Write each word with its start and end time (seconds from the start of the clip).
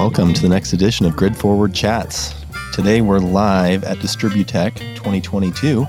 Welcome 0.00 0.32
to 0.32 0.40
the 0.40 0.48
next 0.48 0.72
edition 0.72 1.04
of 1.04 1.14
Grid 1.14 1.36
Forward 1.36 1.74
Chats. 1.74 2.34
Today 2.72 3.02
we're 3.02 3.18
live 3.18 3.84
at 3.84 3.98
Distributech 3.98 4.74
2022. 4.96 5.84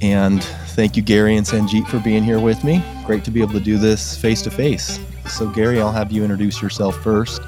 And 0.00 0.42
thank 0.42 0.96
you, 0.96 1.02
Gary 1.02 1.36
and 1.36 1.46
Sanjeet, 1.46 1.86
for 1.86 1.98
being 1.98 2.24
here 2.24 2.40
with 2.40 2.64
me. 2.64 2.82
Great 3.04 3.22
to 3.24 3.30
be 3.30 3.42
able 3.42 3.52
to 3.52 3.60
do 3.60 3.76
this 3.76 4.16
face 4.16 4.40
to 4.40 4.50
face. 4.50 4.98
So, 5.28 5.50
Gary, 5.50 5.82
I'll 5.82 5.92
have 5.92 6.12
you 6.12 6.22
introduce 6.22 6.62
yourself 6.62 6.96
first. 7.02 7.42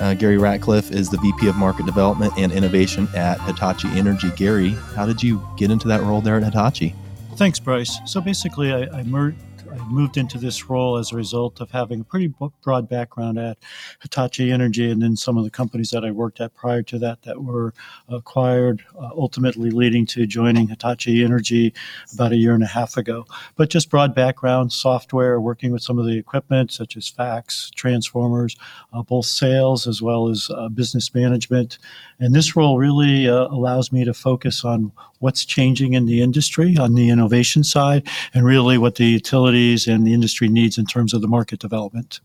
Uh, 0.00 0.14
Gary 0.14 0.38
Ratcliffe 0.38 0.92
is 0.92 1.10
the 1.10 1.18
VP 1.18 1.48
of 1.48 1.56
Market 1.56 1.84
Development 1.84 2.32
and 2.38 2.52
Innovation 2.52 3.08
at 3.16 3.40
Hitachi 3.40 3.88
Energy. 3.88 4.30
Gary, 4.36 4.70
how 4.94 5.04
did 5.04 5.20
you 5.20 5.44
get 5.56 5.72
into 5.72 5.88
that 5.88 6.00
role 6.02 6.20
there 6.20 6.36
at 6.36 6.44
Hitachi? 6.44 6.94
Thanks, 7.34 7.58
Bryce. 7.58 7.98
So 8.06 8.20
basically, 8.20 8.72
I, 8.72 8.82
I, 8.98 9.02
mer- 9.02 9.34
I 9.72 9.84
moved 9.86 10.16
into 10.16 10.38
this 10.38 10.68
role 10.68 10.96
as 10.96 11.12
a 11.12 11.16
result 11.16 11.60
of 11.60 11.70
having 11.70 12.00
a 12.00 12.04
pretty 12.04 12.32
broad 12.62 12.88
background 12.88 13.38
at 13.38 13.58
Hitachi 14.02 14.52
Energy 14.52 14.90
and 14.90 15.00
then 15.00 15.16
some 15.16 15.38
of 15.38 15.44
the 15.44 15.50
companies 15.50 15.90
that 15.90 16.04
I 16.04 16.10
worked 16.10 16.40
at 16.40 16.54
prior 16.54 16.82
to 16.82 16.98
that 16.98 17.22
that 17.22 17.42
were 17.42 17.72
acquired, 18.08 18.84
uh, 18.98 19.10
ultimately 19.16 19.70
leading 19.70 20.04
to 20.06 20.26
joining 20.26 20.68
Hitachi 20.68 21.24
Energy 21.24 21.72
about 22.12 22.32
a 22.32 22.36
year 22.36 22.54
and 22.54 22.62
a 22.62 22.66
half 22.66 22.96
ago. 22.96 23.24
But 23.56 23.70
just 23.70 23.88
broad 23.88 24.14
background, 24.14 24.72
software, 24.72 25.40
working 25.40 25.72
with 25.72 25.82
some 25.82 25.98
of 25.98 26.06
the 26.06 26.18
equipment 26.18 26.72
such 26.72 26.96
as 26.96 27.08
FACTS, 27.08 27.70
transformers, 27.70 28.56
uh, 28.92 29.02
both 29.02 29.26
sales 29.26 29.86
as 29.86 30.02
well 30.02 30.28
as 30.28 30.50
uh, 30.54 30.68
business 30.68 31.14
management. 31.14 31.78
And 32.20 32.34
this 32.34 32.56
role 32.56 32.78
really 32.78 33.28
uh, 33.28 33.48
allows 33.48 33.90
me 33.90 34.04
to 34.04 34.14
focus 34.14 34.64
on 34.64 34.92
what's 35.22 35.44
changing 35.44 35.94
in 35.94 36.06
the 36.06 36.20
industry 36.20 36.76
on 36.76 36.94
the 36.94 37.08
innovation 37.08 37.62
side 37.62 38.06
and 38.34 38.44
really 38.44 38.76
what 38.76 38.96
the 38.96 39.06
utilities 39.06 39.86
and 39.86 40.04
the 40.04 40.12
industry 40.12 40.48
needs 40.48 40.78
in 40.78 40.84
terms 40.84 41.14
of 41.14 41.22
the 41.22 41.28
market 41.28 41.60
development. 41.60 42.20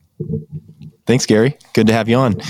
Thanks, 1.05 1.25
Gary. 1.25 1.55
Good 1.73 1.87
to 1.87 1.93
have 1.93 2.09
you 2.09 2.17
on. 2.17 2.41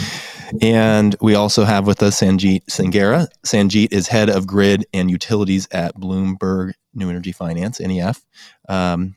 And 0.62 1.16
we 1.20 1.36
also 1.36 1.66
have 1.66 1.86
with 1.86 2.02
us 2.02 2.22
Sanjeet 2.22 2.66
Sangera. 2.68 3.28
Sanjeet 3.46 3.92
is 3.92 4.08
head 4.08 4.30
of 4.30 4.48
grid 4.48 4.86
and 4.94 5.12
utilities 5.12 5.68
at 5.72 5.96
Bloomberg 5.96 6.74
New 6.94 7.10
Energy 7.10 7.34
Finance, 7.34 7.82
NEF. 7.82 8.26
Um, 8.70 9.16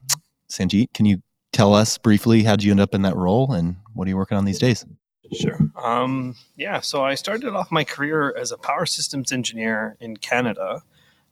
Sanjeet, 0.51 0.93
can 0.93 1.07
you 1.07 1.23
tell 1.53 1.75
us 1.75 1.97
briefly 1.97 2.43
how 2.43 2.57
did 2.57 2.65
you 2.65 2.73
end 2.73 2.81
up 2.81 2.95
in 2.95 3.03
that 3.03 3.15
role 3.15 3.53
and 3.53 3.77
what 3.95 4.07
are 4.07 4.09
you 4.09 4.17
working 4.17 4.37
on 4.37 4.45
these 4.45 4.59
days? 4.59 4.85
Sure. 5.33 5.59
Um, 5.81 6.35
yeah, 6.57 6.81
so 6.81 7.05
I 7.05 7.15
started 7.15 7.55
off 7.55 7.71
my 7.71 7.85
career 7.85 8.35
as 8.37 8.51
a 8.51 8.59
power 8.59 8.85
systems 8.85 9.31
engineer 9.31 9.97
in 10.01 10.17
Canada. 10.17 10.83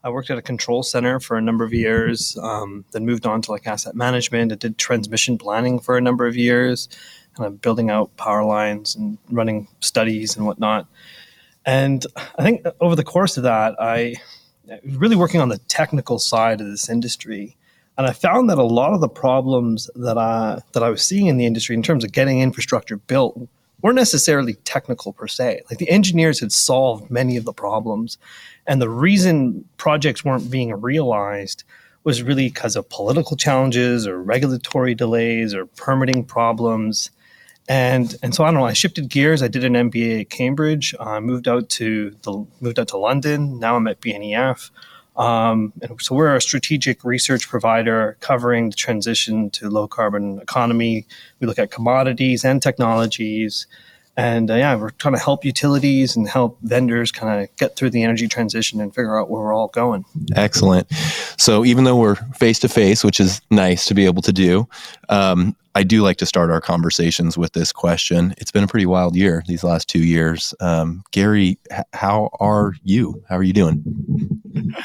I 0.03 0.09
worked 0.09 0.29
at 0.29 0.37
a 0.37 0.41
control 0.41 0.81
center 0.81 1.19
for 1.19 1.37
a 1.37 1.41
number 1.41 1.63
of 1.65 1.73
years, 1.73 2.37
um, 2.41 2.85
then 2.91 3.05
moved 3.05 3.25
on 3.25 3.41
to 3.43 3.51
like 3.51 3.67
asset 3.67 3.95
management. 3.95 4.51
I 4.51 4.55
did 4.55 4.77
transmission 4.77 5.37
planning 5.37 5.79
for 5.79 5.97
a 5.97 6.01
number 6.01 6.25
of 6.25 6.37
years, 6.37 6.87
kind 7.35 7.47
of 7.47 7.61
building 7.61 7.89
out 7.89 8.15
power 8.15 8.43
lines 8.43 8.95
and 8.95 9.17
running 9.29 9.67
studies 9.81 10.37
and 10.37 10.45
whatnot. 10.45 10.87
And 11.65 12.05
I 12.37 12.43
think 12.43 12.65
over 12.79 12.95
the 12.95 13.03
course 13.03 13.35
of 13.35 13.43
that, 13.43 13.75
I 13.79 14.15
was 14.83 14.95
really 14.95 15.17
working 15.17 15.41
on 15.41 15.49
the 15.49 15.57
technical 15.67 16.17
side 16.17 16.61
of 16.61 16.67
this 16.67 16.89
industry. 16.89 17.57
And 17.97 18.07
I 18.07 18.13
found 18.13 18.49
that 18.49 18.57
a 18.57 18.63
lot 18.63 18.93
of 18.93 19.01
the 19.01 19.09
problems 19.09 19.89
that 19.95 20.17
I 20.17 20.61
that 20.71 20.83
I 20.83 20.89
was 20.89 21.03
seeing 21.03 21.27
in 21.27 21.35
the 21.35 21.45
industry 21.45 21.75
in 21.75 21.83
terms 21.83 22.05
of 22.05 22.13
getting 22.13 22.39
infrastructure 22.39 22.95
built 22.95 23.49
weren't 23.81 23.95
necessarily 23.95 24.55
technical 24.65 25.13
per 25.13 25.27
se. 25.27 25.61
Like 25.69 25.79
the 25.79 25.89
engineers 25.89 26.39
had 26.39 26.51
solved 26.51 27.09
many 27.09 27.37
of 27.37 27.45
the 27.45 27.53
problems. 27.53 28.17
And 28.67 28.81
the 28.81 28.89
reason 28.89 29.65
projects 29.77 30.23
weren't 30.23 30.51
being 30.51 30.73
realized 30.73 31.63
was 32.03 32.23
really 32.23 32.47
because 32.47 32.75
of 32.75 32.89
political 32.89 33.35
challenges 33.37 34.07
or 34.07 34.21
regulatory 34.21 34.95
delays 34.95 35.53
or 35.53 35.65
permitting 35.65 36.25
problems. 36.25 37.11
And 37.67 38.15
and 38.23 38.33
so 38.33 38.43
I 38.43 38.47
don't 38.47 38.55
know. 38.55 38.65
I 38.65 38.73
shifted 38.73 39.09
gears. 39.09 39.43
I 39.43 39.47
did 39.47 39.63
an 39.63 39.73
MBA 39.73 40.21
at 40.21 40.29
Cambridge. 40.29 40.95
I 40.99 41.17
uh, 41.17 41.21
moved 41.21 41.47
out 41.47 41.69
to 41.69 42.11
the 42.23 42.45
moved 42.61 42.79
out 42.79 42.87
to 42.89 42.97
London. 42.97 43.59
Now 43.59 43.75
I'm 43.75 43.87
at 43.87 44.01
BNEF. 44.01 44.71
Um, 45.19 45.73
and 45.81 46.01
so 46.01 46.15
we're 46.15 46.33
a 46.33 46.41
strategic 46.41 47.03
research 47.03 47.49
provider 47.49 48.17
covering 48.21 48.69
the 48.69 48.75
transition 48.75 49.49
to 49.51 49.69
low 49.69 49.87
carbon 49.87 50.39
economy. 50.39 51.05
We 51.39 51.47
look 51.47 51.59
at 51.59 51.71
commodities 51.71 52.45
and 52.45 52.61
technologies. 52.61 53.67
And 54.15 54.49
uh, 54.49 54.55
yeah, 54.55 54.75
we're 54.75 54.89
trying 54.91 55.15
to 55.15 55.19
help 55.19 55.43
utilities 55.45 56.15
and 56.15 56.27
help 56.27 56.57
vendors 56.61 57.11
kind 57.11 57.41
of 57.41 57.55
get 57.57 57.75
through 57.75 57.91
the 57.91 58.03
energy 58.03 58.27
transition 58.27 58.79
and 58.81 58.95
figure 58.95 59.19
out 59.19 59.29
where 59.29 59.41
we're 59.41 59.53
all 59.53 59.67
going. 59.67 60.05
Excellent. 60.35 60.91
So 61.37 61.65
even 61.65 61.83
though 61.83 61.97
we're 61.97 62.15
face 62.15 62.59
to 62.59 62.69
face, 62.69 63.03
which 63.03 63.19
is 63.19 63.41
nice 63.51 63.85
to 63.87 63.93
be 63.93 64.05
able 64.05 64.21
to 64.23 64.33
do, 64.33 64.67
um, 65.09 65.55
I 65.75 65.83
do 65.83 66.01
like 66.01 66.17
to 66.17 66.25
start 66.25 66.49
our 66.49 66.59
conversations 66.59 67.37
with 67.37 67.53
this 67.53 67.71
question. 67.71 68.33
It's 68.37 68.51
been 68.51 68.63
a 68.63 68.67
pretty 68.67 68.85
wild 68.85 69.15
year 69.15 69.43
these 69.47 69.63
last 69.63 69.87
two 69.87 70.03
years. 70.03 70.53
Um, 70.59 71.03
Gary, 71.11 71.57
h- 71.71 71.85
how 71.93 72.29
are 72.39 72.73
you? 72.83 73.23
How 73.29 73.37
are 73.37 73.43
you 73.43 73.53
doing? 73.53 73.83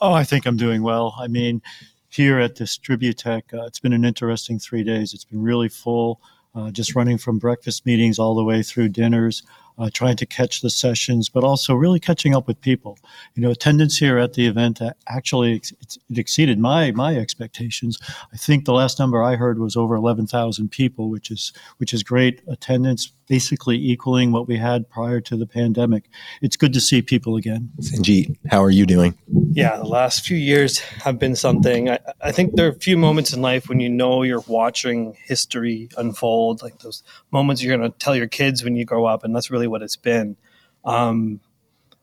Oh, 0.00 0.12
I 0.12 0.24
think 0.24 0.46
I'm 0.46 0.56
doing 0.56 0.82
well. 0.82 1.14
I 1.18 1.28
mean, 1.28 1.60
here 2.08 2.38
at 2.40 2.56
Distributech, 2.56 3.52
uh, 3.52 3.66
it's 3.66 3.78
been 3.78 3.92
an 3.92 4.04
interesting 4.04 4.58
three 4.58 4.82
days. 4.82 5.12
It's 5.12 5.24
been 5.24 5.42
really 5.42 5.68
full, 5.68 6.20
uh, 6.54 6.70
just 6.70 6.94
running 6.94 7.18
from 7.18 7.38
breakfast 7.38 7.84
meetings 7.84 8.18
all 8.18 8.34
the 8.34 8.44
way 8.44 8.62
through 8.62 8.88
dinners 8.88 9.42
uh, 9.80 9.88
trying 9.92 10.16
to 10.16 10.26
catch 10.26 10.60
the 10.60 10.70
sessions, 10.70 11.28
but 11.28 11.42
also 11.42 11.74
really 11.74 11.98
catching 11.98 12.34
up 12.34 12.46
with 12.46 12.60
people. 12.60 12.98
You 13.34 13.42
know, 13.42 13.50
attendance 13.50 13.96
here 13.96 14.18
at 14.18 14.34
the 14.34 14.46
event 14.46 14.80
actually 15.08 15.54
it 15.54 15.98
exceeded 16.14 16.58
my 16.58 16.92
my 16.92 17.16
expectations. 17.16 17.98
I 18.32 18.36
think 18.36 18.66
the 18.66 18.74
last 18.74 18.98
number 18.98 19.22
I 19.22 19.36
heard 19.36 19.58
was 19.58 19.76
over 19.76 19.94
eleven 19.94 20.26
thousand 20.26 20.70
people, 20.70 21.08
which 21.08 21.30
is 21.30 21.52
which 21.78 21.94
is 21.94 22.02
great 22.02 22.42
attendance, 22.46 23.10
basically 23.30 23.76
equaling 23.76 24.32
what 24.32 24.48
we 24.48 24.56
had 24.56 24.90
prior 24.90 25.20
to 25.20 25.36
the 25.36 25.46
pandemic. 25.46 26.10
It's 26.42 26.56
good 26.56 26.72
to 26.72 26.80
see 26.80 27.00
people 27.00 27.36
again. 27.36 27.70
Sanjeet, 27.80 28.36
how 28.50 28.60
are 28.60 28.70
you 28.70 28.86
doing? 28.86 29.16
Yeah, 29.52 29.76
the 29.76 29.84
last 29.84 30.26
few 30.26 30.36
years 30.36 30.80
have 30.80 31.20
been 31.20 31.36
something. 31.36 31.90
I, 31.90 32.00
I 32.20 32.32
think 32.32 32.56
there 32.56 32.66
are 32.66 32.70
a 32.70 32.80
few 32.80 32.98
moments 32.98 33.32
in 33.32 33.40
life 33.40 33.68
when 33.68 33.78
you 33.78 33.88
know 33.88 34.24
you're 34.24 34.42
watching 34.48 35.16
history 35.26 35.88
unfold, 35.96 36.60
like 36.60 36.80
those 36.80 37.04
moments 37.30 37.62
you're 37.62 37.76
going 37.76 37.88
to 37.88 37.96
tell 37.98 38.16
your 38.16 38.26
kids 38.26 38.64
when 38.64 38.74
you 38.74 38.84
grow 38.84 39.04
up, 39.06 39.22
and 39.22 39.34
that's 39.34 39.48
really 39.48 39.68
what 39.68 39.80
it's 39.80 39.94
been. 39.94 40.36
Um, 40.84 41.38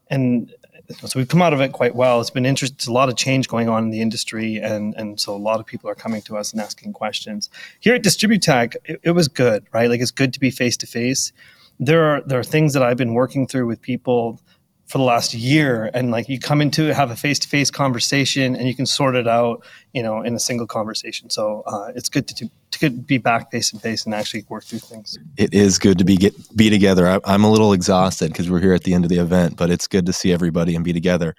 and 0.09 0.53
so 0.95 1.19
we've 1.19 1.27
come 1.27 1.41
out 1.41 1.53
of 1.53 1.61
it 1.61 1.73
quite 1.73 1.95
well. 1.95 2.21
It's 2.21 2.29
been 2.29 2.45
interesting. 2.45 2.89
a 2.89 2.93
lot 2.93 3.09
of 3.09 3.15
change 3.15 3.47
going 3.47 3.67
on 3.69 3.83
in 3.83 3.89
the 3.89 4.01
industry, 4.01 4.57
and 4.57 4.95
and 4.95 5.19
so 5.19 5.35
a 5.35 5.37
lot 5.37 5.59
of 5.59 5.65
people 5.65 5.89
are 5.89 5.95
coming 5.95 6.21
to 6.23 6.37
us 6.37 6.51
and 6.51 6.61
asking 6.61 6.93
questions. 6.93 7.49
Here 7.79 7.95
at 7.95 8.03
Distributech, 8.03 8.75
it, 8.85 8.99
it 9.03 9.11
was 9.11 9.27
good, 9.27 9.65
right? 9.73 9.89
Like 9.89 10.01
it's 10.01 10.11
good 10.11 10.33
to 10.33 10.39
be 10.39 10.49
face 10.49 10.77
to 10.77 10.87
face. 10.87 11.31
There 11.79 12.03
are 12.03 12.21
there 12.21 12.39
are 12.39 12.43
things 12.43 12.73
that 12.73 12.83
I've 12.83 12.97
been 12.97 13.13
working 13.13 13.47
through 13.47 13.67
with 13.67 13.81
people 13.81 14.41
for 14.87 14.97
the 14.99 15.03
last 15.03 15.33
year 15.33 15.91
and 15.93 16.11
like 16.11 16.29
you 16.29 16.39
come 16.39 16.61
into 16.61 16.93
have 16.93 17.11
a 17.11 17.15
face-to-face 17.15 17.69
conversation 17.69 18.55
and 18.55 18.69
you 18.69 18.73
can 18.73 18.85
sort 18.85 19.17
it 19.17 19.27
out 19.27 19.61
you 19.93 20.01
know 20.01 20.21
in 20.21 20.33
a 20.33 20.39
single 20.39 20.65
conversation 20.65 21.29
so 21.29 21.61
uh, 21.67 21.91
it's 21.93 22.07
good 22.07 22.25
to, 22.25 22.49
to 22.71 22.89
be 22.89 23.17
back 23.17 23.51
face 23.51 23.71
to 23.71 23.79
face 23.79 24.05
and 24.05 24.13
actually 24.13 24.43
work 24.49 24.63
through 24.63 24.79
things. 24.79 25.17
It 25.37 25.53
is 25.53 25.79
good 25.79 25.97
to 25.97 26.03
be 26.03 26.17
get 26.17 26.33
be 26.55 26.69
together. 26.69 27.07
I, 27.07 27.19
i'm 27.25 27.43
a 27.43 27.51
little 27.51 27.73
exhausted 27.73 28.31
because 28.31 28.49
we're 28.49 28.59
here 28.59 28.73
at 28.73 28.83
the 28.83 28.93
end 28.93 29.05
of 29.05 29.09
the 29.09 29.19
event 29.19 29.55
but 29.55 29.69
it's 29.69 29.87
good 29.87 30.05
to 30.05 30.13
see 30.13 30.33
everybody 30.33 30.75
and 30.75 30.83
be 30.83 30.93
together. 30.93 31.35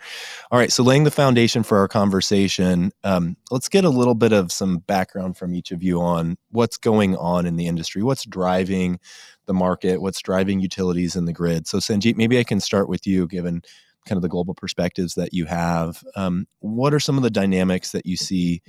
All 0.50 0.58
right 0.58 0.72
so 0.72 0.82
laying 0.82 1.04
the 1.04 1.10
foundation 1.10 1.62
for 1.62 1.78
our 1.78 1.88
conversation 1.88 2.92
um, 3.04 3.36
let's 3.50 3.68
get 3.68 3.84
a 3.84 3.90
little 3.90 4.14
bit 4.14 4.32
of 4.32 4.50
some 4.52 4.78
background 4.78 5.36
from 5.36 5.54
each 5.54 5.70
of 5.70 5.82
you 5.82 6.00
on 6.00 6.36
what's 6.50 6.76
going 6.76 7.16
on 7.16 7.46
in 7.46 7.56
the 7.56 7.66
industry. 7.66 8.02
What's 8.02 8.24
driving 8.24 8.98
the 9.46 9.54
market, 9.54 10.00
what's 10.00 10.20
driving 10.20 10.60
utilities 10.60 11.16
in 11.16 11.24
the 11.24 11.32
grid. 11.32 11.66
So, 11.66 11.78
Sanjeet, 11.78 12.16
maybe 12.16 12.38
I 12.38 12.44
can 12.44 12.60
start 12.60 12.88
with 12.88 13.06
you, 13.06 13.26
given 13.26 13.62
kind 14.06 14.16
of 14.16 14.22
the 14.22 14.28
global 14.28 14.54
perspectives 14.54 15.14
that 15.14 15.32
you 15.32 15.44
have. 15.46 16.02
Um, 16.16 16.46
what 16.60 16.94
are 16.94 17.00
some 17.00 17.16
of 17.16 17.22
the 17.22 17.30
dynamics 17.30 17.92
that 17.92 18.06
you 18.06 18.16
see 18.16 18.62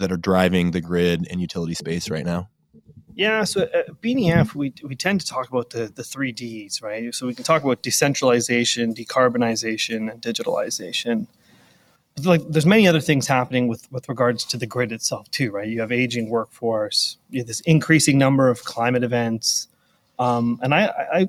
that 0.00 0.10
are 0.10 0.16
driving 0.16 0.72
the 0.72 0.80
grid 0.80 1.26
and 1.30 1.40
utility 1.40 1.74
space 1.74 2.10
right 2.10 2.24
now? 2.24 2.48
Yeah, 3.14 3.44
so 3.44 3.62
at 3.74 4.00
BNEF, 4.00 4.54
we, 4.54 4.72
we 4.82 4.94
tend 4.94 5.20
to 5.20 5.26
talk 5.26 5.48
about 5.48 5.70
the, 5.70 5.92
the 5.94 6.02
three 6.02 6.32
Ds, 6.32 6.80
right? 6.80 7.14
So 7.14 7.26
we 7.26 7.34
can 7.34 7.44
talk 7.44 7.62
about 7.62 7.82
decentralization, 7.82 8.94
decarbonization, 8.94 10.10
and 10.10 10.22
digitalization. 10.22 11.26
But 12.16 12.24
like, 12.24 12.48
there's 12.48 12.66
many 12.66 12.88
other 12.88 13.00
things 13.00 13.26
happening 13.26 13.68
with, 13.68 13.90
with 13.92 14.08
regards 14.08 14.44
to 14.46 14.56
the 14.56 14.66
grid 14.66 14.90
itself, 14.90 15.30
too, 15.30 15.50
right? 15.50 15.68
You 15.68 15.80
have 15.80 15.92
aging 15.92 16.30
workforce, 16.30 17.18
you 17.28 17.40
have 17.40 17.46
this 17.46 17.60
increasing 17.60 18.16
number 18.16 18.48
of 18.48 18.64
climate 18.64 19.04
events, 19.04 19.68
um, 20.18 20.58
and 20.62 20.74
I, 20.74 20.90
I, 21.12 21.28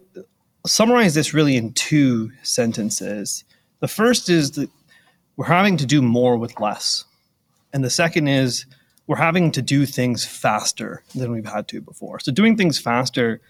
summarize 0.66 1.14
this 1.14 1.34
really 1.34 1.56
in 1.56 1.74
two 1.74 2.32
sentences. 2.44 3.44
The 3.80 3.88
first 3.88 4.30
is 4.30 4.52
that 4.52 4.70
we're 5.36 5.46
having 5.46 5.78
to 5.78 5.86
do 5.86 6.02
more 6.02 6.38
with 6.38 6.60
less. 6.60 7.06
And 7.74 7.84
the 7.84 7.90
second 7.90 8.28
is 8.28 8.66
we're 9.08 9.18
having 9.18 9.52
to 9.54 9.62
do 9.62 9.86
things 9.86 10.26
faster 10.26 11.04
than 11.16 11.32
we've 11.32 11.46
had 11.46 11.68
to 11.70 11.82
before. 11.82 12.20
So, 12.20 12.32
doing 12.32 12.58
things 12.58 12.80
faster, 12.80 13.42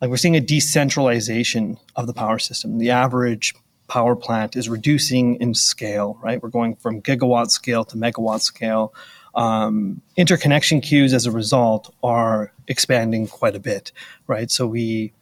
like 0.00 0.10
we're 0.10 0.16
seeing 0.16 0.36
a 0.36 0.40
decentralization 0.40 1.78
of 1.96 2.06
the 2.06 2.14
power 2.14 2.38
system. 2.38 2.78
The 2.78 2.90
average 2.90 3.54
power 3.86 4.16
plant 4.16 4.56
is 4.56 4.68
reducing 4.68 5.36
in 5.36 5.54
scale, 5.54 6.18
right? 6.22 6.42
We're 6.42 6.48
going 6.48 6.76
from 6.76 7.02
gigawatt 7.02 7.50
scale 7.50 7.84
to 7.84 7.96
megawatt 7.96 8.40
scale 8.40 8.94
um, 9.34 10.00
interconnection 10.16 10.80
queues 10.80 11.12
as 11.12 11.26
a 11.26 11.30
result 11.30 11.92
are 12.02 12.52
expanding 12.68 13.26
quite 13.26 13.56
a 13.56 13.60
bit, 13.60 13.92
right? 14.26 14.50
So 14.50 14.66
we 14.66 15.12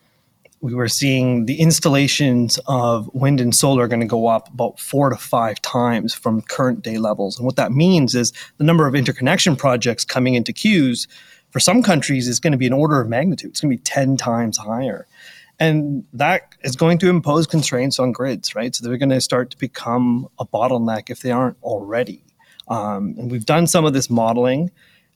we 0.62 0.74
were 0.74 0.88
seeing 0.88 1.46
the 1.46 1.58
installations 1.58 2.58
of 2.66 3.10
wind 3.12 3.40
and 3.40 3.54
solar 3.54 3.82
are 3.82 3.88
going 3.88 4.00
to 4.00 4.06
go 4.06 4.28
up 4.28 4.48
about 4.48 4.78
four 4.78 5.10
to 5.10 5.16
five 5.16 5.60
times 5.60 6.14
from 6.14 6.40
current 6.40 6.82
day 6.82 6.98
levels. 6.98 7.36
And 7.36 7.44
what 7.44 7.56
that 7.56 7.72
means 7.72 8.14
is 8.14 8.32
the 8.58 8.64
number 8.64 8.86
of 8.86 8.94
interconnection 8.94 9.56
projects 9.56 10.04
coming 10.04 10.34
into 10.34 10.52
queues 10.52 11.08
for 11.50 11.58
some 11.58 11.82
countries 11.82 12.28
is 12.28 12.38
going 12.38 12.52
to 12.52 12.58
be 12.58 12.68
an 12.68 12.72
order 12.72 13.00
of 13.00 13.08
magnitude. 13.08 13.50
It's 13.50 13.60
going 13.60 13.72
to 13.72 13.76
be 13.76 13.82
10 13.82 14.16
times 14.16 14.56
higher. 14.56 15.08
And 15.58 16.04
that 16.12 16.54
is 16.62 16.76
going 16.76 16.98
to 16.98 17.10
impose 17.10 17.48
constraints 17.48 17.98
on 17.98 18.12
grids, 18.12 18.54
right? 18.54 18.74
So 18.74 18.86
they're 18.86 18.96
going 18.96 19.10
to 19.10 19.20
start 19.20 19.50
to 19.50 19.58
become 19.58 20.28
a 20.38 20.46
bottleneck 20.46 21.10
if 21.10 21.22
they 21.22 21.32
aren't 21.32 21.56
already. 21.64 22.22
Um, 22.68 23.16
and 23.18 23.32
we've 23.32 23.44
done 23.44 23.66
some 23.66 23.84
of 23.84 23.94
this 23.94 24.08
modeling. 24.08 24.70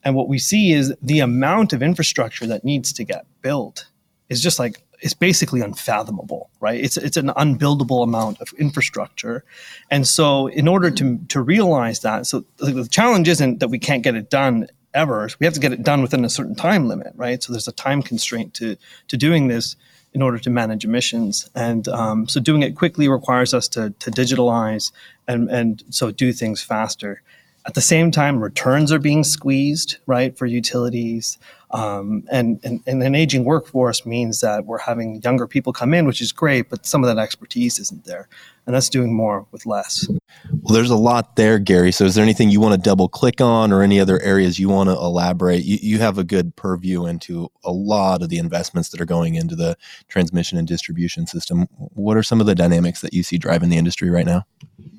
And 0.05 0.17
what 0.17 0.29
we 0.29 0.41
see 0.41 0.73
is 0.73 0.93
the 1.01 1.21
amount 1.21 1.73
of 1.73 1.85
infrastructure 1.85 2.47
that 2.49 2.65
needs 2.65 2.93
to 2.95 3.05
get 3.05 3.27
built 3.43 3.87
is 4.29 4.43
just 4.43 4.59
like 4.59 4.83
it's 5.07 5.15
basically 5.15 5.61
unfathomable, 5.61 6.51
right? 6.59 6.83
It's 6.83 6.97
it's 6.97 7.17
an 7.17 7.29
unbuildable 7.29 8.03
amount 8.03 8.41
of 8.41 8.53
infrastructure, 8.59 9.45
and 9.89 10.05
so 10.05 10.49
in 10.49 10.67
order 10.67 10.91
to 10.91 11.19
to 11.29 11.41
realize 11.41 12.01
that, 12.01 12.27
so 12.27 12.45
the 12.57 12.89
challenge 12.91 13.29
isn't 13.29 13.61
that 13.61 13.69
we 13.69 13.79
can't 13.79 14.03
get 14.03 14.17
it 14.17 14.31
done 14.31 14.67
ever. 14.95 15.29
We 15.39 15.47
have 15.47 15.55
to 15.55 15.61
get 15.61 15.73
it 15.73 15.85
done 15.85 16.03
within 16.03 16.25
a 16.25 16.29
certain 16.29 16.57
time 16.57 16.89
limit, 16.89 17.13
right? 17.15 17.41
So 17.41 17.53
there's 17.53 17.69
a 17.69 17.73
time 17.73 18.03
constraint 18.03 18.53
to 18.55 18.77
to 19.07 19.17
doing 19.17 19.47
this 19.47 19.77
in 20.13 20.23
order 20.23 20.41
to 20.41 20.51
manage 20.51 20.85
emissions, 20.85 21.49
and 21.55 21.87
um, 21.87 22.27
so 22.27 22.41
doing 22.41 22.65
it 22.65 22.75
quickly 22.75 23.09
requires 23.09 23.55
us 23.55 23.69
to 23.69 23.91
to 24.01 24.11
digitalize 24.11 24.91
and 25.29 25.49
and 25.49 25.85
so 25.91 26.11
do 26.11 26.33
things 26.33 26.65
faster. 26.65 27.23
At 27.65 27.75
the 27.75 27.81
same 27.81 28.11
time, 28.11 28.41
returns 28.41 28.91
are 28.91 28.99
being 28.99 29.23
squeezed, 29.23 29.99
right, 30.07 30.37
for 30.37 30.47
utilities. 30.47 31.39
Um, 31.73 32.25
and, 32.31 32.61
and, 32.63 32.81
and 32.87 33.03
an 33.03 33.15
aging 33.15 33.45
workforce 33.45 34.07
means 34.07 34.41
that 34.41 34.67
we're 34.67 34.79
having 34.79 35.21
younger 35.23 35.47
people 35.47 35.73
come 35.73 35.95
in, 35.95 36.07
which 36.07 36.21
is 36.21 36.31
great, 36.31 36.71
but 36.71 36.87
some 36.87 37.03
of 37.03 37.09
that 37.09 37.21
expertise 37.21 37.79
isn't 37.79 38.05
there. 38.05 38.29
And 38.67 38.75
that's 38.75 38.89
doing 38.89 39.15
more 39.15 39.47
with 39.53 39.67
less. 39.67 40.09
Well, 40.51 40.75
there's 40.75 40.91
a 40.91 40.97
lot 40.97 41.37
there, 41.37 41.59
Gary. 41.61 41.93
So, 41.93 42.05
is 42.05 42.17
there 42.17 42.25
anything 42.25 42.51
you 42.51 42.61
want 42.61 42.75
to 42.75 42.81
double 42.81 43.09
click 43.09 43.41
on 43.41 43.73
or 43.73 43.83
any 43.83 44.01
other 44.01 44.21
areas 44.23 44.59
you 44.59 44.69
want 44.69 44.89
to 44.89 44.95
elaborate? 44.97 45.65
You, 45.65 45.79
you 45.81 45.99
have 46.01 46.19
a 46.19 46.25
good 46.25 46.57
purview 46.57 47.07
into 47.07 47.49
a 47.65 47.71
lot 47.71 48.23
of 48.23 48.29
the 48.29 48.39
investments 48.39 48.89
that 48.89 49.01
are 49.01 49.07
going 49.07 49.37
into 49.37 49.55
the 49.55 49.77
transmission 50.09 50.59
and 50.59 50.67
distribution 50.67 51.29
system. 51.29 51.69
What 51.79 52.17
are 52.17 52.25
some 52.25 52.41
of 52.41 52.47
the 52.47 52.57
dynamics 52.57 53.03
that 53.03 53.15
you 53.15 53.23
see 53.23 53.39
driving 53.39 53.69
the 53.69 53.77
industry 53.77 54.11
right 54.11 54.27
now? 54.27 54.45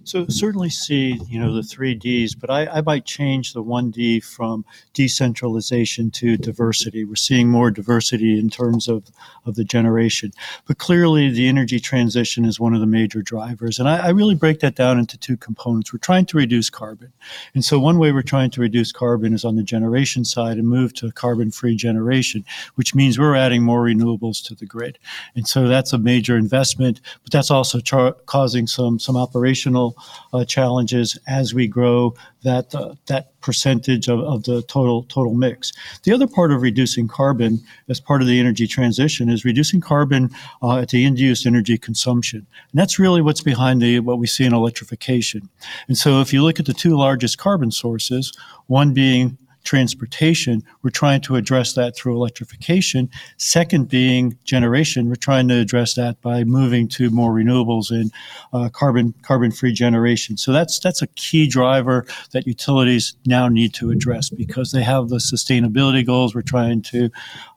So 0.07 0.25
certainly 0.29 0.69
see, 0.69 1.19
you 1.27 1.37
know, 1.37 1.53
the 1.53 1.61
three 1.61 1.93
Ds, 1.93 2.33
but 2.33 2.49
I, 2.49 2.65
I 2.67 2.79
might 2.79 3.03
change 3.03 3.51
the 3.51 3.61
one 3.61 3.91
D 3.91 4.21
from 4.21 4.63
decentralization 4.93 6.11
to 6.11 6.37
diversity. 6.37 7.03
We're 7.03 7.15
seeing 7.15 7.49
more 7.49 7.71
diversity 7.71 8.39
in 8.39 8.49
terms 8.49 8.87
of, 8.87 9.11
of 9.45 9.55
the 9.55 9.65
generation. 9.65 10.31
But 10.65 10.77
clearly 10.77 11.29
the 11.29 11.49
energy 11.49 11.81
transition 11.81 12.45
is 12.45 12.57
one 12.57 12.73
of 12.73 12.79
the 12.79 12.85
major 12.85 13.21
drivers. 13.21 13.79
And 13.79 13.89
I, 13.89 13.97
I 13.97 14.09
really 14.11 14.33
break 14.33 14.61
that 14.61 14.75
down 14.75 14.97
into 14.97 15.17
two 15.17 15.35
components. 15.35 15.91
We're 15.91 15.99
trying 15.99 16.25
to 16.27 16.37
reduce 16.37 16.69
carbon. 16.69 17.11
And 17.53 17.65
so 17.65 17.77
one 17.77 17.99
way 17.99 18.13
we're 18.13 18.21
trying 18.21 18.51
to 18.51 18.61
reduce 18.61 18.93
carbon 18.93 19.33
is 19.33 19.43
on 19.43 19.57
the 19.57 19.63
generation 19.63 20.23
side 20.23 20.57
and 20.57 20.69
move 20.69 20.93
to 20.95 21.11
carbon 21.11 21.51
free 21.51 21.75
generation, 21.75 22.45
which 22.75 22.95
means 22.95 23.19
we're 23.19 23.35
adding 23.35 23.61
more 23.61 23.83
renewables 23.83 24.41
to 24.45 24.55
the 24.55 24.65
grid. 24.65 24.99
And 25.35 25.45
so 25.45 25.67
that's 25.67 25.91
a 25.91 25.97
major 25.97 26.37
investment, 26.37 27.01
but 27.23 27.33
that's 27.33 27.51
also 27.51 27.81
char- 27.81 28.15
causing 28.25 28.67
some, 28.67 28.99
some 28.99 29.17
operational 29.17 29.96
uh, 30.33 30.45
challenges 30.45 31.17
as 31.27 31.53
we 31.53 31.67
grow 31.67 32.13
that 32.43 32.73
uh, 32.73 32.95
that 33.07 33.39
percentage 33.41 34.07
of, 34.07 34.19
of 34.19 34.43
the 34.43 34.61
total 34.63 35.03
total 35.03 35.33
mix. 35.33 35.73
The 36.03 36.13
other 36.13 36.27
part 36.27 36.51
of 36.51 36.61
reducing 36.61 37.07
carbon 37.07 37.59
as 37.89 37.99
part 37.99 38.21
of 38.21 38.27
the 38.27 38.39
energy 38.39 38.67
transition 38.67 39.29
is 39.29 39.45
reducing 39.45 39.81
carbon 39.81 40.29
uh, 40.61 40.79
at 40.79 40.89
the 40.89 41.05
end 41.05 41.19
use 41.19 41.45
energy 41.45 41.77
consumption, 41.77 42.45
and 42.71 42.79
that's 42.79 42.99
really 42.99 43.21
what's 43.21 43.41
behind 43.41 43.81
the 43.81 43.99
what 43.99 44.19
we 44.19 44.27
see 44.27 44.45
in 44.45 44.53
electrification. 44.53 45.49
And 45.87 45.97
so, 45.97 46.21
if 46.21 46.33
you 46.33 46.43
look 46.43 46.59
at 46.59 46.65
the 46.65 46.73
two 46.73 46.97
largest 46.97 47.37
carbon 47.37 47.71
sources, 47.71 48.31
one 48.67 48.93
being 48.93 49.37
transportation, 49.67 50.63
we're 50.81 50.89
trying 50.89 51.19
to 51.19 51.35
address 51.35 51.73
that 51.73 51.93
through 51.93 52.15
electrification. 52.15 53.09
Second, 53.35 53.89
being 53.89 54.37
generation, 54.45 55.09
we're 55.09 55.15
trying 55.15 55.49
to 55.49 55.55
address 55.55 55.93
that 55.95 56.21
by 56.21 56.45
moving 56.45 56.87
to 56.87 57.09
more 57.09 57.33
renewables 57.33 57.91
and 57.91 58.09
uh, 58.53 58.69
carbon 58.69 59.13
carbon 59.23 59.51
free 59.51 59.73
generation. 59.73 60.37
So 60.37 60.53
that's 60.53 60.79
that's 60.79 61.01
a 61.01 61.07
key 61.07 61.47
driver 61.47 62.05
that 62.31 62.47
utilities 62.47 63.15
now 63.25 63.49
need 63.49 63.73
to 63.73 63.91
address 63.91 64.29
because 64.29 64.71
they 64.71 64.83
have 64.83 65.09
the 65.09 65.17
sustainability 65.17 66.05
goals. 66.05 66.33
We're 66.33 66.43
trying 66.43 66.81
to 66.83 67.09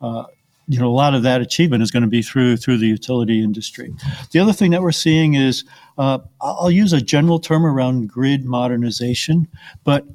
uh, 0.03 0.25
you 0.67 0.79
know, 0.79 0.89
a 0.89 0.99
lot 1.05 1.15
of 1.15 1.23
that 1.23 1.41
achievement 1.41 1.83
is 1.83 1.91
going 1.91 2.03
to 2.03 2.09
be 2.09 2.23
through 2.23 2.57
through 2.57 2.79
the 2.79 2.87
utility 2.87 3.43
industry. 3.43 3.95
The 4.33 4.41
other 4.41 4.53
thing 4.53 4.73
that 4.73 4.83
we're 4.83 4.93
seeing 4.93 5.35
is, 5.35 5.65
uh, 5.99 6.19
I'll 6.41 6.71
use 6.71 6.93
a 6.93 7.01
general 7.01 7.39
term 7.41 7.65
around 7.65 8.09
grid 8.09 8.45
modernization, 8.45 9.49
but 9.85 10.07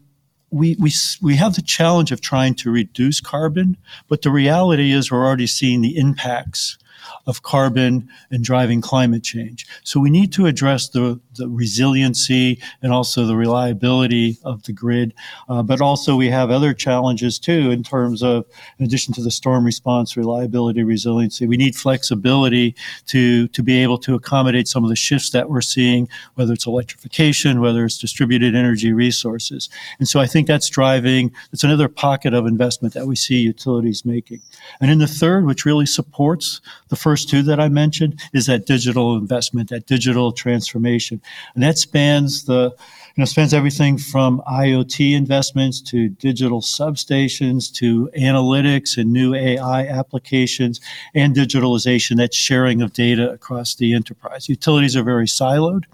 we, 0.51 0.75
we, 0.79 0.91
we 1.21 1.35
have 1.35 1.55
the 1.55 1.61
challenge 1.61 2.11
of 2.11 2.21
trying 2.21 2.55
to 2.55 2.71
reduce 2.71 3.19
carbon, 3.19 3.77
but 4.07 4.21
the 4.21 4.31
reality 4.31 4.91
is 4.91 5.11
we're 5.11 5.25
already 5.25 5.47
seeing 5.47 5.81
the 5.81 5.97
impacts 5.97 6.77
of 7.25 7.43
carbon 7.43 8.09
and 8.31 8.43
driving 8.43 8.81
climate 8.81 9.23
change. 9.23 9.65
So 9.83 9.99
we 9.99 10.09
need 10.09 10.31
to 10.33 10.45
address 10.45 10.89
the, 10.89 11.19
the 11.35 11.47
resiliency 11.47 12.59
and 12.81 12.93
also 12.93 13.25
the 13.25 13.35
reliability 13.35 14.37
of 14.43 14.63
the 14.63 14.73
grid. 14.73 15.13
Uh, 15.49 15.63
but 15.63 15.81
also 15.81 16.15
we 16.15 16.29
have 16.29 16.51
other 16.51 16.73
challenges 16.73 17.39
too 17.39 17.71
in 17.71 17.83
terms 17.83 18.21
of, 18.21 18.45
in 18.79 18.85
addition 18.85 19.13
to 19.15 19.23
the 19.23 19.31
storm 19.31 19.65
response, 19.65 20.17
reliability, 20.17 20.83
resiliency, 20.83 21.47
we 21.47 21.57
need 21.57 21.75
flexibility 21.75 22.75
to, 23.07 23.47
to 23.49 23.63
be 23.63 23.77
able 23.77 23.97
to 23.97 24.15
accommodate 24.15 24.67
some 24.67 24.83
of 24.83 24.89
the 24.89 24.95
shifts 24.95 25.29
that 25.31 25.49
we're 25.49 25.61
seeing, 25.61 26.07
whether 26.35 26.53
it's 26.53 26.65
electrification, 26.65 27.61
whether 27.61 27.85
it's 27.85 27.97
distributed 27.97 28.55
energy 28.55 28.93
resources. 28.93 29.69
And 29.99 30.07
so 30.07 30.19
I 30.19 30.27
think 30.27 30.47
that's 30.47 30.69
driving, 30.69 31.31
it's 31.51 31.63
another 31.63 31.87
pocket 31.87 32.33
of 32.33 32.45
investment 32.45 32.93
that 32.93 33.07
we 33.07 33.15
see 33.15 33.37
utilities 33.37 34.05
making. 34.05 34.41
And 34.79 34.91
in 34.91 34.99
the 34.99 35.07
third, 35.07 35.45
which 35.45 35.65
really 35.65 35.85
supports 35.85 36.61
the 36.89 36.94
first 36.95 37.29
two 37.29 37.41
that 37.43 37.59
I 37.59 37.69
mentioned 37.69 38.19
is 38.33 38.45
that 38.47 38.65
digital 38.65 39.15
investment, 39.15 39.69
that 39.69 39.85
digital 39.85 40.31
transformation. 40.31 41.21
And 41.53 41.63
that 41.63 41.77
spans 41.77 42.45
the, 42.45 42.75
you 43.15 43.21
know, 43.21 43.25
spans 43.25 43.53
everything 43.53 43.97
from 43.97 44.41
IoT 44.47 45.15
investments 45.15 45.81
to 45.83 46.09
digital 46.09 46.61
substations 46.61 47.73
to 47.75 48.09
analytics 48.17 48.97
and 48.97 49.11
new 49.11 49.33
AI 49.33 49.85
applications 49.87 50.81
and 51.13 51.35
digitalization, 51.35 52.17
that 52.17 52.33
sharing 52.33 52.81
of 52.81 52.93
data 52.93 53.31
across 53.31 53.75
the 53.75 53.93
enterprise. 53.93 54.49
Utilities 54.49 54.95
are 54.95 55.03
very 55.03 55.27
siloed 55.27 55.85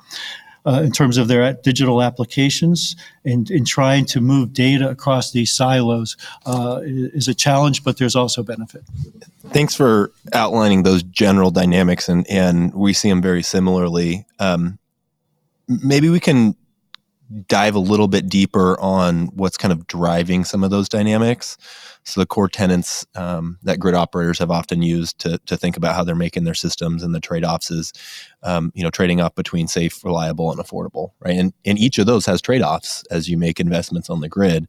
uh, 0.65 0.81
in 0.83 0.91
terms 0.91 1.17
of 1.17 1.27
their 1.27 1.53
digital 1.53 2.01
applications 2.01 2.95
and 3.25 3.49
in 3.49 3.65
trying 3.65 4.05
to 4.05 4.21
move 4.21 4.53
data 4.53 4.89
across 4.89 5.31
these 5.31 5.51
silos 5.51 6.17
uh, 6.45 6.79
is 6.83 7.27
a 7.27 7.33
challenge, 7.33 7.83
but 7.83 7.97
there's 7.97 8.15
also 8.15 8.43
benefit. 8.43 8.83
Thanks 9.49 9.75
for 9.75 10.11
outlining 10.33 10.83
those 10.83 11.03
general 11.03 11.51
dynamics, 11.51 12.07
and, 12.07 12.27
and 12.29 12.73
we 12.73 12.93
see 12.93 13.09
them 13.09 13.21
very 13.21 13.43
similarly. 13.43 14.25
Um, 14.39 14.77
maybe 15.67 16.09
we 16.09 16.19
can 16.19 16.55
dive 17.47 17.75
a 17.75 17.79
little 17.79 18.07
bit 18.07 18.27
deeper 18.27 18.79
on 18.79 19.27
what's 19.27 19.57
kind 19.57 19.71
of 19.71 19.87
driving 19.87 20.43
some 20.43 20.63
of 20.63 20.69
those 20.69 20.89
dynamics. 20.89 21.57
So 22.03 22.19
the 22.19 22.25
core 22.25 22.49
tenets 22.49 23.05
um, 23.15 23.59
that 23.63 23.79
grid 23.79 23.95
operators 23.95 24.39
have 24.39 24.51
often 24.51 24.81
used 24.81 25.19
to, 25.19 25.37
to 25.45 25.55
think 25.55 25.77
about 25.77 25.95
how 25.95 26.03
they're 26.03 26.15
making 26.15 26.45
their 26.45 26.55
systems 26.55 27.03
and 27.03 27.13
the 27.13 27.19
trade-offs 27.19 27.69
is, 27.69 27.93
um, 28.43 28.71
you 28.73 28.83
know, 28.83 28.89
trading 28.89 29.21
off 29.21 29.35
between 29.35 29.67
safe, 29.67 30.03
reliable, 30.03 30.51
and 30.51 30.59
affordable, 30.59 31.11
right? 31.19 31.37
And, 31.37 31.53
and 31.63 31.77
each 31.77 31.99
of 31.99 32.07
those 32.07 32.25
has 32.25 32.41
trade-offs 32.41 33.03
as 33.11 33.29
you 33.29 33.37
make 33.37 33.59
investments 33.59 34.09
on 34.09 34.21
the 34.21 34.29
grid. 34.29 34.67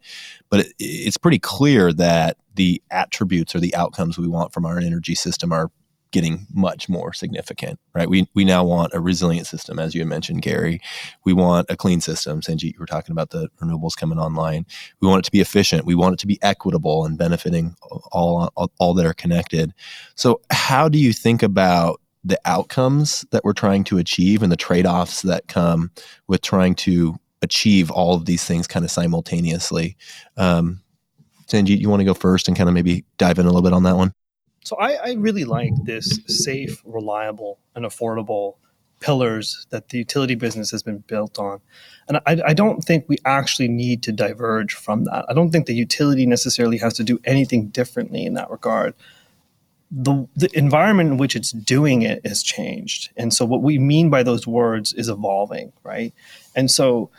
But 0.51 0.61
it, 0.61 0.73
it's 0.79 1.17
pretty 1.17 1.39
clear 1.39 1.93
that 1.95 2.37
the 2.55 2.83
attributes 2.91 3.55
or 3.55 3.61
the 3.61 3.75
outcomes 3.75 4.19
we 4.19 4.29
want 4.29 4.53
from 4.53 4.67
our 4.67 4.79
energy 4.79 5.15
system 5.15 5.53
are 5.53 5.71
getting 6.13 6.47
much 6.53 6.89
more 6.89 7.13
significant, 7.13 7.81
right? 7.95 8.09
We, 8.09 8.29
we 8.35 8.45
now 8.45 8.63
want 8.63 8.93
a 8.95 9.01
resilient 9.01 9.47
system, 9.47 9.79
as 9.79 9.95
you 9.95 10.05
mentioned, 10.05 10.43
Gary. 10.43 10.81
We 11.25 11.33
want 11.33 11.71
a 11.71 11.77
clean 11.77 12.01
system. 12.01 12.41
Sanjeet, 12.41 12.75
you 12.75 12.79
were 12.79 12.87
talking 12.87 13.13
about 13.13 13.31
the 13.31 13.49
renewables 13.61 13.97
coming 13.97 14.19
online. 14.19 14.67
We 15.01 15.09
want 15.09 15.21
it 15.21 15.25
to 15.25 15.33
be 15.33 15.41
efficient. 15.41 15.87
We 15.87 15.95
want 15.95 16.15
it 16.15 16.19
to 16.21 16.27
be 16.27 16.39
equitable 16.43 17.05
and 17.05 17.19
benefiting 17.19 17.75
all, 18.13 18.53
all, 18.57 18.71
all 18.79 18.95
that 18.95 19.07
are 19.07 19.15
connected. 19.15 19.75
So, 20.15 20.41
how 20.51 20.89
do 20.89 20.99
you 20.99 21.13
think 21.13 21.43
about 21.43 22.01
the 22.25 22.39
outcomes 22.45 23.25
that 23.33 23.43
we're 23.43 23.53
trying 23.53 23.83
to 23.85 23.99
achieve 23.99 24.43
and 24.43 24.53
the 24.53 24.57
trade 24.57 24.87
offs 24.87 25.23
that 25.23 25.49
come 25.49 25.91
with 26.29 26.41
trying 26.43 26.75
to 26.77 27.17
achieve 27.41 27.91
all 27.91 28.15
of 28.15 28.27
these 28.27 28.45
things 28.45 28.67
kind 28.67 28.85
of 28.85 28.91
simultaneously? 28.91 29.97
Um, 30.37 30.83
Sanjeet, 31.47 31.81
you 31.81 31.89
want 31.89 32.01
to 32.01 32.05
go 32.05 32.15
first 32.15 32.49
and 32.49 32.57
kind 32.57 32.69
of 32.69 32.75
maybe 32.75 33.05
dive 33.19 33.39
in 33.39 33.47
a 33.47 33.49
little 33.49 33.63
bit 33.63 33.73
on 33.73 33.83
that 33.83 33.97
one? 33.97 34.13
So 34.65 34.77
I, 34.77 34.93
I 34.95 35.13
really 35.15 35.45
like 35.45 35.73
this 35.85 36.21
safe, 36.27 36.83
reliable, 36.85 37.59
and 37.75 37.85
affordable 37.85 38.55
pillars 39.01 39.67
that 39.71 39.89
the 39.89 39.99
utility 39.99 40.37
business 40.37 40.71
has 40.71 40.83
been 40.83 40.99
built 40.99 41.39
on. 41.39 41.61
And 42.09 42.19
I, 42.27 42.41
I, 42.47 42.55
don't 42.55 42.83
think 42.83 43.05
we 43.09 43.19
actually 43.25 43.67
need 43.67 44.03
to 44.05 44.13
diverge 44.13 44.75
from 44.75 45.05
that. 45.05 45.25
I 45.29 45.35
don't 45.35 45.51
think 45.51 45.67
the 45.67 45.75
utility 45.75 46.25
necessarily 46.25 46.79
has 46.79 46.95
to 46.95 47.05
do 47.05 47.19
anything 47.25 47.69
differently 47.69 48.25
in 48.25 48.35
that 48.35 48.49
regard. 48.49 48.95
the, 49.91 50.29
the 50.37 50.49
environment 50.57 51.11
in 51.11 51.17
which 51.17 51.35
it's 51.35 51.51
doing 51.51 52.03
it 52.03 52.25
has 52.25 52.45
changed. 52.45 53.11
And 53.17 53.35
so 53.35 53.45
what 53.45 53.61
we 53.61 53.79
mean 53.79 54.09
by 54.09 54.23
those 54.23 54.47
words 54.47 54.93
is 54.93 55.09
evolving, 55.09 55.73
right? 55.83 56.15
And 56.55 56.71
so 56.71 57.11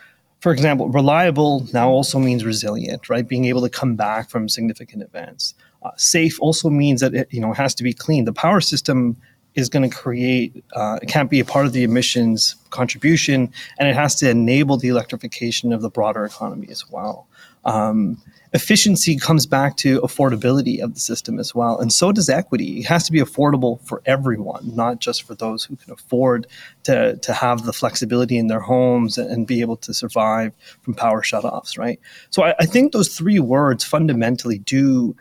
for 0.44 0.52
example, 0.52 0.90
reliable 0.90 1.66
now 1.72 1.90
also 1.90 2.20
means 2.20 2.44
resilient, 2.44 3.08
right? 3.08 3.26
Being 3.26 3.46
able 3.46 3.62
to 3.62 3.70
come 3.70 3.96
back 3.96 4.30
from 4.30 4.50
significant 4.50 5.02
events. 5.02 5.56
Uh, 5.84 5.92
safe 5.98 6.40
also 6.40 6.70
means 6.70 7.02
that 7.02 7.14
it, 7.14 7.28
you 7.32 7.42
know, 7.42 7.54
has 7.54 7.76
to 7.76 7.84
be 7.84 7.94
clean. 7.94 8.26
The 8.26 8.34
power 8.34 8.62
system 8.62 9.18
is 9.56 9.70
going 9.70 9.88
to 9.88 9.96
create, 9.96 10.64
uh, 10.74 10.98
it 11.02 11.08
can't 11.08 11.30
be 11.30 11.40
a 11.40 11.46
part 11.46 11.66
of 11.66 11.74
the 11.74 11.84
emissions 11.84 12.56
contribution, 12.72 13.52
and 13.78 13.88
it 13.88 13.96
has 13.96 14.16
to 14.16 14.30
enable 14.30 14.78
the 14.78 14.88
electrification 14.88 15.72
of 15.74 15.82
the 15.82 15.90
broader 15.90 16.26
economy 16.26 16.68
as 16.70 16.90
well. 16.90 17.28
Um, 17.66 18.22
efficiency 18.54 19.16
comes 19.16 19.46
back 19.46 19.78
to 19.78 20.02
affordability 20.02 20.82
of 20.82 20.94
the 20.94 21.00
system 21.00 21.40
as 21.40 21.56
well. 21.56 21.80
And 21.80 21.94
so 21.94 22.12
does 22.12 22.30
equity. 22.30 22.80
It 22.80 22.86
has 22.86 23.06
to 23.06 23.12
be 23.12 23.20
affordable 23.20 23.82
for 23.82 24.02
everyone, 24.06 24.76
not 24.76 25.00
just 25.00 25.24
for 25.24 25.34
those 25.34 25.64
who 25.64 25.76
can 25.76 25.94
afford 25.94 26.48
to, 26.84 27.16
to 27.18 27.34
have 27.34 27.66
the 27.66 27.74
flexibility 27.74 28.38
in 28.38 28.48
their 28.48 28.60
homes 28.60 29.18
and 29.18 29.48
be 29.48 29.62
able 29.62 29.78
to 29.78 29.94
survive 29.94 30.54
from 30.82 30.94
power 30.94 31.22
shutoffs, 31.22 31.78
right? 31.78 32.00
So 32.30 32.44
I, 32.44 32.56
I 32.60 32.66
think 32.66 32.92
those 32.92 33.16
three 33.16 33.40
words 33.40 33.84
fundamentally 33.84 34.60
do 34.60 35.16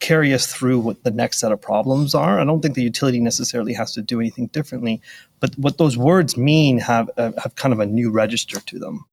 carry 0.00 0.34
us 0.34 0.52
through 0.52 0.78
what 0.78 1.02
the 1.04 1.10
next 1.10 1.38
set 1.38 1.52
of 1.52 1.60
problems 1.60 2.14
are. 2.14 2.38
I 2.38 2.44
don't 2.44 2.60
think 2.60 2.74
the 2.74 2.82
utility 2.82 3.20
necessarily 3.20 3.72
has 3.74 3.92
to 3.94 4.02
do 4.02 4.20
anything 4.20 4.48
differently, 4.48 5.00
but 5.40 5.56
what 5.58 5.78
those 5.78 5.96
words 5.96 6.36
mean 6.36 6.78
have 6.78 7.10
uh, 7.16 7.32
have 7.42 7.54
kind 7.56 7.72
of 7.72 7.80
a 7.80 7.86
new 7.86 8.10
register 8.10 8.60
to 8.60 8.78
them. 8.78 9.04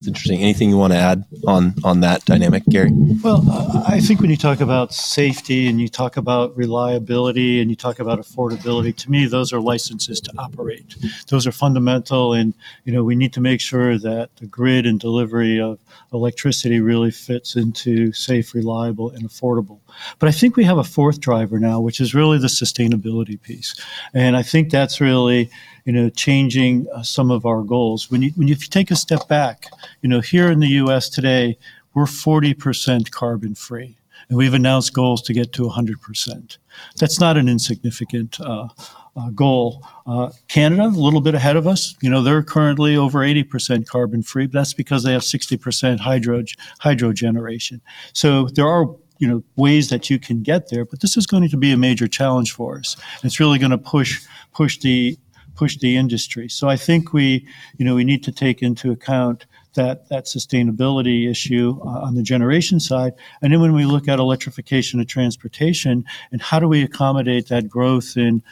It's 0.00 0.06
interesting. 0.06 0.40
Anything 0.40 0.70
you 0.70 0.76
want 0.76 0.92
to 0.92 0.98
add 0.98 1.24
on 1.44 1.74
on 1.82 2.00
that 2.00 2.24
dynamic, 2.24 2.62
Gary? 2.66 2.92
Well, 2.92 3.42
I 3.84 3.98
think 3.98 4.20
when 4.20 4.30
you 4.30 4.36
talk 4.36 4.60
about 4.60 4.94
safety 4.94 5.66
and 5.66 5.80
you 5.80 5.88
talk 5.88 6.16
about 6.16 6.56
reliability 6.56 7.60
and 7.60 7.68
you 7.68 7.74
talk 7.74 7.98
about 7.98 8.20
affordability, 8.20 8.94
to 8.94 9.10
me, 9.10 9.26
those 9.26 9.52
are 9.52 9.60
licenses 9.60 10.20
to 10.20 10.32
operate. 10.38 10.94
Those 11.30 11.48
are 11.48 11.52
fundamental, 11.52 12.32
and 12.32 12.54
you 12.84 12.92
know 12.92 13.02
we 13.02 13.16
need 13.16 13.32
to 13.32 13.40
make 13.40 13.60
sure 13.60 13.98
that 13.98 14.30
the 14.36 14.46
grid 14.46 14.86
and 14.86 15.00
delivery 15.00 15.60
of 15.60 15.80
electricity 16.12 16.78
really 16.78 17.10
fits 17.10 17.56
into 17.56 18.12
safe, 18.12 18.54
reliable, 18.54 19.10
and 19.10 19.28
affordable. 19.28 19.80
But 20.20 20.28
I 20.28 20.32
think 20.32 20.54
we 20.54 20.62
have 20.62 20.78
a 20.78 20.84
fourth 20.84 21.18
driver 21.18 21.58
now, 21.58 21.80
which 21.80 22.00
is 22.00 22.14
really 22.14 22.38
the 22.38 22.46
sustainability 22.46 23.42
piece, 23.42 23.74
and 24.14 24.36
I 24.36 24.44
think 24.44 24.70
that's 24.70 25.00
really 25.00 25.50
you 25.88 25.94
know, 25.94 26.10
changing 26.10 26.86
uh, 26.92 27.02
some 27.02 27.30
of 27.30 27.46
our 27.46 27.62
goals. 27.62 28.10
When 28.10 28.20
you, 28.20 28.30
when 28.36 28.46
you, 28.46 28.52
if 28.52 28.60
you 28.60 28.68
take 28.68 28.90
a 28.90 28.94
step 28.94 29.26
back, 29.26 29.70
you 30.02 30.08
know, 30.10 30.20
here 30.20 30.50
in 30.50 30.60
the 30.60 30.68
U.S. 30.82 31.08
today, 31.08 31.56
we're 31.94 32.04
40% 32.04 33.10
carbon 33.10 33.54
free, 33.54 33.96
and 34.28 34.36
we've 34.36 34.52
announced 34.52 34.92
goals 34.92 35.22
to 35.22 35.32
get 35.32 35.54
to 35.54 35.62
100%. 35.62 36.58
That's 36.98 37.18
not 37.18 37.38
an 37.38 37.48
insignificant 37.48 38.38
uh, 38.38 38.68
uh, 39.16 39.30
goal. 39.30 39.82
Uh, 40.06 40.30
Canada, 40.48 40.82
a 40.82 40.88
little 40.88 41.22
bit 41.22 41.34
ahead 41.34 41.56
of 41.56 41.66
us. 41.66 41.96
You 42.02 42.10
know, 42.10 42.22
they're 42.22 42.42
currently 42.42 42.94
over 42.94 43.20
80% 43.20 43.86
carbon 43.86 44.22
free, 44.22 44.46
but 44.46 44.58
that's 44.58 44.74
because 44.74 45.04
they 45.04 45.14
have 45.14 45.22
60% 45.22 46.00
hydro 46.00 46.44
hydro 46.80 47.14
generation. 47.14 47.80
So 48.12 48.48
there 48.48 48.68
are 48.68 48.94
you 49.18 49.26
know 49.26 49.42
ways 49.56 49.88
that 49.88 50.10
you 50.10 50.18
can 50.18 50.42
get 50.42 50.68
there, 50.68 50.84
but 50.84 51.00
this 51.00 51.16
is 51.16 51.26
going 51.26 51.48
to 51.48 51.56
be 51.56 51.72
a 51.72 51.76
major 51.76 52.06
challenge 52.06 52.52
for 52.52 52.78
us. 52.78 52.94
It's 53.24 53.40
really 53.40 53.58
going 53.58 53.72
to 53.72 53.78
push 53.78 54.24
push 54.52 54.78
the 54.78 55.18
push 55.58 55.76
the 55.78 55.96
industry. 55.96 56.48
So 56.48 56.68
I 56.68 56.76
think 56.76 57.12
we, 57.12 57.44
you 57.78 57.84
know, 57.84 57.96
we 57.96 58.04
need 58.04 58.22
to 58.24 58.32
take 58.32 58.62
into 58.62 58.92
account 58.92 59.44
that 59.74 60.08
that 60.08 60.26
sustainability 60.26 61.28
issue 61.28 61.80
uh, 61.82 62.06
on 62.06 62.14
the 62.14 62.22
generation 62.22 62.78
side. 62.78 63.12
And 63.42 63.52
then 63.52 63.60
when 63.60 63.74
we 63.74 63.84
look 63.84 64.06
at 64.08 64.20
electrification 64.20 65.00
of 65.00 65.08
transportation 65.08 66.04
and 66.30 66.40
how 66.40 66.60
do 66.60 66.68
we 66.68 66.82
accommodate 66.82 67.48
that 67.48 67.68
growth 67.68 68.16
in 68.16 68.42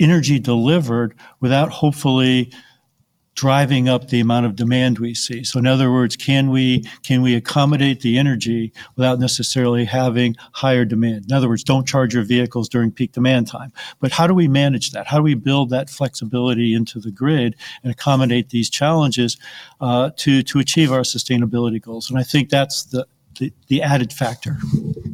energy 0.00 0.40
delivered 0.40 1.14
without 1.40 1.70
hopefully 1.70 2.52
driving 3.34 3.88
up 3.88 4.08
the 4.08 4.20
amount 4.20 4.46
of 4.46 4.56
demand 4.56 4.98
we 4.98 5.14
see. 5.14 5.42
So 5.42 5.58
in 5.58 5.66
other 5.66 5.90
words, 5.90 6.16
can 6.16 6.50
we 6.50 6.84
can 7.02 7.22
we 7.22 7.34
accommodate 7.34 8.00
the 8.00 8.18
energy 8.18 8.72
without 8.96 9.18
necessarily 9.18 9.84
having 9.84 10.36
higher 10.52 10.84
demand? 10.84 11.26
In 11.30 11.32
other 11.36 11.48
words, 11.48 11.64
don't 11.64 11.86
charge 11.86 12.14
your 12.14 12.24
vehicles 12.24 12.68
during 12.68 12.92
peak 12.92 13.12
demand 13.12 13.48
time. 13.48 13.72
But 14.00 14.12
how 14.12 14.26
do 14.26 14.34
we 14.34 14.48
manage 14.48 14.90
that? 14.90 15.06
How 15.06 15.16
do 15.16 15.22
we 15.22 15.34
build 15.34 15.70
that 15.70 15.88
flexibility 15.88 16.74
into 16.74 17.00
the 17.00 17.10
grid 17.10 17.56
and 17.82 17.92
accommodate 17.92 18.50
these 18.50 18.68
challenges 18.68 19.38
uh, 19.80 20.10
to 20.18 20.42
to 20.42 20.58
achieve 20.58 20.92
our 20.92 21.02
sustainability 21.02 21.80
goals? 21.80 22.10
And 22.10 22.18
I 22.18 22.22
think 22.22 22.50
that's 22.50 22.84
the 22.84 23.06
the, 23.38 23.52
the 23.68 23.82
added 23.82 24.12
factor. 24.12 24.58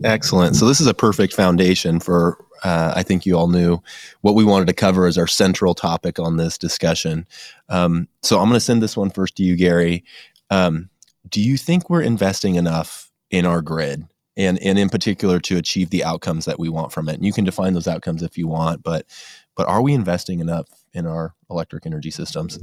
Excellent. 0.05 0.57
So 0.57 0.67
this 0.67 0.81
is 0.81 0.87
a 0.87 0.95
perfect 0.95 1.35
foundation 1.35 2.01
for 2.01 2.39
uh, 2.65 2.93
I 2.95 3.03
think 3.03 3.25
you 3.25 3.37
all 3.37 3.49
knew 3.49 3.79
what 4.23 4.35
we 4.35 4.45
wanted 4.45 4.67
to 4.67 4.73
cover 4.73 5.07
as 5.07 5.17
our 5.17 5.27
central 5.27 5.75
topic 5.75 6.19
on 6.19 6.37
this 6.37 6.59
discussion. 6.59 7.27
Um, 7.69 8.09
so 8.23 8.39
I'm 8.39 8.49
going 8.49 8.55
to 8.55 8.61
send 8.61 8.83
this 8.83 8.97
one 8.97 9.11
first 9.11 9.37
to 9.37 9.43
you, 9.45 9.57
Gary. 9.57 10.05
Um, 10.51 10.91
do 11.29 11.41
you 11.41 11.57
think 11.57 11.89
we're 11.89 12.03
investing 12.03 12.57
enough 12.57 13.11
in 13.31 13.47
our 13.47 13.63
grid? 13.63 14.05
And, 14.37 14.61
and 14.63 14.79
in 14.79 14.89
particular 14.89 15.41
to 15.41 15.57
achieve 15.57 15.91
the 15.91 16.05
outcomes 16.05 16.45
that 16.45 16.61
we 16.61 16.69
want 16.69 16.93
from 16.93 17.09
it. 17.09 17.17
And 17.17 17.25
you 17.25 17.33
can 17.33 17.45
define 17.45 17.75
those 17.75 17.89
outcomes 17.89 18.23
if 18.23 18.39
you 18.39 18.47
want, 18.47 18.85
but 18.85 19.05
but 19.57 19.67
are 19.67 19.83
we 19.83 19.93
investing 19.93 20.39
enough 20.39 20.69
in 20.95 21.05
our 21.05 21.35
electric 21.51 21.85
energy 21.85 22.13
systems? 22.13 22.61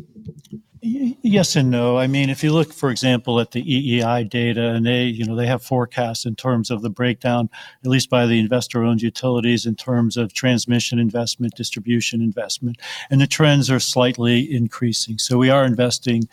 Yes 0.88 1.56
and 1.56 1.72
no. 1.72 1.98
I 1.98 2.06
mean, 2.06 2.30
if 2.30 2.44
you 2.44 2.54
look, 2.54 2.72
for 2.72 2.92
example, 2.92 3.39
at 3.39 3.51
the 3.51 3.63
EEI 3.63 4.30
data, 4.30 4.68
and 4.68 4.86
they, 4.86 5.06
you 5.06 5.25
know, 5.25 5.36
they 5.36 5.48
have 5.48 5.63
forecasts 5.63 6.25
in 6.25 6.36
terms 6.36 6.70
of 6.70 6.84
the 6.84 6.92
breakdown, 6.92 7.50
at 7.84 7.89
least 7.89 8.08
by 8.08 8.27
the 8.27 8.39
investor-owned 8.39 9.01
utilities, 9.01 9.65
in 9.65 9.75
terms 9.75 10.15
of 10.15 10.34
transmission 10.34 11.00
investment, 11.00 11.56
distribution 11.56 12.22
investment, 12.22 12.77
and 13.10 13.20
the 13.20 13.25
trends 13.25 13.72
are 13.72 13.80
slightly 13.80 14.54
increasing. 14.54 15.18
So 15.18 15.39
we 15.39 15.50
are 15.50 15.65
investing 15.65 16.30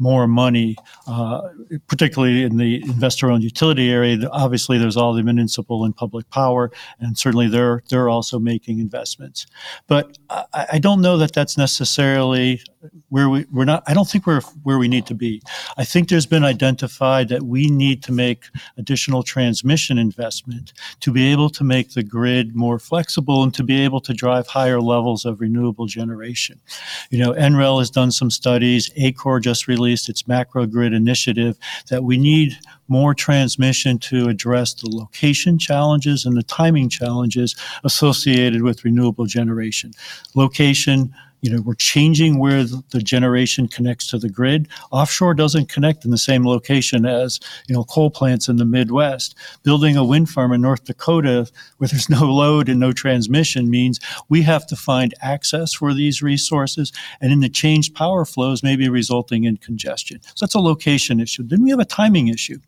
more 0.00 0.26
money, 0.26 0.76
uh, 1.06 1.42
particularly 1.86 2.42
in 2.42 2.56
the 2.56 2.82
investor-owned 2.84 3.44
utility 3.44 3.90
area. 3.90 4.26
Obviously, 4.32 4.78
there's 4.78 4.96
all 4.96 5.12
the 5.12 5.22
municipal 5.22 5.84
and 5.84 5.94
public 5.94 6.28
power, 6.30 6.72
and 7.00 7.16
certainly 7.18 7.48
they're 7.48 7.82
they're 7.90 8.08
also 8.08 8.38
making 8.38 8.80
investments. 8.80 9.46
But 9.86 10.18
I, 10.30 10.66
I 10.72 10.78
don't 10.78 11.02
know 11.02 11.18
that 11.18 11.34
that's 11.34 11.58
necessarily 11.58 12.62
where 13.08 13.28
we, 13.28 13.46
we're 13.52 13.64
not. 13.64 13.82
I 13.86 13.94
don't 13.94 14.08
think 14.08 14.26
we're 14.26 14.40
where 14.62 14.78
we 14.78 14.88
need 14.88 15.06
to 15.06 15.14
be. 15.14 15.42
I 15.76 15.84
think 15.84 16.08
there's 16.08 16.26
been 16.26 16.44
identified 16.44 17.28
that 17.28 17.42
we 17.42 17.66
need 17.68 18.02
to 18.04 18.12
make 18.12 18.46
additional 18.78 19.22
transmission 19.22 19.98
investment 19.98 20.72
to 21.00 21.12
be 21.12 21.30
able 21.30 21.50
to 21.50 21.64
make 21.64 21.92
the 21.92 22.02
grid 22.02 22.56
more 22.56 22.78
flexible 22.78 23.42
and 23.42 23.52
to 23.54 23.62
be 23.62 23.80
able 23.82 24.00
to 24.00 24.14
drive 24.14 24.46
higher 24.46 24.80
levels 24.80 25.24
of 25.24 25.40
renewable 25.40 25.86
generation. 25.86 26.58
You 27.10 27.18
know, 27.18 27.32
NREL 27.32 27.80
has 27.80 27.90
done 27.90 28.12
some 28.12 28.30
studies. 28.30 28.90
ACORE 28.96 29.40
just 29.40 29.68
released 29.68 29.90
released 29.90 30.08
its 30.08 30.28
macro 30.28 30.66
grid 30.66 30.92
initiative 30.92 31.58
that 31.88 32.04
we 32.04 32.16
need 32.16 32.56
more 32.88 33.14
transmission 33.14 33.98
to 33.98 34.28
address 34.28 34.74
the 34.74 34.88
location 34.88 35.58
challenges 35.58 36.24
and 36.24 36.36
the 36.36 36.42
timing 36.42 36.88
challenges 36.88 37.56
associated 37.84 38.62
with 38.62 38.84
renewable 38.84 39.26
generation. 39.26 39.92
Location, 40.34 41.12
you 41.40 41.50
know, 41.50 41.62
we're 41.62 41.74
changing 41.74 42.38
where 42.38 42.64
the 42.64 43.00
generation 43.02 43.68
connects 43.68 44.06
to 44.08 44.18
the 44.18 44.28
grid. 44.28 44.68
Offshore 44.90 45.34
doesn't 45.34 45.68
connect 45.68 46.04
in 46.04 46.10
the 46.10 46.18
same 46.18 46.46
location 46.46 47.06
as, 47.06 47.40
you 47.66 47.74
know, 47.74 47.84
coal 47.84 48.10
plants 48.10 48.48
in 48.48 48.56
the 48.56 48.64
Midwest. 48.64 49.34
Building 49.62 49.96
a 49.96 50.04
wind 50.04 50.28
farm 50.28 50.52
in 50.52 50.60
North 50.60 50.84
Dakota 50.84 51.50
where 51.78 51.88
there's 51.88 52.10
no 52.10 52.24
load 52.24 52.68
and 52.68 52.78
no 52.78 52.92
transmission 52.92 53.70
means 53.70 54.00
we 54.28 54.42
have 54.42 54.66
to 54.66 54.76
find 54.76 55.14
access 55.22 55.72
for 55.72 55.94
these 55.94 56.22
resources. 56.22 56.92
And 57.20 57.32
in 57.32 57.40
the 57.40 57.48
changed 57.48 57.94
power 57.94 58.24
flows, 58.24 58.62
maybe 58.62 58.88
resulting 58.88 59.44
in 59.44 59.56
congestion. 59.56 60.20
So 60.34 60.44
that's 60.44 60.54
a 60.54 60.60
location 60.60 61.20
issue. 61.20 61.42
Then 61.42 61.62
we 61.62 61.70
have 61.70 61.80
a 61.80 61.84
timing 61.84 62.28
issue. 62.28 62.58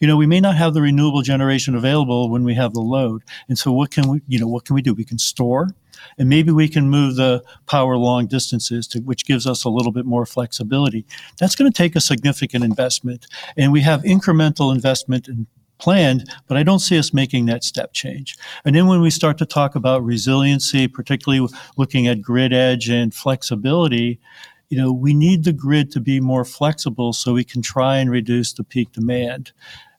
You 0.00 0.08
know, 0.08 0.16
we 0.16 0.26
may 0.26 0.40
not 0.40 0.56
have 0.56 0.74
the 0.74 0.82
renewable 0.82 1.22
generation 1.22 1.74
available 1.74 2.30
when 2.30 2.44
we 2.44 2.54
have 2.54 2.74
the 2.74 2.80
load. 2.80 3.22
And 3.48 3.58
so 3.58 3.72
what 3.72 3.90
can 3.90 4.08
we, 4.08 4.20
you 4.26 4.38
know, 4.38 4.48
what 4.48 4.64
can 4.64 4.74
we 4.74 4.82
do? 4.82 4.94
We 4.94 5.04
can 5.04 5.18
store 5.18 5.74
and 6.18 6.28
maybe 6.28 6.50
we 6.50 6.68
can 6.68 6.88
move 6.88 7.16
the 7.16 7.42
power 7.66 7.96
long 7.96 8.26
distances 8.26 8.86
to 8.86 9.00
which 9.00 9.24
gives 9.24 9.46
us 9.46 9.64
a 9.64 9.68
little 9.68 9.92
bit 9.92 10.06
more 10.06 10.26
flexibility 10.26 11.04
that's 11.38 11.54
going 11.54 11.70
to 11.70 11.76
take 11.76 11.96
a 11.96 12.00
significant 12.00 12.64
investment 12.64 13.26
and 13.56 13.72
we 13.72 13.80
have 13.80 14.02
incremental 14.02 14.74
investment 14.74 15.28
in 15.28 15.46
planned, 15.78 16.28
but 16.46 16.56
I 16.56 16.62
don't 16.62 16.80
see 16.80 16.98
us 16.98 17.14
making 17.14 17.46
that 17.46 17.64
step 17.64 17.92
change. 17.92 18.36
And 18.64 18.74
then 18.74 18.86
when 18.86 19.00
we 19.00 19.10
start 19.10 19.38
to 19.38 19.46
talk 19.46 19.74
about 19.74 20.04
resiliency, 20.04 20.88
particularly 20.88 21.48
looking 21.76 22.06
at 22.06 22.20
grid 22.20 22.52
edge 22.52 22.88
and 22.88 23.14
flexibility, 23.14 24.20
you 24.68 24.76
know, 24.76 24.92
we 24.92 25.14
need 25.14 25.44
the 25.44 25.52
grid 25.52 25.90
to 25.92 26.00
be 26.00 26.20
more 26.20 26.44
flexible 26.44 27.12
so 27.12 27.32
we 27.32 27.44
can 27.44 27.62
try 27.62 27.98
and 27.98 28.10
reduce 28.10 28.52
the 28.52 28.64
peak 28.64 28.92
demand. 28.92 29.52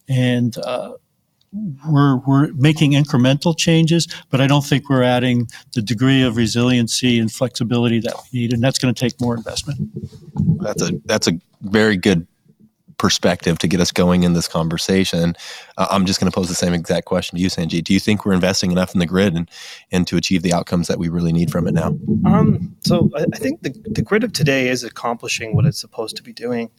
And 0.08 0.58
uh, 0.60 0.94
we're 1.52 2.18
we're 2.18 2.52
making 2.54 2.92
incremental 2.92 3.58
changes, 3.58 4.08
but 4.30 4.42
I 4.42 4.48
don't 4.48 4.66
think 4.66 4.90
we're 4.90 5.04
adding 5.04 5.50
the 5.74 5.82
degree 5.82 6.22
of 6.22 6.38
resiliency 6.38 7.20
and 7.20 7.32
flexibility 7.32 8.00
that 8.02 8.16
we 8.32 8.40
need, 8.40 8.54
and 8.54 8.64
that's 8.64 8.80
going 8.80 8.94
to 8.94 9.00
take 9.00 9.20
more 9.20 9.36
investment. 9.36 9.80
That's 10.62 10.82
a 10.82 10.92
that's 11.06 11.28
a 11.28 11.40
very 11.62 11.98
good 11.98 12.28
perspective 13.00 13.58
to 13.58 13.68
get 13.68 13.80
us 13.80 13.92
going 13.92 14.24
in 14.24 14.34
this 14.34 14.48
conversation, 14.48 15.36
uh, 15.80 15.88
I'm 15.90 16.06
just 16.06 16.20
going 16.20 16.32
to 16.32 16.36
pose 16.36 16.50
the 16.50 16.54
same 16.54 16.74
exact 16.74 17.06
question 17.06 17.38
to 17.38 17.42
you, 17.42 17.50
Sanjeet. 17.50 17.86
Do 17.86 17.94
you 17.94 18.00
think 18.00 18.26
we're 18.26 18.34
investing 18.34 18.72
enough 18.72 18.94
in 18.94 19.00
the 19.00 19.08
grid 19.08 19.34
and, 19.34 19.50
and 19.92 20.06
to 20.06 20.18
achieve 20.18 20.44
the 20.44 20.54
outcomes 20.54 20.88
that 20.88 21.00
we 21.00 21.10
really 21.10 21.34
need 21.34 21.50
from 21.50 21.68
it 21.68 21.74
now? 21.74 21.98
Um, 22.26 22.76
so 22.82 23.10
I, 23.16 23.26
I 23.34 23.38
think 23.38 23.64
the, 23.64 23.74
the 23.90 24.04
grid 24.04 24.24
of 24.24 24.34
today 24.34 24.68
is 24.68 24.84
accomplishing 24.84 25.56
what 25.56 25.66
it's 25.66 25.80
supposed 25.80 26.16
to 26.18 26.24
be 26.24 26.34
doing. 26.34 26.70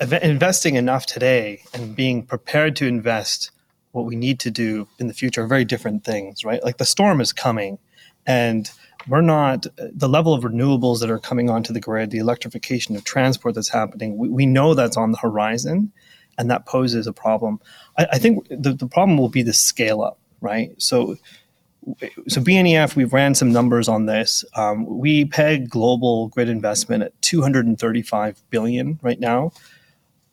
Investing 0.00 0.76
enough 0.76 1.06
today 1.06 1.62
and 1.74 1.94
being 1.94 2.24
prepared 2.24 2.76
to 2.76 2.86
invest 2.86 3.50
what 3.92 4.04
we 4.04 4.16
need 4.16 4.38
to 4.40 4.50
do 4.50 4.86
in 4.98 5.08
the 5.08 5.14
future 5.14 5.42
are 5.42 5.46
very 5.46 5.64
different 5.64 6.04
things, 6.04 6.44
right? 6.44 6.62
Like 6.62 6.78
the 6.78 6.84
storm 6.84 7.20
is 7.20 7.32
coming 7.32 7.78
and 8.26 8.70
we're 9.08 9.22
not 9.22 9.66
the 9.76 10.08
level 10.08 10.34
of 10.34 10.44
renewables 10.44 11.00
that 11.00 11.10
are 11.10 11.18
coming 11.18 11.48
onto 11.48 11.72
the 11.72 11.80
grid, 11.80 12.10
the 12.10 12.18
electrification 12.18 12.94
of 12.96 13.04
transport 13.04 13.54
that's 13.54 13.70
happening. 13.70 14.16
We, 14.18 14.28
we 14.28 14.46
know 14.46 14.74
that's 14.74 14.96
on 14.96 15.12
the 15.12 15.18
horizon, 15.18 15.92
and 16.36 16.50
that 16.50 16.66
poses 16.66 17.06
a 17.06 17.12
problem. 17.12 17.60
I, 17.96 18.06
I 18.12 18.18
think 18.18 18.46
the, 18.48 18.74
the 18.74 18.86
problem 18.86 19.16
will 19.18 19.28
be 19.28 19.42
the 19.42 19.52
scale 19.52 20.02
up, 20.02 20.18
right? 20.40 20.70
So, 20.80 21.16
so 22.28 22.40
BNEF, 22.40 22.96
we've 22.96 23.12
ran 23.12 23.34
some 23.34 23.52
numbers 23.52 23.88
on 23.88 24.06
this. 24.06 24.44
Um, 24.54 24.86
we 24.86 25.24
peg 25.24 25.68
global 25.68 26.28
grid 26.28 26.48
investment 26.48 27.02
at 27.02 27.20
235 27.22 28.42
billion 28.50 28.98
right 29.02 29.20
now. 29.20 29.52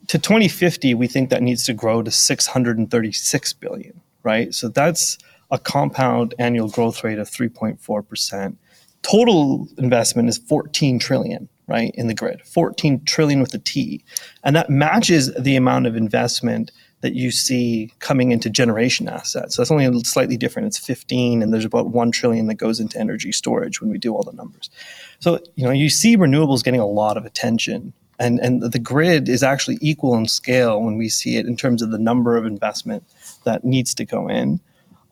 To 0.07 0.19
2050, 0.19 0.93
we 0.93 1.07
think 1.07 1.29
that 1.29 1.41
needs 1.41 1.65
to 1.65 1.73
grow 1.73 2.01
to 2.03 2.11
636 2.11 3.53
billion, 3.53 4.01
right? 4.23 4.53
So 4.53 4.69
that's 4.69 5.17
a 5.51 5.57
compound 5.59 6.33
annual 6.39 6.69
growth 6.69 7.03
rate 7.03 7.19
of 7.19 7.29
3.4%. 7.29 8.55
Total 9.01 9.67
investment 9.77 10.29
is 10.29 10.37
14 10.37 10.99
trillion, 10.99 11.47
right, 11.67 11.91
in 11.95 12.07
the 12.07 12.13
grid. 12.13 12.41
14 12.45 13.03
trillion 13.05 13.39
with 13.39 13.53
a 13.53 13.59
T. 13.59 14.03
And 14.43 14.55
that 14.55 14.69
matches 14.69 15.33
the 15.35 15.55
amount 15.55 15.87
of 15.87 15.95
investment 15.95 16.71
that 17.05 17.13
you 17.13 17.29
see 17.29 17.93
coming 17.99 18.31
into 18.31 18.49
generation 18.49 19.07
assets. 19.07 19.55
So 19.55 19.61
that's 19.61 19.69
only 19.69 20.03
slightly 20.03 20.37
different. 20.37 20.65
It's 20.65 20.79
15 20.79 21.43
and 21.43 21.53
there's 21.53 21.63
about 21.63 21.89
1 21.89 22.11
trillion 22.11 22.47
that 22.47 22.55
goes 22.55 22.79
into 22.79 22.99
energy 22.99 23.31
storage 23.31 23.79
when 23.79 23.91
we 23.91 23.99
do 23.99 24.15
all 24.15 24.23
the 24.23 24.33
numbers. 24.33 24.71
So, 25.19 25.37
you 25.53 25.65
know, 25.65 25.69
you 25.69 25.91
see 25.91 26.17
renewables 26.17 26.63
getting 26.63 26.79
a 26.79 26.87
lot 26.87 27.15
of 27.15 27.23
attention 27.23 27.93
and 28.17 28.39
and 28.39 28.63
the 28.63 28.79
grid 28.79 29.29
is 29.29 29.43
actually 29.43 29.77
equal 29.81 30.15
in 30.15 30.25
scale 30.25 30.81
when 30.81 30.97
we 30.97 31.09
see 31.09 31.37
it 31.37 31.45
in 31.45 31.55
terms 31.55 31.83
of 31.83 31.91
the 31.91 31.99
number 31.99 32.37
of 32.37 32.45
investment 32.47 33.03
that 33.43 33.63
needs 33.63 33.93
to 33.93 34.05
go 34.05 34.27
in. 34.27 34.59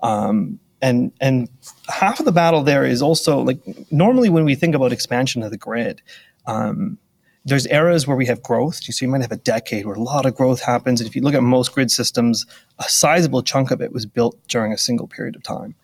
Um, 0.02 0.60
and 0.82 1.12
and 1.22 1.48
half 1.90 2.20
of 2.20 2.26
the 2.26 2.32
battle 2.32 2.64
there 2.64 2.86
is 2.86 3.04
also 3.04 3.40
like 3.40 3.60
normally 3.92 4.30
when 4.30 4.46
we 4.46 4.56
think 4.56 4.74
about 4.74 4.92
expansion 4.92 5.44
of 5.44 5.52
the 5.52 5.58
grid, 5.58 6.02
um, 6.48 6.98
there's 7.46 7.68
eras 7.68 8.08
where 8.08 8.16
we 8.16 8.26
have 8.26 8.42
growth. 8.42 8.76
So 8.84 9.06
you 9.06 9.12
might 9.12 9.22
have 9.22 9.32
a 9.32 9.38
decade 9.38 9.86
where 9.86 9.96
a 9.96 10.02
lot 10.02 10.26
of 10.26 10.36
growth 10.36 10.62
happens. 10.62 11.02
And 11.02 11.10
if 11.10 11.16
you 11.16 11.22
look 11.22 11.34
at 11.34 11.44
most 11.44 11.74
grid 11.74 11.92
systems, 11.92 12.46
a 12.80 12.84
sizable 12.84 13.44
chunk 13.44 13.72
of 13.72 13.82
it 13.82 13.92
was 13.92 14.06
built 14.06 14.38
during 14.48 14.72
a 14.72 14.78
single 14.78 15.08
period 15.08 15.36
of 15.36 15.44
time. 15.44 15.76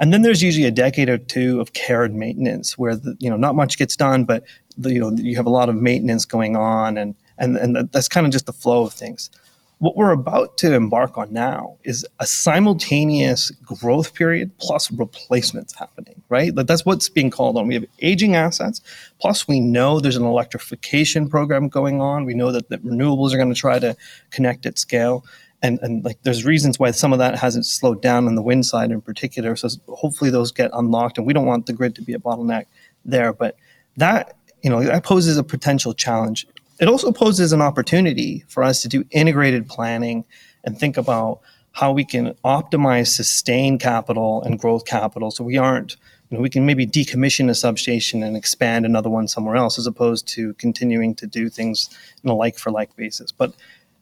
And 0.00 0.12
then 0.12 0.22
there's 0.22 0.42
usually 0.42 0.66
a 0.66 0.72
decade 0.72 1.08
or 1.08 1.18
two 1.18 1.60
of 1.60 1.72
care 1.72 2.02
and 2.02 2.16
maintenance 2.16 2.76
where 2.76 2.96
the, 2.96 3.16
you 3.20 3.30
know 3.30 3.36
not 3.36 3.54
much 3.54 3.78
gets 3.78 3.96
done, 3.96 4.24
but 4.24 4.44
the, 4.76 4.92
you 4.92 5.00
know 5.00 5.12
you 5.12 5.36
have 5.36 5.46
a 5.46 5.50
lot 5.50 5.68
of 5.68 5.76
maintenance 5.76 6.24
going 6.24 6.56
on, 6.56 6.98
and 6.98 7.14
and 7.38 7.56
and 7.56 7.76
that's 7.92 8.08
kind 8.08 8.26
of 8.26 8.32
just 8.32 8.46
the 8.46 8.52
flow 8.52 8.82
of 8.82 8.92
things. 8.92 9.30
What 9.78 9.96
we're 9.96 10.12
about 10.12 10.56
to 10.58 10.72
embark 10.72 11.18
on 11.18 11.32
now 11.32 11.76
is 11.84 12.06
a 12.20 12.26
simultaneous 12.26 13.50
growth 13.50 14.14
period 14.14 14.56
plus 14.58 14.90
replacements 14.90 15.74
happening, 15.74 16.22
right? 16.28 16.54
That's 16.54 16.86
what's 16.86 17.08
being 17.08 17.30
called 17.30 17.58
on. 17.58 17.66
We 17.66 17.74
have 17.74 17.84
aging 18.00 18.36
assets, 18.36 18.80
plus 19.20 19.48
we 19.48 19.60
know 19.60 20.00
there's 20.00 20.16
an 20.16 20.24
electrification 20.24 21.28
program 21.28 21.68
going 21.68 22.00
on. 22.00 22.24
We 22.24 22.34
know 22.34 22.52
that, 22.52 22.70
the 22.70 22.78
renewables 22.78 23.34
are 23.34 23.36
going 23.36 23.52
to 23.52 23.60
try 23.60 23.78
to 23.78 23.96
connect 24.30 24.64
at 24.64 24.78
scale. 24.78 25.24
And, 25.60 25.78
and 25.82 26.04
like 26.04 26.22
there's 26.22 26.44
reasons 26.44 26.78
why 26.78 26.90
some 26.92 27.12
of 27.12 27.18
that 27.18 27.38
hasn't 27.38 27.66
slowed 27.66 28.00
down 28.00 28.26
on 28.26 28.36
the 28.36 28.42
wind 28.42 28.66
side 28.66 28.90
in 28.90 29.00
particular. 29.00 29.56
So 29.56 29.68
hopefully 29.88 30.30
those 30.30 30.52
get 30.52 30.70
unlocked, 30.72 31.18
and 31.18 31.26
we 31.26 31.32
don't 31.32 31.46
want 31.46 31.66
the 31.66 31.72
grid 31.72 31.94
to 31.96 32.02
be 32.02 32.14
a 32.14 32.18
bottleneck 32.18 32.66
there. 33.04 33.32
But 33.32 33.56
that 33.96 34.36
you 34.62 34.70
know 34.70 34.82
that 34.82 35.04
poses 35.04 35.36
a 35.36 35.44
potential 35.44 35.94
challenge 35.94 36.46
it 36.80 36.88
also 36.88 37.12
poses 37.12 37.52
an 37.52 37.62
opportunity 37.62 38.44
for 38.48 38.62
us 38.62 38.82
to 38.82 38.88
do 38.88 39.04
integrated 39.10 39.68
planning 39.68 40.24
and 40.64 40.78
think 40.78 40.96
about 40.96 41.40
how 41.72 41.92
we 41.92 42.04
can 42.04 42.34
optimize 42.44 43.08
sustain 43.08 43.78
capital 43.78 44.42
and 44.42 44.58
growth 44.58 44.84
capital 44.84 45.30
so 45.30 45.44
we 45.44 45.56
aren't 45.58 45.96
you 46.30 46.38
know, 46.38 46.42
we 46.42 46.50
can 46.50 46.64
maybe 46.64 46.86
decommission 46.86 47.50
a 47.50 47.54
substation 47.54 48.22
and 48.22 48.36
expand 48.36 48.86
another 48.86 49.10
one 49.10 49.28
somewhere 49.28 49.56
else 49.56 49.78
as 49.78 49.86
opposed 49.86 50.26
to 50.28 50.54
continuing 50.54 51.14
to 51.16 51.26
do 51.26 51.48
things 51.48 51.90
in 52.22 52.30
a 52.30 52.34
like 52.34 52.58
for 52.58 52.70
like 52.70 52.96
basis. 52.96 53.30
But 53.30 53.54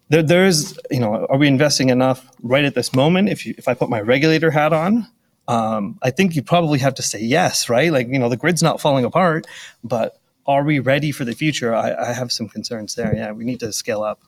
there, 0.09 0.23
there's 0.23 0.79
you 0.91 1.01
know 1.01 1.27
are 1.27 1.37
we 1.37 1.49
investing 1.49 1.91
enough 1.91 2.31
right 2.43 2.65
at 2.65 2.75
this 2.75 2.95
moment? 2.95 3.29
If 3.29 3.45
you, 3.45 3.55
if 3.59 3.67
i 3.69 3.75
put 3.75 3.91
my 3.91 4.01
regulator 4.01 4.51
hat 4.51 4.73
on 4.73 5.07
um, 5.49 5.99
i 6.03 6.11
think 6.11 6.37
you 6.37 6.43
probably 6.43 6.79
have 6.79 6.95
to 6.95 7.03
say 7.03 7.21
yes 7.21 7.69
right? 7.69 7.91
Like 7.93 8.09
you 8.09 8.19
know 8.19 8.29
the 8.29 8.37
grid's 8.37 8.63
not 8.63 8.81
falling 8.81 9.05
apart 9.05 9.47
but 9.83 10.19
are 10.47 10.65
we 10.65 10.79
ready 10.79 11.13
for 11.13 11.25
the 11.25 11.35
future? 11.35 11.75
I, 11.75 11.95
I, 11.95 12.13
have 12.13 12.33
some 12.33 12.49
concerns 12.49 12.95
there. 12.95 13.15
Yeah, 13.15 13.33
we 13.33 13.45
need 13.45 13.61
to 13.61 13.73
scale 13.73 14.03
up. 14.03 14.21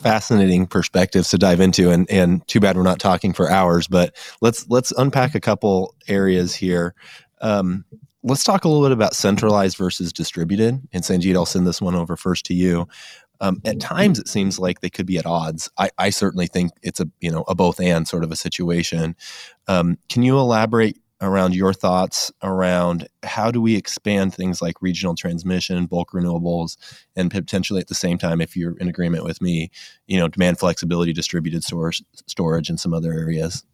Fascinating 0.00 0.66
perspectives 0.66 1.30
to 1.30 1.38
dive 1.38 1.60
into, 1.60 1.90
and 1.90 2.10
and 2.10 2.46
too 2.48 2.60
bad 2.60 2.76
we're 2.76 2.82
not 2.82 2.98
talking 2.98 3.32
for 3.32 3.50
hours. 3.50 3.86
But 3.86 4.16
let's 4.40 4.68
let's 4.68 4.92
unpack 4.92 5.34
a 5.34 5.40
couple 5.40 5.94
areas 6.08 6.54
here. 6.54 6.94
Um, 7.40 7.84
let's 8.22 8.44
talk 8.44 8.64
a 8.64 8.68
little 8.68 8.84
bit 8.84 8.92
about 8.92 9.14
centralized 9.14 9.76
versus 9.76 10.12
distributed. 10.12 10.80
And 10.92 11.02
Sanjeet, 11.02 11.34
I'll 11.34 11.46
send 11.46 11.66
this 11.66 11.82
one 11.82 11.94
over 11.94 12.16
first 12.16 12.46
to 12.46 12.54
you. 12.54 12.88
Um, 13.40 13.60
at 13.64 13.80
times, 13.80 14.20
it 14.20 14.28
seems 14.28 14.60
like 14.60 14.80
they 14.80 14.90
could 14.90 15.06
be 15.06 15.18
at 15.18 15.26
odds. 15.26 15.68
I, 15.76 15.90
I, 15.98 16.10
certainly 16.10 16.46
think 16.46 16.70
it's 16.80 17.00
a 17.00 17.08
you 17.20 17.30
know 17.30 17.44
a 17.48 17.56
both 17.56 17.80
and 17.80 18.06
sort 18.06 18.22
of 18.22 18.30
a 18.30 18.36
situation. 18.36 19.16
Um, 19.66 19.98
can 20.08 20.22
you 20.22 20.38
elaborate 20.38 21.01
around 21.22 21.54
your 21.54 21.72
thoughts 21.72 22.32
around 22.42 23.08
how 23.22 23.50
do 23.50 23.60
we 23.60 23.76
expand 23.76 24.34
things 24.34 24.60
like 24.60 24.82
regional 24.82 25.14
transmission, 25.14 25.86
bulk 25.86 26.10
renewables, 26.10 26.76
and 27.14 27.30
potentially 27.30 27.80
at 27.80 27.86
the 27.86 27.94
same 27.94 28.18
time, 28.18 28.40
if 28.40 28.56
you're 28.56 28.76
in 28.78 28.88
agreement 28.88 29.24
with 29.24 29.40
me, 29.40 29.70
you 30.08 30.18
know, 30.18 30.26
demand 30.26 30.58
flexibility, 30.58 31.12
distributed 31.12 31.62
source 31.62 32.02
storage, 32.26 32.68
and 32.68 32.80
some 32.80 32.92
other 32.92 33.12
areas. 33.12 33.64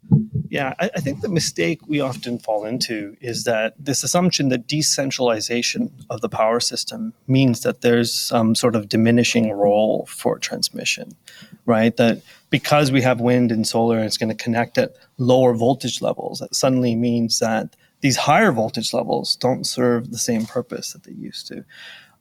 Yeah, 0.51 0.75
I, 0.79 0.91
I 0.95 1.01
think 1.01 1.23
the 1.23 1.29
mistake 1.29 1.81
we 1.87 2.01
often 2.01 2.39
fall 2.39 2.67
into 2.67 3.17
is 3.21 3.45
that 3.45 3.75
this 3.79 4.03
assumption 4.03 4.51
that 4.51 4.67
decentralization 4.67 5.91
of 6.11 6.21
the 6.21 6.29
power 6.29 6.61
system 6.61 7.15
means 7.27 7.63
that 7.63 7.81
there's 7.81 8.13
some 8.13 8.55
sort 8.55 8.77
of 8.77 8.89
diminishing 8.89 9.51
role 9.53 10.07
for 10.07 10.39
transmission, 10.39 11.17
right? 11.65 11.97
That 11.97 12.23
because 12.51 12.91
we 12.91 13.03
have 13.03 13.21
wind 13.21 13.53
and 13.53 13.67
solar, 13.67 13.97
and 13.97 14.07
it's 14.07 14.17
going 14.17 14.35
to 14.35 14.45
connect 14.45 14.79
at 14.79 14.95
lower 15.19 15.55
voltage 15.55 16.01
levels. 16.01 16.39
That 16.39 16.55
suddenly 16.55 16.95
means 16.95 17.39
that 17.41 17.77
these 18.01 18.17
higher 18.17 18.53
voltage 18.53 18.93
levels 18.93 19.37
don't 19.37 19.67
serve 19.67 20.11
the 20.11 20.19
same 20.19 20.47
purpose 20.47 20.93
that 20.93 21.05
they 21.05 21.13
used 21.13 21.47
to. 21.49 21.65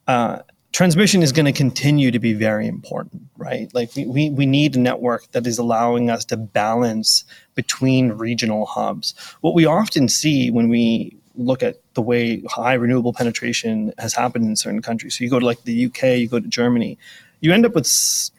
Uh, 0.06 0.40
transmission 0.72 1.22
is 1.22 1.32
going 1.32 1.46
to 1.46 1.52
continue 1.52 2.10
to 2.10 2.18
be 2.18 2.32
very 2.32 2.66
important, 2.66 3.22
right? 3.36 3.72
Like 3.74 3.94
we, 3.96 4.06
we, 4.06 4.30
we 4.30 4.46
need 4.46 4.76
a 4.76 4.80
network 4.80 5.30
that 5.32 5.46
is 5.46 5.58
allowing 5.58 6.10
us 6.10 6.24
to 6.26 6.36
balance 6.36 7.24
between 7.54 8.12
regional 8.12 8.66
hubs. 8.66 9.14
What 9.40 9.54
we 9.54 9.66
often 9.66 10.08
see 10.08 10.50
when 10.50 10.68
we 10.68 11.16
look 11.34 11.62
at 11.62 11.76
the 11.94 12.02
way 12.02 12.42
high 12.48 12.74
renewable 12.74 13.12
penetration 13.12 13.92
has 13.98 14.12
happened 14.12 14.44
in 14.44 14.56
certain 14.56 14.82
countries. 14.82 15.16
So 15.16 15.24
you 15.24 15.30
go 15.30 15.38
to 15.38 15.46
like 15.46 15.62
the 15.62 15.86
UK, 15.86 16.02
you 16.18 16.28
go 16.28 16.40
to 16.40 16.48
Germany, 16.48 16.98
you 17.40 17.52
end 17.52 17.64
up 17.64 17.74
with 17.74 17.88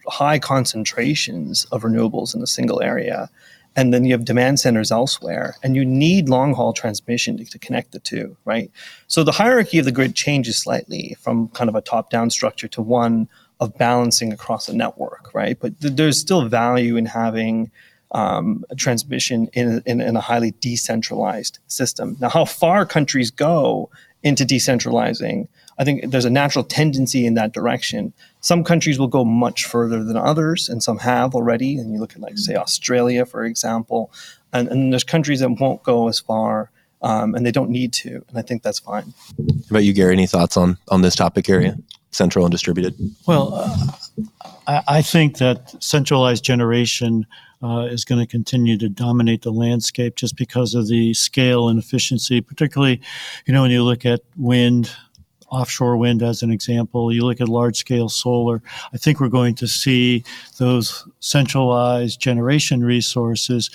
high 0.08 0.40
concentrations 0.40 1.66
of 1.66 1.84
renewables 1.84 2.36
in 2.36 2.42
a 2.42 2.48
single 2.48 2.82
area. 2.82 3.30
And 3.76 3.94
then 3.94 4.04
you 4.04 4.14
have 4.14 4.26
demand 4.26 4.60
centers 4.60 4.92
elsewhere, 4.92 5.56
and 5.64 5.76
you 5.76 5.86
need 5.86 6.28
long 6.28 6.54
haul 6.54 6.74
transmission 6.74 7.38
to, 7.38 7.46
to 7.46 7.60
connect 7.60 7.92
the 7.92 8.00
two, 8.00 8.36
right? 8.44 8.72
So 9.08 9.24
the 9.24 9.32
hierarchy 9.32 9.78
of 9.78 9.86
the 9.86 9.92
grid 9.92 10.16
changes 10.16 10.58
slightly 10.58 11.16
from 11.22 11.50
kind 11.50 11.70
of 11.70 11.76
a 11.76 11.82
top 11.82 12.10
down 12.10 12.30
structure 12.30 12.68
to 12.70 12.82
one 12.82 13.30
of 13.60 13.78
balancing 13.78 14.34
across 14.34 14.68
a 14.68 14.76
network, 14.76 15.34
right? 15.34 15.58
But 15.58 15.80
th- 15.80 15.94
there's 15.94 16.20
still 16.20 16.48
value 16.48 16.98
in 16.98 17.06
having 17.06 17.72
um, 18.12 18.66
transmission 18.76 19.50
in, 19.54 19.84
in, 19.86 20.02
in, 20.02 20.16
a 20.16 20.22
highly 20.22 20.56
decentralized 20.60 21.60
system. 21.68 22.18
Now, 22.20 22.30
how 22.30 22.46
far 22.46 22.86
countries 22.88 23.30
go 23.30 23.92
into 24.24 24.46
decentralizing 24.46 25.48
I 25.80 25.86
think 25.86 26.12
there's 26.12 26.26
a 26.26 26.30
natural 26.30 26.66
tendency 26.66 27.26
in 27.26 27.36
that 27.36 27.54
direction. 27.54 28.14
Some 28.42 28.64
countries 28.64 28.98
will 28.98 29.08
go 29.08 29.26
much 29.26 29.66
further 29.66 30.04
than 30.04 30.16
others, 30.16 30.70
and 30.70 30.82
some 30.82 31.00
have 31.00 31.36
already. 31.36 31.78
And 31.78 31.92
you 31.92 32.00
look 32.00 32.14
at, 32.14 32.22
like, 32.22 32.38
say, 32.38 32.56
Australia, 32.56 33.26
for 33.26 33.44
example, 33.44 34.12
and, 34.54 34.68
and 34.70 34.94
there's 34.94 35.04
countries 35.04 35.42
that 35.42 35.50
won't 35.60 35.84
go 35.84 36.08
as 36.08 36.20
far, 36.20 36.72
um, 37.02 37.36
and 37.36 37.46
they 37.46 37.52
don't 37.52 37.70
need 37.70 37.94
to. 37.94 38.24
And 38.30 38.38
I 38.38 38.42
think 38.42 38.64
that's 38.64 38.80
fine. 38.80 39.14
How 39.38 39.70
about 39.72 39.84
you, 39.84 39.94
Gary? 39.94 40.14
Any 40.14 40.28
thoughts 40.28 40.58
on 40.58 40.78
on 40.90 41.02
this 41.02 41.16
topic 41.16 41.50
area, 41.50 41.78
central 42.12 42.46
and 42.46 42.52
distributed? 42.52 42.96
Well, 43.28 43.54
uh, 43.54 43.88
I, 44.68 44.84
I 44.88 45.02
think 45.02 45.38
that 45.38 45.82
centralized 45.84 46.44
generation. 46.44 47.26
Uh, 47.62 47.88
is 47.88 48.06
going 48.06 48.26
to 48.26 48.26
continue 48.26 48.78
to 48.78 48.88
dominate 48.88 49.42
the 49.42 49.52
landscape 49.52 50.16
just 50.16 50.38
because 50.38 50.76
of 50.76 50.88
the 50.88 51.14
scale 51.14 51.68
and 51.68 51.78
efficiency, 51.78 52.40
particularly, 52.40 53.02
you 53.46 53.54
know, 53.54 53.64
when 53.64 53.70
you 53.70 53.84
look 53.84 54.06
at 54.06 54.22
wind, 54.38 54.90
offshore 55.52 55.98
wind 55.98 56.24
as 56.24 56.42
an 56.42 56.52
example. 56.52 57.14
You 57.14 57.26
look 57.26 57.42
at 57.42 57.50
large 57.50 57.78
scale 57.78 58.10
solar. 58.10 58.62
I 58.94 58.98
think 58.98 59.20
we're 59.20 59.30
going 59.30 59.56
to 59.56 59.68
see 59.68 60.24
those 60.58 61.08
centralized 61.20 62.20
generation 62.20 62.84
resources 62.84 63.70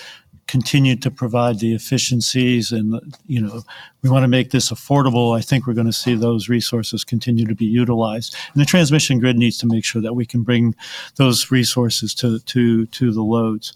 continue 0.47 0.97
to 0.97 1.11
provide 1.11 1.59
the 1.59 1.75
efficiencies 1.75 2.71
and 2.71 3.01
you 3.27 3.41
know 3.41 3.63
we 4.03 4.11
want 4.11 4.23
to 4.23 4.29
make 4.29 4.51
this 4.51 4.71
affordable 4.71 5.37
i 5.37 5.41
think 5.41 5.67
we're 5.67 5.73
going 5.73 5.87
to 5.87 5.93
see 5.93 6.15
those 6.15 6.49
resources 6.49 7.03
continue 7.03 7.47
to 7.47 7.55
be 7.55 7.65
utilized 7.65 8.37
and 8.53 8.61
the 8.61 8.67
transmission 8.67 9.19
grid 9.19 9.39
needs 9.39 9.57
to 9.59 9.67
make 9.67 9.85
sure 9.85 10.03
that 10.03 10.15
we 10.15 10.27
can 10.27 10.43
bring 10.43 10.75
those 11.17 11.51
resources 11.51 12.15
to 12.15 12.39
to 12.41 12.87
to 12.87 13.11
the 13.11 13.23
loads 13.23 13.75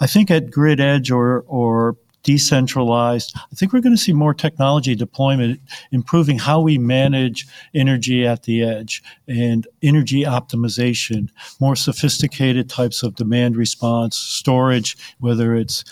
i 0.00 0.06
think 0.06 0.30
at 0.30 0.50
grid 0.50 0.80
edge 0.80 1.10
or 1.10 1.44
or 1.46 1.96
decentralized. 2.22 3.34
I 3.36 3.54
think 3.54 3.72
we're 3.72 3.80
going 3.80 3.96
to 3.96 4.00
see 4.00 4.12
more 4.12 4.34
technology 4.34 4.94
deployment 4.94 5.60
improving 5.90 6.38
how 6.38 6.60
we 6.60 6.78
manage 6.78 7.46
energy 7.74 8.26
at 8.26 8.42
the 8.42 8.62
edge 8.62 9.02
and 9.26 9.66
energy 9.82 10.22
optimization, 10.24 11.30
more 11.60 11.76
sophisticated 11.76 12.68
types 12.68 13.02
of 13.02 13.14
demand 13.14 13.56
response, 13.56 14.16
storage, 14.16 14.96
whether 15.18 15.54
it's 15.54 15.84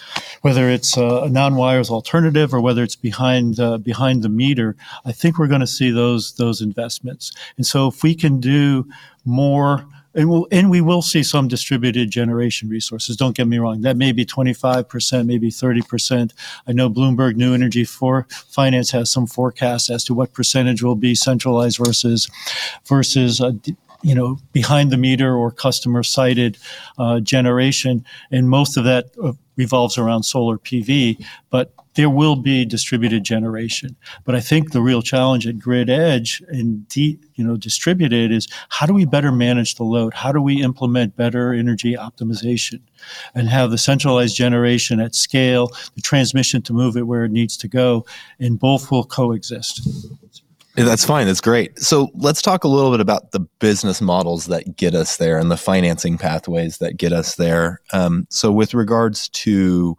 whether 0.43 0.69
it's 0.69 0.97
a 0.97 1.29
non-wires 1.29 1.91
alternative 1.91 2.53
or 2.53 2.61
whether 2.61 2.83
it's 2.83 2.97
behind 2.97 3.59
uh, 3.61 3.79
behind 3.79 4.23
the 4.23 4.29
meter. 4.29 4.77
I 5.05 5.13
think 5.13 5.39
we're 5.39 5.49
going 5.49 5.61
to 5.61 5.67
see 5.67 5.91
those 5.91 6.35
those 6.35 6.61
investments. 6.61 7.33
And 7.57 7.67
so 7.67 7.89
if 7.89 8.03
we 8.03 8.15
can 8.15 8.41
do 8.41 8.87
more 9.25 9.87
and, 10.19 10.29
we'll, 10.29 10.49
and 10.51 10.69
we 10.69 10.81
will 10.81 11.01
see 11.01 11.23
some 11.23 11.47
distributed 11.47 12.11
generation 12.11 12.69
resources. 12.69 13.17
Don't 13.17 13.37
get 13.37 13.47
me 13.47 13.59
wrong. 13.59 13.83
That 13.83 13.97
may 13.97 14.11
be 14.11 14.27
25%, 14.27 15.27
maybe 15.27 15.49
30%. 15.49 16.33
I 16.67 16.73
know 16.73 16.91
Bloomberg 16.91 17.37
New 17.37 17.55
Energy 17.55 17.85
for 17.85 18.27
Finance 18.49 18.91
has 18.91 19.13
some 19.13 19.29
forecasts 19.29 19.89
as 19.89 20.03
to 20.05 20.15
what 20.15 20.33
percentage 20.33 20.83
will 20.83 20.97
be 20.97 21.15
centralized 21.15 21.79
versus 21.79 22.29
versus 22.85 23.41
uh, 23.41 23.53
you 24.03 24.15
know 24.15 24.39
behind 24.53 24.91
the 24.91 24.97
meter 24.97 25.35
or 25.37 25.53
customer 25.53 26.03
sited 26.03 26.59
uh, 26.99 27.21
generation, 27.21 28.05
and 28.33 28.49
most 28.49 28.77
of 28.77 28.85
that 28.85 29.07
uh, 29.23 29.33
revolves 29.57 29.97
around 29.99 30.25
solar 30.25 30.59
PV. 30.59 31.25
But 31.51 31.73
there 31.99 32.09
will 32.09 32.37
be 32.37 32.65
distributed 32.65 33.25
generation. 33.25 33.97
But 34.25 34.37
I 34.37 34.41
think 34.41 34.71
the 34.71 34.81
real 34.81 35.03
challenge 35.03 35.49
at 35.49 35.59
grid 35.59 35.91
edge 35.91 36.41
and 36.47 36.89
de- 36.89 37.19
you 37.35 37.43
know 37.43 37.57
distributed 37.57 38.31
is 38.31 38.47
how 38.69 38.87
do 38.87 38.95
we 38.95 39.05
better 39.05 39.33
manage 39.33 39.75
the 39.75 39.83
load? 39.83 40.15
How 40.15 40.31
do 40.31 40.41
we 40.41 40.63
implement 40.63 41.17
better 41.17 41.53
energy 41.53 41.97
optimization 41.97 42.83
and 43.35 43.49
have 43.49 43.73
the 43.73 43.79
centralized 43.79 44.37
generation 44.37 45.01
at 45.01 45.17
scale, 45.17 45.73
the 45.97 46.01
transmission 46.01 46.63
to 46.63 46.73
move 46.73 46.97
it 46.97 47.09
where 47.09 47.25
it 47.25 47.33
needs 47.33 47.57
to 47.57 47.67
go, 47.67 48.07
and 48.39 48.61
both 48.61 48.93
will 48.93 49.05
coexist. 49.05 49.81
That's 50.77 51.05
fine. 51.05 51.27
That's 51.27 51.41
great. 51.41 51.77
So 51.81 52.11
let's 52.15 52.41
talk 52.41 52.63
a 52.63 52.69
little 52.69 52.93
bit 52.93 53.01
about 53.01 53.33
the 53.33 53.41
business 53.59 54.01
models 54.01 54.47
that 54.47 54.77
get 54.77 54.95
us 54.95 55.17
there 55.17 55.37
and 55.37 55.51
the 55.51 55.57
financing 55.57 56.17
pathways 56.17 56.79
that 56.79 56.97
get 56.97 57.13
us 57.13 57.35
there. 57.35 57.81
Um, 57.93 58.29
so, 58.31 58.53
with 58.53 58.73
regards 58.73 59.29
to 59.31 59.97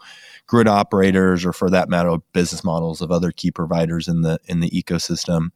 grid 0.49 0.67
operators 0.67 1.45
or 1.45 1.53
for 1.53 1.69
that 1.69 1.89
matter 1.89 2.17
business 2.33 2.63
models 2.63 3.01
of 3.01 3.12
other 3.12 3.31
key 3.31 3.51
providers 3.51 4.07
in 4.07 4.21
the 4.21 4.39
in 4.47 4.62
the 4.62 4.69
ecosystem. 4.71 5.49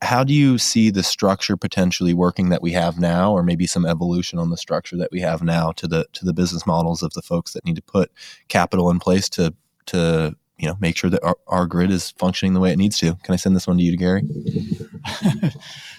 How 0.00 0.24
do 0.24 0.32
you 0.32 0.56
see 0.56 0.88
the 0.88 1.02
structure 1.02 1.58
potentially 1.58 2.14
working 2.14 2.48
that 2.48 2.62
we 2.62 2.72
have 2.72 2.98
now 2.98 3.32
or 3.32 3.42
maybe 3.42 3.66
some 3.66 3.84
evolution 3.84 4.38
on 4.38 4.48
the 4.48 4.56
structure 4.56 4.96
that 4.96 5.10
we 5.12 5.20
have 5.20 5.42
now 5.42 5.72
to 5.72 5.86
the 5.86 6.06
to 6.14 6.24
the 6.24 6.32
business 6.32 6.66
models 6.66 7.02
of 7.02 7.12
the 7.12 7.20
folks 7.20 7.52
that 7.52 7.66
need 7.66 7.76
to 7.76 7.82
put 7.82 8.10
capital 8.48 8.90
in 8.90 8.98
place 8.98 9.28
to 9.28 9.54
to 9.86 10.34
you 10.56 10.66
know 10.66 10.76
make 10.80 10.96
sure 10.96 11.10
that 11.10 11.22
our, 11.22 11.36
our 11.46 11.66
grid 11.66 11.90
is 11.90 12.12
functioning 12.12 12.54
the 12.54 12.60
way 12.60 12.72
it 12.72 12.78
needs 12.78 12.98
to? 13.00 13.16
Can 13.24 13.34
i 13.34 13.36
send 13.36 13.54
this 13.54 13.66
one 13.66 13.76
to 13.76 13.82
you 13.82 13.94
gary? 13.96 14.22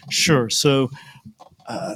Sure. 0.09 0.51
So 0.51 0.89
uh, 1.67 1.95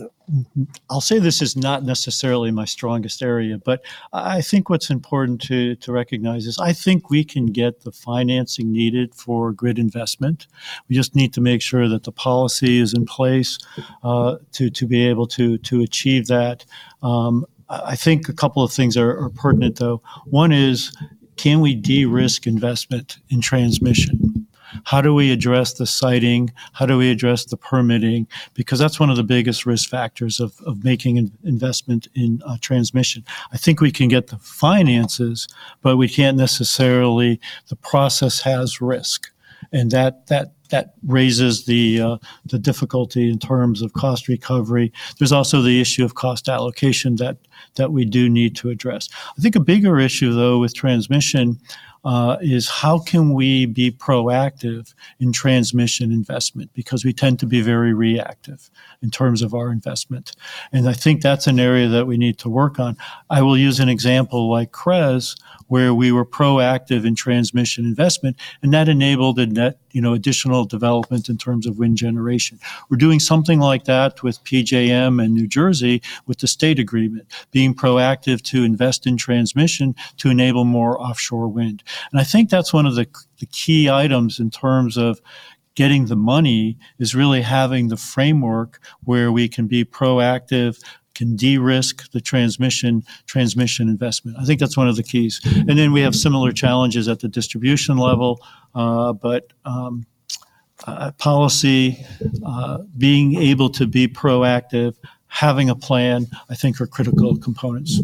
I'll 0.90 1.02
say 1.02 1.20
this 1.20 1.42
is 1.42 1.56
not 1.56 1.84
necessarily 1.84 2.52
my 2.52 2.66
strongest 2.66 3.22
area, 3.22 3.58
but 3.58 3.84
I 4.14 4.42
think 4.42 4.70
what's 4.70 4.90
important 4.90 5.42
to, 5.42 5.76
to 5.76 5.92
recognize 5.92 6.46
is 6.46 6.58
I 6.60 6.74
think 6.74 7.10
we 7.10 7.24
can 7.24 7.48
get 7.48 7.82
the 7.82 7.92
financing 7.92 8.72
needed 8.72 9.16
for 9.16 9.52
grid 9.52 9.80
investment. 9.80 10.48
We 10.88 10.96
just 10.96 11.16
need 11.16 11.34
to 11.34 11.42
make 11.42 11.62
sure 11.62 11.88
that 11.88 12.04
the 12.04 12.12
policy 12.12 12.80
is 12.80 12.94
in 12.94 13.06
place 13.06 13.58
uh, 14.04 14.38
to, 14.54 14.70
to 14.70 14.88
be 14.88 15.08
able 15.08 15.28
to, 15.28 15.58
to 15.58 15.82
achieve 15.82 16.28
that. 16.28 16.66
Um, 17.02 17.46
I 17.70 17.96
think 17.96 18.30
a 18.30 18.34
couple 18.34 18.64
of 18.64 18.72
things 18.72 18.98
are, 18.98 19.18
are 19.18 19.30
pertinent, 19.30 19.78
though. 19.78 20.02
One 20.26 20.52
is 20.52 20.92
can 21.38 21.62
we 21.62 21.74
de 21.74 22.06
risk 22.06 22.48
investment 22.48 23.18
in 23.30 23.42
transmission? 23.42 24.39
How 24.86 25.02
do 25.02 25.14
we 25.14 25.32
address 25.32 25.74
the 25.74 25.86
siting? 25.86 26.52
How 26.74 26.86
do 26.86 26.98
we 26.98 27.12
address 27.12 27.46
the 27.46 27.58
permitting? 27.58 28.28
Because 28.54 28.80
that's 28.80 29.00
one 29.00 29.10
of 29.10 29.18
the 29.18 29.24
biggest 29.24 29.66
risk 29.66 29.90
factors 29.90 30.40
of, 30.40 30.60
of 30.66 30.84
making 30.84 31.18
an 31.18 31.32
investment 31.44 32.08
in 32.16 32.42
uh, 32.46 32.58
transmission. 32.62 33.24
I 33.52 33.58
think 33.58 33.82
we 33.82 33.92
can 33.92 34.08
get 34.08 34.28
the 34.28 34.38
finances, 34.40 35.48
but 35.82 35.98
we 35.98 36.10
can't 36.10 36.38
necessarily, 36.38 37.40
the 37.68 37.76
process 37.76 38.42
has 38.42 38.82
risk. 38.82 39.32
And 39.72 39.92
that, 39.92 40.28
that 40.28 40.54
that 40.70 40.94
raises 41.06 41.66
the 41.66 42.00
uh, 42.00 42.18
the 42.46 42.60
difficulty 42.60 43.30
in 43.30 43.40
terms 43.40 43.82
of 43.82 43.94
cost 43.94 44.28
recovery. 44.28 44.92
There's 45.18 45.32
also 45.32 45.62
the 45.62 45.82
issue 45.82 46.06
of 46.06 46.16
cost 46.16 46.48
allocation 46.48 47.18
that 47.18 47.38
that 47.76 47.92
we 47.92 48.06
do 48.06 48.30
need 48.30 48.56
to 48.58 48.70
address. 48.70 49.10
I 49.38 49.42
think 49.42 49.56
a 49.56 49.60
bigger 49.60 50.00
issue, 50.00 50.34
though, 50.34 50.60
with 50.60 50.74
transmission 50.74 51.60
uh, 52.04 52.38
is 52.42 52.70
how 52.70 53.00
can 53.00 53.34
we 53.34 53.66
be 53.66 53.92
proactive 53.92 54.94
in 55.20 55.32
transmission 55.32 56.12
investment 56.12 56.72
because 56.74 57.04
we 57.04 57.14
tend 57.14 57.40
to 57.40 57.46
be 57.46 57.62
very 57.62 57.94
reactive 57.94 58.70
in 59.02 59.10
terms 59.10 59.42
of 59.42 59.54
our 59.54 59.72
investment. 59.72 60.36
And 60.72 60.88
I 60.88 60.94
think 60.94 61.22
that's 61.22 61.48
an 61.48 61.60
area 61.60 61.88
that 61.88 62.08
we 62.08 62.18
need 62.18 62.38
to 62.40 62.50
work 62.50 62.80
on. 62.80 62.98
I 63.30 63.42
will 63.42 63.58
use 63.58 63.80
an 63.80 63.90
example 63.90 64.50
like 64.50 64.72
CREZ, 64.72 65.40
where 65.70 65.94
we 65.94 66.12
were 66.12 66.26
proactive 66.26 67.06
in 67.06 67.16
transmission 67.16 67.86
investment, 67.86 68.36
and 68.62 68.74
that 68.74 68.90
enabled 68.90 69.40
a 69.40 69.46
net, 69.48 69.80
you 69.92 70.02
know, 70.02 70.14
additional 70.14 70.66
development 70.66 71.30
in 71.30 71.38
terms 71.38 71.66
of 71.66 71.80
wind 71.80 71.98
generation. 71.98 72.60
We're 72.90 72.98
doing 72.98 73.20
something 73.20 73.60
like 73.60 73.86
that 73.86 74.22
with 74.22 74.44
PJM 74.44 75.24
and 75.24 75.34
New 75.34 75.48
Jersey 75.48 76.02
with 76.26 76.40
the 76.40 76.48
state 76.48 76.80
agreement, 76.80 77.28
being 77.52 77.74
proactive 77.74 78.42
to 78.44 78.64
invest 78.64 79.08
in 79.08 79.16
transmission 79.16 79.96
to 80.18 80.30
enable 80.30 80.66
more 80.66 81.02
offshore 81.02 81.48
wind. 81.48 81.84
And 82.12 82.20
I 82.20 82.24
think 82.24 82.50
that's 82.50 82.74
one 82.74 82.86
of 82.86 82.96
the, 82.96 83.08
the 83.40 83.46
key 83.46 83.90
items 83.90 84.40
in 84.40 84.50
terms 84.50 84.98
of 84.98 85.22
getting 85.76 86.08
the 86.08 86.16
money 86.16 86.78
is 86.98 87.16
really 87.16 87.42
having 87.42 87.88
the 87.88 87.96
framework 87.96 88.82
where 89.06 89.32
we 89.32 89.48
can 89.48 89.66
be 89.66 89.86
proactive 89.86 90.84
can 91.20 91.36
de-risk 91.36 92.10
the 92.12 92.22
transmission 92.22 93.04
transmission 93.28 93.90
investment. 93.90 94.38
I 94.40 94.46
think 94.46 94.60
that's 94.60 94.78
one 94.78 94.88
of 94.88 94.96
the 94.96 95.04
keys. 95.04 95.42
And 95.46 95.78
then 95.78 95.92
we 95.92 96.02
have 96.02 96.16
similar 96.16 96.52
challenges 96.54 97.08
at 97.08 97.20
the 97.20 97.28
distribution 97.28 97.98
level, 97.98 98.40
uh, 98.74 99.12
but 99.14 99.44
um, 99.66 100.06
uh, 100.88 101.12
policy, 101.18 102.04
uh, 102.46 102.78
being 102.98 103.36
able 103.36 103.70
to 103.72 103.86
be 103.86 104.08
proactive, 104.08 104.96
having 105.28 105.70
a 105.70 105.76
plan, 105.76 106.26
I 106.50 106.56
think 106.56 106.80
are 106.80 106.88
critical 106.88 107.38
components. 107.38 108.00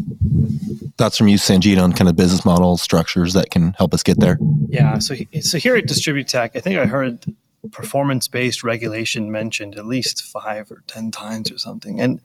Thoughts 0.98 1.16
from 1.16 1.28
you, 1.28 1.38
Sanjeet, 1.38 1.82
on 1.82 1.92
kind 1.92 2.08
of 2.08 2.16
business 2.16 2.44
model 2.44 2.76
structures 2.76 3.32
that 3.32 3.50
can 3.50 3.72
help 3.78 3.94
us 3.94 4.02
get 4.02 4.20
there? 4.20 4.38
Yeah. 4.68 4.98
So, 4.98 5.14
so 5.40 5.58
here 5.58 5.76
at 5.76 5.86
DistribuTech, 5.86 6.50
I 6.54 6.60
think 6.60 6.78
I 6.78 6.86
heard 6.86 7.24
performance 7.72 8.28
based 8.28 8.62
regulation 8.62 9.30
mentioned 9.30 9.76
at 9.76 9.86
least 9.86 10.22
five 10.22 10.70
or 10.70 10.82
ten 10.86 11.10
times 11.10 11.50
or 11.50 11.58
something, 11.58 12.00
and 12.00 12.20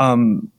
um, 0.00 0.50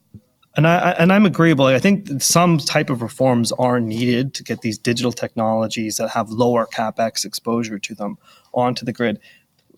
and 0.56 0.66
I 0.66 0.92
and 0.92 1.12
I'm 1.12 1.26
agreeable. 1.26 1.66
I 1.66 1.80
think 1.80 2.22
some 2.22 2.58
type 2.58 2.90
of 2.90 3.02
reforms 3.02 3.52
are 3.54 3.80
needed 3.80 4.34
to 4.36 4.44
get 4.44 4.62
these 4.62 4.78
digital 4.78 5.12
technologies 5.12 5.98
that 5.98 6.10
have 6.10 6.30
lower 6.30 6.66
capex 6.66 7.26
exposure 7.26 7.80
to 7.80 7.96
them 7.96 8.18
onto 8.54 8.86
the 8.86 8.94
grid 8.94 9.20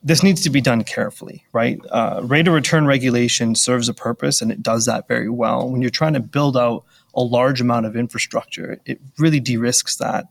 this 0.04 0.21
needs 0.21 0.41
to 0.41 0.49
be 0.49 0.60
done 0.60 0.84
carefully, 0.84 1.45
right? 1.54 1.80
Uh, 1.89 2.21
rate 2.23 2.47
of 2.47 2.54
return 2.54 2.86
regulation 2.86 3.56
serves 3.56 3.88
a 3.88 3.93
purpose 3.93 4.41
and 4.41 4.52
it 4.52 4.62
does 4.62 4.86
that 4.86 5.08
very 5.08 5.30
well. 5.30 5.69
When 5.69 5.82
you're 5.82 5.89
trying 5.89 6.13
to 6.13 6.19
build 6.19 6.58
out 6.58 6.84
a 7.15 7.21
large 7.21 7.62
amount 7.62 7.86
of 7.86 7.95
infrastructure, 7.95 8.82
it 8.86 8.99
really 9.17 9.39
de 9.39 9.56
risks 9.56 9.95
that. 9.97 10.26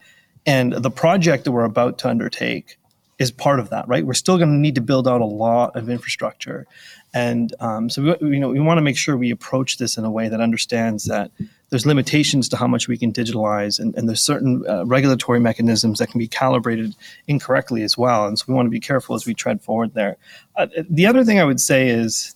And 0.45 0.73
the 0.75 0.91
project 0.91 1.45
that 1.45 1.53
we're 1.53 1.65
about 1.65 1.99
to 1.99 2.09
undertake 2.09 2.77
is 3.19 3.31
part 3.31 3.61
of 3.61 3.71
that, 3.71 3.89
right? 3.89 4.05
We're 4.05 4.15
still 4.15 4.37
going 4.37 4.51
to 4.51 4.59
need 4.59 4.75
to 4.75 4.81
build 4.83 5.09
out 5.09 5.21
a 5.21 5.27
lot 5.27 5.75
of 5.75 5.89
infrastructure. 5.89 6.67
And 7.15 7.55
um, 7.61 7.91
so, 7.91 8.17
we, 8.21 8.35
you 8.35 8.41
know, 8.41 8.49
we 8.49 8.61
want 8.61 8.79
to 8.79 8.83
make 8.83 8.97
sure 8.97 9.17
we 9.17 9.31
approach 9.31 9.77
this 9.77 9.99
in 9.99 10.05
a 10.05 10.11
way 10.11 10.29
that 10.29 10.41
understands 10.41 11.05
that 11.05 11.31
there's 11.69 11.85
limitations 11.85 12.49
to 12.51 12.57
how 12.57 12.67
much 12.67 12.89
we 12.89 12.97
can 12.97 13.13
digitalize, 13.13 13.79
and, 13.79 13.95
and 13.97 14.09
there's 14.09 14.23
certain 14.23 14.65
uh, 14.69 14.85
regulatory 14.87 15.41
mechanisms 15.41 15.99
that 15.99 16.11
can 16.11 16.19
be 16.19 16.29
calibrated 16.29 16.95
incorrectly 17.29 17.83
as 17.83 17.99
well. 17.99 18.27
And 18.27 18.39
so, 18.39 18.47
we 18.49 18.55
want 18.55 18.67
to 18.67 18.71
be 18.71 18.81
careful 18.81 19.15
as 19.15 19.27
we 19.27 19.35
tread 19.35 19.61
forward 19.61 19.95
there. 19.95 20.17
Uh, 20.57 20.69
the 20.89 21.07
other 21.07 21.25
thing 21.25 21.39
I 21.39 21.45
would 21.45 21.61
say 21.61 21.89
is, 21.89 22.35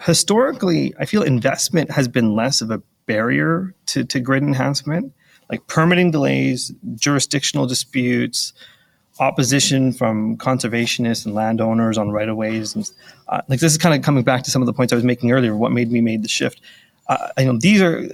historically, 0.00 0.94
I 0.98 1.04
feel 1.04 1.22
investment 1.22 1.90
has 1.90 2.08
been 2.08 2.34
less 2.34 2.60
of 2.60 2.70
a 2.70 2.82
barrier 3.06 3.74
to, 3.86 4.04
to 4.04 4.20
grid 4.20 4.42
enhancement, 4.42 5.12
like 5.50 5.66
permitting 5.66 6.10
delays, 6.10 6.72
jurisdictional 6.94 7.66
disputes 7.66 8.52
opposition 9.20 9.92
from 9.92 10.36
conservationists 10.36 11.26
and 11.26 11.34
landowners 11.34 11.98
on 11.98 12.10
right 12.10 12.28
of 12.28 12.36
ways. 12.36 12.74
And 12.74 12.90
uh, 13.28 13.42
like 13.48 13.60
this 13.60 13.72
is 13.72 13.78
kind 13.78 13.94
of 13.94 14.02
coming 14.02 14.24
back 14.24 14.42
to 14.44 14.50
some 14.50 14.62
of 14.62 14.66
the 14.66 14.72
points 14.72 14.92
I 14.92 14.96
was 14.96 15.04
making 15.04 15.32
earlier. 15.32 15.56
What 15.56 15.72
made 15.72 15.90
me 15.90 16.00
made 16.00 16.22
the 16.22 16.28
shift? 16.28 16.60
Uh, 17.08 17.28
you 17.38 17.46
know, 17.46 17.58
these 17.58 17.82
are 17.82 18.06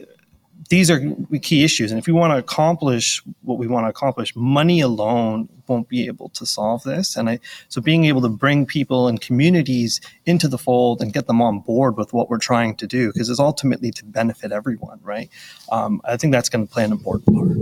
these 0.71 0.91
are 0.91 1.01
key 1.43 1.63
issues, 1.63 1.93
and 1.93 1.99
if 1.99 2.07
we 2.07 2.13
want 2.13 2.33
to 2.33 2.39
accomplish 2.39 3.23
what 3.43 3.59
we 3.59 3.67
want 3.67 3.85
to 3.85 3.91
accomplish, 3.91 4.35
money 4.35 4.81
alone 4.81 5.49
won't 5.67 5.89
be 5.89 6.07
able 6.07 6.31
to 6.31 6.47
solve 6.47 6.83
this. 6.85 7.17
And 7.17 7.29
I, 7.29 7.41
so 7.69 7.83
being 7.83 8.07
able 8.07 8.23
to 8.23 8.31
bring 8.31 8.65
people 8.65 9.07
and 9.07 9.21
communities 9.21 10.01
into 10.25 10.49
the 10.49 10.57
fold 10.57 11.03
and 11.03 11.13
get 11.13 11.27
them 11.27 11.43
on 11.43 11.61
board 11.61 11.99
with 11.99 12.15
what 12.15 12.31
we're 12.31 12.39
trying 12.39 12.77
to 12.77 12.87
do, 12.87 13.13
because 13.13 13.29
it's 13.29 13.41
ultimately 13.41 13.91
to 13.91 14.05
benefit 14.07 14.53
everyone, 14.53 15.01
right? 15.03 15.29
Um, 15.71 16.01
I 16.05 16.17
think 16.17 16.33
that's 16.33 16.49
going 16.49 16.67
to 16.67 16.73
play 16.73 16.85
an 16.85 16.93
important 16.93 17.35
part. 17.35 17.57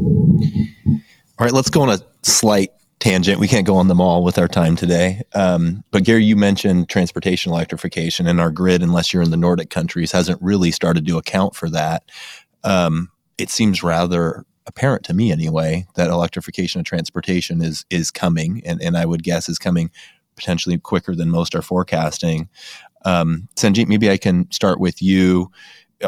All 1.39 1.47
right, 1.47 1.53
let's 1.53 1.71
go 1.71 1.83
on 1.83 1.91
a 1.91 1.99
slight 2.23 2.71
tangent. 3.03 3.41
We 3.41 3.49
can't 3.49 3.67
go 3.67 3.75
on 3.77 3.89
them 3.89 4.01
all 4.01 4.23
with 4.23 4.39
our 4.39 4.47
time 4.47 4.77
today. 4.77 5.23
Um, 5.35 5.83
but 5.91 6.05
Gary, 6.05 6.25
you 6.25 6.37
mentioned 6.37 6.89
transportation 6.89 7.53
electrification, 7.53 8.29
and 8.29 8.41
our 8.41 8.51
grid, 8.51 8.81
unless 8.81 9.13
you're 9.13 9.25
in 9.25 9.33
the 9.33 9.37
Nordic 9.37 9.71
countries, 9.71 10.13
hasn't 10.13 10.41
really 10.41 10.71
started 10.71 11.05
to 11.07 11.19
account 11.19 11.57
for 11.57 11.69
that. 11.71 12.05
Um, 12.63 13.11
it 13.39 13.51
seems 13.51 13.83
rather 13.83 14.45
apparent 14.67 15.05
to 15.07 15.15
me, 15.15 15.33
anyway, 15.33 15.85
that 15.97 16.11
electrification 16.11 16.79
of 16.79 16.87
transportation 16.87 17.61
is 17.61 17.85
is 17.91 18.13
coming, 18.13 18.63
and, 18.65 18.81
and 18.81 18.97
I 18.97 19.05
would 19.05 19.25
guess 19.25 19.49
is 19.49 19.59
coming 19.59 19.91
potentially 20.37 20.79
quicker 20.79 21.17
than 21.17 21.29
most 21.29 21.57
are 21.57 21.63
forecasting. 21.63 22.49
Um, 23.05 23.49
Sanjeet, 23.57 23.89
maybe 23.89 24.11
I 24.11 24.17
can 24.17 24.49
start 24.53 24.79
with 24.79 25.03
you. 25.03 25.51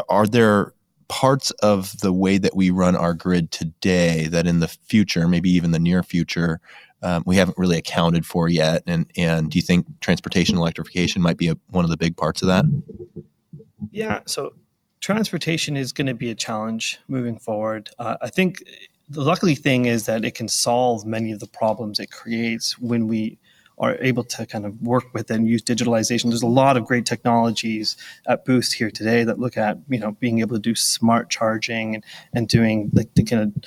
Are 0.07 0.25
there 0.25 0.73
parts 1.07 1.51
of 1.61 1.99
the 1.99 2.13
way 2.13 2.37
that 2.37 2.55
we 2.55 2.69
run 2.69 2.95
our 2.95 3.13
grid 3.13 3.51
today 3.51 4.27
that 4.27 4.47
in 4.47 4.59
the 4.59 4.67
future, 4.67 5.27
maybe 5.27 5.49
even 5.49 5.71
the 5.71 5.79
near 5.79 6.01
future, 6.01 6.59
um, 7.01 7.23
we 7.25 7.35
haven't 7.35 7.57
really 7.57 7.77
accounted 7.77 8.25
for 8.25 8.49
yet? 8.49 8.83
And 8.87 9.05
and 9.17 9.49
do 9.49 9.57
you 9.57 9.61
think 9.61 9.85
transportation 10.01 10.57
electrification 10.57 11.21
might 11.21 11.37
be 11.37 11.49
a, 11.49 11.57
one 11.69 11.85
of 11.85 11.91
the 11.91 11.97
big 11.97 12.17
parts 12.17 12.41
of 12.41 12.47
that? 12.47 12.65
Yeah. 13.91 14.21
So 14.25 14.53
transportation 15.01 15.77
is 15.77 15.91
going 15.91 16.07
to 16.07 16.13
be 16.13 16.31
a 16.31 16.35
challenge 16.35 16.99
moving 17.07 17.37
forward. 17.37 17.89
Uh, 17.99 18.17
I 18.21 18.29
think 18.29 18.63
the 19.09 19.21
luckily 19.21 19.55
thing 19.55 19.85
is 19.85 20.05
that 20.07 20.25
it 20.25 20.35
can 20.35 20.47
solve 20.47 21.05
many 21.05 21.31
of 21.31 21.39
the 21.39 21.47
problems 21.47 21.99
it 21.99 22.11
creates 22.11 22.79
when 22.79 23.07
we 23.07 23.37
are 23.77 23.97
able 23.99 24.23
to 24.23 24.45
kind 24.45 24.65
of 24.65 24.81
work 24.81 25.13
with 25.13 25.29
and 25.29 25.47
use 25.47 25.61
digitalization. 25.61 26.29
There's 26.29 26.41
a 26.41 26.47
lot 26.47 26.77
of 26.77 26.85
great 26.85 27.05
technologies 27.05 27.97
at 28.25 28.45
Boost 28.45 28.73
here 28.73 28.89
today 28.89 29.23
that 29.23 29.39
look 29.39 29.57
at 29.57 29.77
you 29.89 29.99
know 29.99 30.11
being 30.13 30.39
able 30.39 30.55
to 30.55 30.61
do 30.61 30.75
smart 30.75 31.29
charging 31.29 31.95
and, 31.95 32.03
and 32.33 32.47
doing 32.47 32.89
like 32.93 33.13
the 33.15 33.23
kind 33.23 33.41
of 33.41 33.63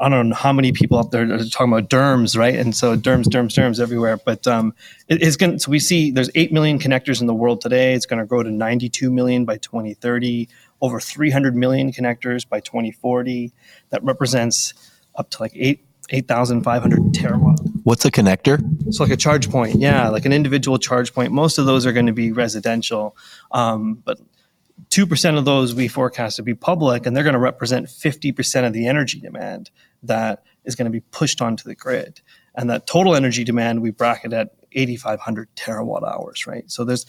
I 0.00 0.08
don't 0.08 0.28
know 0.28 0.34
how 0.34 0.52
many 0.52 0.72
people 0.72 0.98
out 0.98 1.10
there 1.10 1.32
are 1.32 1.44
talking 1.44 1.72
about 1.72 1.90
DERMS, 1.90 2.36
right? 2.36 2.54
And 2.54 2.74
so 2.74 2.96
DERMS, 2.96 3.28
DERMS, 3.28 3.54
DERMS 3.54 3.80
everywhere. 3.80 4.16
But 4.16 4.46
um, 4.46 4.74
it 5.08 5.22
is 5.22 5.36
going. 5.36 5.58
So 5.58 5.70
we 5.70 5.78
see 5.78 6.10
there's 6.10 6.30
eight 6.34 6.52
million 6.52 6.78
connectors 6.78 7.20
in 7.20 7.26
the 7.26 7.34
world 7.34 7.60
today. 7.60 7.94
It's 7.94 8.06
going 8.06 8.20
to 8.20 8.26
grow 8.26 8.42
to 8.42 8.50
92 8.50 9.10
million 9.10 9.44
by 9.44 9.58
2030. 9.58 10.48
Over 10.80 10.98
300 10.98 11.54
million 11.54 11.92
connectors 11.92 12.48
by 12.48 12.58
2040. 12.58 13.52
That 13.90 14.02
represents 14.02 14.74
up 15.14 15.30
to 15.30 15.42
like 15.42 15.52
eight 15.54 15.84
8,500 16.10 17.00
terawatt. 17.12 17.58
What's 17.84 18.04
a 18.04 18.10
connector? 18.10 18.62
It's 18.86 19.00
like 19.00 19.10
a 19.10 19.16
charge 19.16 19.50
point. 19.50 19.76
Yeah, 19.76 20.08
like 20.08 20.24
an 20.24 20.32
individual 20.32 20.78
charge 20.78 21.14
point. 21.14 21.32
Most 21.32 21.58
of 21.58 21.66
those 21.66 21.86
are 21.86 21.92
going 21.92 22.06
to 22.06 22.12
be 22.12 22.32
residential, 22.32 23.16
um, 23.50 23.94
but 24.04 24.18
2% 24.90 25.38
of 25.38 25.44
those 25.44 25.74
we 25.74 25.88
forecast 25.88 26.36
to 26.36 26.42
be 26.42 26.54
public, 26.54 27.06
and 27.06 27.16
they're 27.16 27.24
going 27.24 27.34
to 27.34 27.38
represent 27.38 27.86
50% 27.86 28.66
of 28.66 28.72
the 28.72 28.86
energy 28.86 29.20
demand 29.20 29.70
that 30.02 30.42
is 30.64 30.74
going 30.74 30.86
to 30.86 30.90
be 30.90 31.00
pushed 31.00 31.40
onto 31.40 31.64
the 31.64 31.74
grid. 31.74 32.20
And 32.54 32.68
that 32.70 32.86
total 32.86 33.14
energy 33.14 33.44
demand 33.44 33.80
we 33.80 33.90
bracket 33.90 34.32
at 34.32 34.54
8,500 34.72 35.48
terawatt 35.56 36.02
hours, 36.02 36.46
right? 36.46 36.70
So 36.70 36.84
there's 36.84 37.06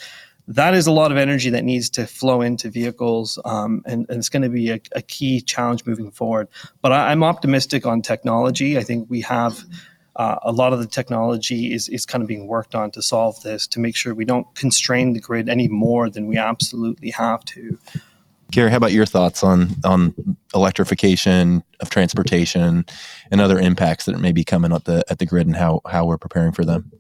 that 0.47 0.73
is 0.73 0.88
a 0.88 0.91
lot 0.91 1.12
of 1.12 1.17
energy 1.17 1.49
that 1.51 1.63
needs 1.63 1.89
to 1.91 2.06
flow 2.06 2.41
into 2.41 2.69
vehicles, 2.69 3.39
um, 3.45 3.82
and, 3.86 4.06
and, 4.10 4.17
it's 4.17 4.29
going 4.29 4.43
to 4.43 4.49
be 4.49 4.71
a, 4.71 4.82
a, 4.93 5.01
key 5.01 5.39
challenge 5.39 5.86
moving 5.86 6.12
forward. 6.12 6.49
But 6.82 6.91
I, 6.91 7.12
am 7.12 7.23
optimistic 7.23 7.86
on 7.86 8.01
technology. 8.01 8.77
I 8.77 8.84
think 8.84 9.10
we 9.10 9.21
have 9.21 9.63
uh, 10.17 10.36
a 10.43 10.51
lot 10.51 10.73
of 10.73 10.79
the 10.79 10.88
technology 10.88 11.73
is, 11.73 11.88
is 11.89 12.06
kind 12.06 12.21
of 12.21 12.27
being 12.27 12.47
worked 12.47 12.75
on 12.75 12.91
to 12.91 13.01
solve 13.01 13.41
this, 13.43 13.67
to 13.67 13.79
make 13.79 13.95
sure 13.95 14.13
we 14.13 14.25
don't 14.25 14.53
constrain 14.56 15.13
the 15.13 15.19
grid 15.19 15.47
any 15.47 15.67
more 15.67 16.10
than 16.10 16.27
we 16.27 16.38
absolutely 16.38 17.12
have 17.12 17.43
to. 17.45 17.77
Gary, 18.51 18.69
how 18.69 18.77
about 18.77 18.91
your 18.91 19.08
thoughts 19.08 19.43
on 19.43 19.69
on 19.84 20.38
electrification 20.53 21.63
of 21.79 21.89
transportation 21.89 22.85
and 23.31 23.41
other 23.41 23.59
impacts 23.59 24.05
that 24.05 24.19
may 24.19 24.31
be 24.31 24.43
coming 24.43 24.71
at 24.71 24.85
the 24.85 25.03
at 25.09 25.19
the 25.19 25.25
grid 25.25 25.47
and 25.47 25.55
how 25.55 25.81
how 25.87 26.05
we're 26.05 26.17
preparing 26.17 26.51
for 26.51 26.63
them? 26.63 26.91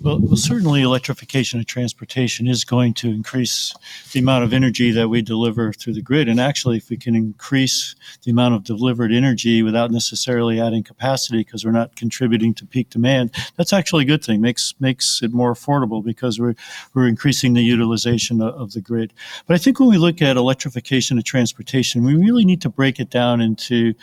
Well, 0.00 0.18
well, 0.20 0.36
certainly 0.36 0.82
electrification 0.82 1.60
of 1.60 1.66
transportation 1.66 2.48
is 2.48 2.64
going 2.64 2.94
to 2.94 3.10
increase 3.10 3.74
the 4.12 4.20
amount 4.20 4.44
of 4.44 4.52
energy 4.52 4.90
that 4.92 5.08
we 5.08 5.22
deliver 5.22 5.72
through 5.72 5.94
the 5.94 6.02
grid. 6.02 6.28
And 6.28 6.40
actually, 6.40 6.78
if 6.78 6.90
we 6.90 6.96
can 6.96 7.14
increase 7.14 7.94
the 8.24 8.30
amount 8.30 8.54
of 8.54 8.64
delivered 8.64 9.12
energy 9.12 9.62
without 9.62 9.90
necessarily 9.90 10.60
adding 10.60 10.82
capacity 10.82 11.38
because 11.38 11.64
we're 11.64 11.70
not 11.72 11.96
contributing 11.96 12.54
to 12.54 12.66
peak 12.66 12.90
demand, 12.90 13.34
that's 13.56 13.72
actually 13.72 14.04
a 14.04 14.06
good 14.06 14.24
thing. 14.24 14.40
makes 14.40 14.74
makes 14.80 15.22
it 15.22 15.32
more 15.32 15.52
affordable 15.54 16.02
because 16.02 16.40
we're 16.40 16.54
we're 16.94 17.08
increasing 17.08 17.54
the 17.54 17.62
utilization 17.62 18.40
of, 18.40 18.54
of 18.54 18.72
the 18.72 18.80
grid. 18.80 19.12
But 19.46 19.54
I 19.54 19.58
think 19.58 19.80
when 19.80 19.88
we 19.88 19.98
look 19.98 20.22
at 20.22 20.36
electrification 20.36 21.18
of 21.18 21.24
transportation, 21.24 22.04
we 22.04 22.14
really 22.14 22.44
need 22.44 22.62
to 22.62 22.68
break 22.68 22.99
it 23.00 23.10
down 23.10 23.40
into 23.40 23.94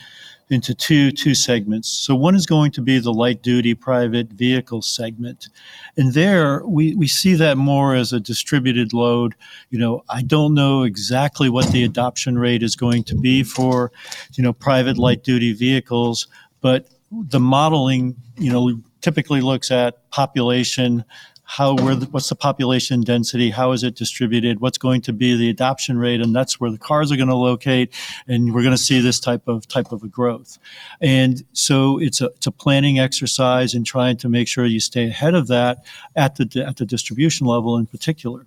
into 0.49 0.73
two 0.73 1.11
two 1.11 1.35
segments. 1.35 1.89
So 1.89 2.15
one 2.15 2.35
is 2.35 2.45
going 2.45 2.71
to 2.71 2.81
be 2.81 2.99
the 2.99 3.13
light 3.13 3.41
duty 3.41 3.73
private 3.73 4.29
vehicle 4.29 4.81
segment. 4.81 5.49
And 5.97 6.13
there 6.13 6.65
we, 6.65 6.95
we 6.95 7.07
see 7.07 7.33
that 7.35 7.57
more 7.57 7.95
as 7.95 8.13
a 8.13 8.19
distributed 8.19 8.93
load. 8.93 9.35
You 9.69 9.79
know, 9.79 10.03
I 10.09 10.21
don't 10.21 10.53
know 10.53 10.83
exactly 10.83 11.49
what 11.49 11.71
the 11.71 11.83
adoption 11.83 12.37
rate 12.37 12.63
is 12.63 12.75
going 12.75 13.03
to 13.05 13.15
be 13.15 13.43
for, 13.43 13.91
you 14.33 14.43
know, 14.43 14.53
private 14.53 14.97
light 14.97 15.23
duty 15.23 15.53
vehicles, 15.53 16.27
but 16.61 16.87
the 17.11 17.39
modeling, 17.39 18.15
you 18.37 18.51
know, 18.51 18.81
typically 19.01 19.41
looks 19.41 19.71
at 19.71 20.09
population, 20.11 21.03
how 21.49 21.75
where 21.75 21.95
the, 21.95 22.05
what's 22.07 22.27
the 22.27 22.35
population 22.35 23.01
density 23.01 23.49
how 23.49 23.71
is 23.71 23.81
it 23.81 23.95
distributed 23.95 24.59
what's 24.59 24.77
going 24.77 24.99
to 24.99 25.13
be 25.13 25.35
the 25.35 25.49
adoption 25.49 25.97
rate 25.97 26.19
and 26.19 26.35
that's 26.35 26.59
where 26.59 26.69
the 26.69 26.77
cars 26.77 27.09
are 27.09 27.15
going 27.15 27.29
to 27.29 27.35
locate 27.35 27.93
and 28.27 28.53
we're 28.53 28.61
going 28.61 28.75
to 28.75 28.77
see 28.77 28.99
this 28.99 29.19
type 29.19 29.47
of 29.47 29.65
type 29.67 29.91
of 29.93 30.03
a 30.03 30.07
growth 30.07 30.59
and 30.99 31.43
so 31.53 31.99
it's 31.99 32.19
a 32.19 32.25
it's 32.25 32.47
a 32.47 32.51
planning 32.51 32.99
exercise 32.99 33.73
in 33.73 33.83
trying 33.83 34.17
to 34.17 34.27
make 34.27 34.47
sure 34.47 34.65
you 34.65 34.81
stay 34.81 35.07
ahead 35.07 35.33
of 35.33 35.47
that 35.47 35.85
at 36.17 36.35
the 36.35 36.65
at 36.67 36.75
the 36.75 36.85
distribution 36.85 37.47
level 37.47 37.77
in 37.77 37.85
particular 37.85 38.45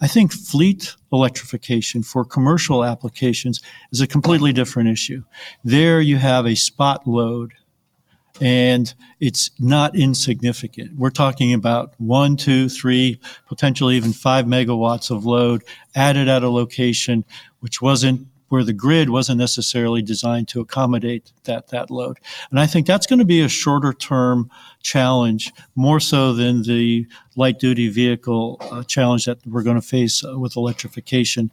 I 0.00 0.06
think 0.06 0.32
fleet 0.32 0.94
electrification 1.12 2.02
for 2.02 2.24
commercial 2.24 2.84
applications 2.84 3.60
is 3.92 4.00
a 4.00 4.06
completely 4.06 4.54
different 4.54 4.88
issue. 4.88 5.22
There 5.64 6.00
you 6.00 6.16
have 6.16 6.46
a 6.46 6.54
spot 6.54 7.06
load 7.06 7.52
and 8.40 8.94
it's 9.20 9.50
not 9.58 9.96
insignificant. 9.96 10.96
We're 10.96 11.10
talking 11.10 11.52
about 11.52 11.94
one, 11.98 12.36
two, 12.36 12.68
three, 12.68 13.20
potentially 13.48 13.96
even 13.96 14.12
five 14.12 14.46
megawatts 14.46 15.10
of 15.10 15.24
load 15.24 15.62
added 15.94 16.28
at 16.28 16.42
a 16.42 16.50
location 16.50 17.24
which 17.60 17.80
wasn't 17.80 18.26
where 18.48 18.62
the 18.62 18.72
grid 18.72 19.10
wasn't 19.10 19.38
necessarily 19.38 20.02
designed 20.02 20.48
to 20.48 20.60
accommodate 20.60 21.32
that 21.44 21.68
that 21.68 21.90
load. 21.90 22.18
And 22.50 22.60
I 22.60 22.66
think 22.66 22.86
that's 22.86 23.06
going 23.06 23.18
to 23.18 23.24
be 23.24 23.40
a 23.40 23.48
shorter 23.48 23.92
term 23.92 24.50
challenge, 24.82 25.52
more 25.74 25.98
so 25.98 26.32
than 26.32 26.62
the 26.62 27.06
light 27.34 27.58
duty 27.58 27.88
vehicle 27.88 28.58
uh, 28.70 28.84
challenge 28.84 29.24
that 29.24 29.44
we're 29.46 29.62
going 29.62 29.80
to 29.80 29.86
face 29.86 30.24
uh, 30.24 30.38
with 30.38 30.56
electrification. 30.56 31.50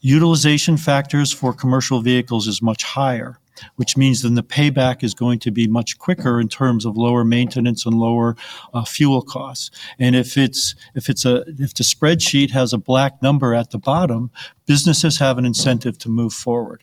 Utilization 0.00 0.76
factors 0.76 1.32
for 1.32 1.52
commercial 1.52 2.00
vehicles 2.00 2.46
is 2.46 2.62
much 2.62 2.84
higher 2.84 3.38
which 3.76 3.96
means 3.96 4.22
then 4.22 4.34
the 4.34 4.42
payback 4.42 5.02
is 5.02 5.14
going 5.14 5.38
to 5.40 5.50
be 5.50 5.66
much 5.66 5.98
quicker 5.98 6.40
in 6.40 6.48
terms 6.48 6.84
of 6.84 6.96
lower 6.96 7.24
maintenance 7.24 7.86
and 7.86 7.98
lower 7.98 8.36
uh, 8.74 8.84
fuel 8.84 9.22
costs. 9.22 9.70
And 9.98 10.14
if 10.16 10.36
it's 10.36 10.74
if 10.94 11.08
it's 11.08 11.24
a 11.24 11.44
if 11.58 11.74
the 11.74 11.84
spreadsheet 11.84 12.50
has 12.50 12.72
a 12.72 12.78
black 12.78 13.22
number 13.22 13.54
at 13.54 13.70
the 13.70 13.78
bottom, 13.78 14.30
businesses 14.66 15.18
have 15.18 15.38
an 15.38 15.44
incentive 15.44 15.98
to 15.98 16.08
move 16.08 16.32
forward. 16.32 16.82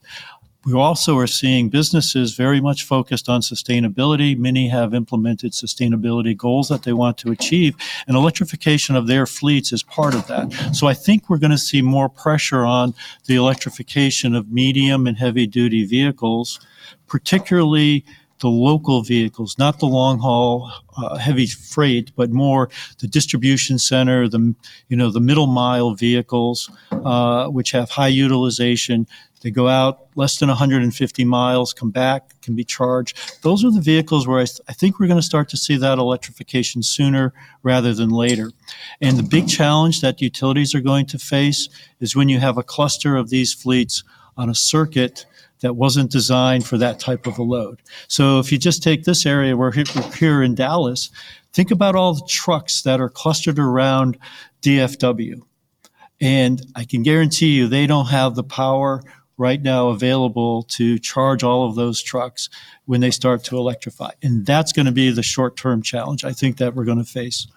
We 0.66 0.74
also 0.74 1.18
are 1.18 1.28
seeing 1.28 1.68
businesses 1.68 2.36
very 2.36 2.62
much 2.62 2.84
focused 2.84 3.28
on 3.28 3.42
sustainability. 3.42 4.38
Many 4.38 4.70
have 4.70 4.94
implemented 4.94 5.52
sustainability 5.52 6.38
goals 6.38 6.70
that 6.70 6.84
they 6.84 6.94
want 6.94 7.18
to 7.20 7.32
achieve, 7.32 7.76
and 8.08 8.16
electrification 8.16 8.96
of 8.96 9.08
their 9.08 9.26
fleets 9.26 9.74
is 9.74 9.84
part 9.84 10.16
of 10.16 10.28
that. 10.28 10.74
So 10.74 10.88
I 10.88 10.94
think 10.94 11.30
we're 11.30 11.38
going 11.38 11.52
to 11.52 11.58
see 11.58 11.82
more 11.82 12.08
pressure 12.08 12.64
on 12.64 12.94
the 13.26 13.36
electrification 13.36 14.34
of 14.36 14.52
medium 14.52 15.06
and 15.06 15.18
heavy 15.18 15.48
duty 15.48 15.86
vehicles, 15.86 16.62
particularly 17.08 18.06
the 18.40 18.50
local 18.50 19.02
vehicles, 19.02 19.58
not 19.58 19.80
the 19.80 19.86
long 19.86 20.20
haul 20.20 20.70
uh, 20.98 21.18
heavy 21.18 21.48
freight, 21.48 22.12
but 22.16 22.30
more 22.30 22.70
the 23.00 23.08
distribution 23.08 23.80
center, 23.80 24.28
the 24.28 24.54
you 24.90 24.98
know 24.98 25.10
the 25.10 25.22
middle 25.22 25.48
mile 25.48 25.96
vehicles, 25.96 26.70
uh, 26.92 27.48
which 27.48 27.72
have 27.72 27.90
high 27.90 28.08
utilization 28.08 29.08
They 29.44 29.52
go 29.52 29.68
out 29.68 30.08
less 30.16 30.40
than 30.40 30.48
150 30.48 31.26
miles, 31.26 31.74
come 31.74 31.92
back, 31.92 32.42
can 32.42 32.56
be 32.56 32.64
charged. 32.64 33.42
Those 33.44 33.66
are 33.66 33.72
the 33.72 33.82
vehicles 33.82 34.26
where 34.26 34.40
I, 34.40 34.46
th- 34.46 34.62
I 34.70 34.74
think 34.74 35.00
we're 35.00 35.08
going 35.08 35.20
to 35.20 35.26
start 35.26 35.50
to 35.50 35.58
see 35.58 35.76
that 35.78 35.98
electrification 35.98 36.82
sooner 36.82 37.34
rather 37.62 37.94
than 37.94 38.10
later. 38.10 38.52
And 39.02 39.18
the 39.18 39.24
big 39.24 39.50
challenge 39.50 40.00
that 40.00 40.22
utilities 40.22 40.74
are 40.74 40.80
going 40.82 41.08
to 41.08 41.20
face 41.20 41.68
is 42.00 42.16
when 42.16 42.30
you 42.30 42.40
have 42.40 42.58
a 42.58 42.64
cluster 42.64 43.18
of 43.18 43.30
these 43.30 43.54
fleets 43.54 44.04
on 44.38 44.50
a 44.50 44.56
circuit 44.56 45.26
that 45.60 45.76
wasn't 45.76 46.12
designed 46.12 46.66
for 46.66 46.78
that 46.78 47.00
type 47.00 47.28
of 47.28 47.38
a 47.38 47.44
load. 47.44 47.82
So 48.08 48.40
if 48.40 48.52
you 48.52 48.58
just 48.58 48.82
take 48.82 49.04
this 49.04 49.26
area, 49.26 49.58
where 49.58 49.74
we're 49.76 50.12
here 50.14 50.42
in 50.42 50.56
Dallas, 50.56 51.10
think 51.52 51.70
about 51.70 51.96
all 51.96 52.14
the 52.14 52.28
trucks 52.30 52.82
that 52.84 53.02
are 53.02 53.10
clustered 53.10 53.60
around 53.60 54.18
DFW. 54.62 55.42
And 56.22 56.62
I 56.76 56.86
can 56.86 57.04
guarantee 57.04 57.58
you 57.58 57.68
they 57.68 57.88
don't 57.88 58.08
have 58.08 58.36
the 58.36 58.44
power 58.44 59.04
right 59.38 59.62
now 59.62 59.90
available 59.90 60.64
to 60.64 61.00
charge 61.00 61.44
all 61.44 61.68
of 61.68 61.76
those 61.76 62.02
trucks 62.02 62.50
when 62.86 63.02
they 63.02 63.12
start 63.12 63.44
to 63.46 63.58
electrify. 63.58 64.12
And 64.22 64.46
that's 64.46 64.72
going 64.72 64.86
to 64.86 64.92
be 64.92 65.10
the 65.12 65.24
short 65.24 65.58
term 65.58 65.82
challenge 65.82 66.24
I 66.24 66.32
think 66.34 66.58
that 66.58 66.76
we're 66.76 66.86
going 66.86 67.00
to 67.00 67.04
face. 67.04 67.48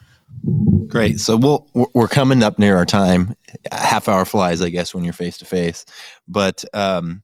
Great. 0.89 1.21
So 1.21 1.37
we'll, 1.37 1.69
we're 1.95 2.09
coming 2.09 2.43
up 2.43 2.59
near 2.59 2.77
our 2.77 2.87
time. 2.87 3.35
Half 3.71 4.09
hour 4.09 4.25
flies, 4.25 4.63
I 4.63 4.71
guess, 4.71 4.95
when 4.95 5.05
you're 5.05 5.13
face 5.13 5.39
to 5.39 5.45
face. 5.45 5.85
But 6.27 6.65
um, 6.75 7.23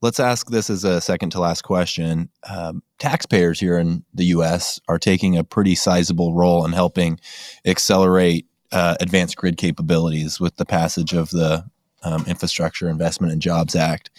let's 0.00 0.20
ask 0.20 0.48
this 0.50 0.70
as 0.70 0.84
a 0.84 1.00
second 1.00 1.30
to 1.30 1.40
last 1.40 1.62
question. 1.62 2.30
Um, 2.48 2.82
taxpayers 2.98 3.60
here 3.60 3.78
in 3.78 4.04
the 4.14 4.26
U.S. 4.26 4.80
are 4.88 4.98
taking 4.98 5.36
a 5.36 5.44
pretty 5.44 5.74
sizable 5.74 6.34
role 6.34 6.64
in 6.64 6.72
helping 6.72 7.18
accelerate 7.64 8.46
uh, 8.72 8.96
advanced 9.00 9.36
grid 9.36 9.56
capabilities 9.56 10.38
with 10.38 10.56
the 10.56 10.64
passage 10.66 11.12
of 11.12 11.30
the 11.30 11.64
um, 12.02 12.24
Infrastructure 12.26 12.88
Investment 12.88 13.32
and 13.32 13.42
Jobs 13.42 13.74
Act. 13.76 14.10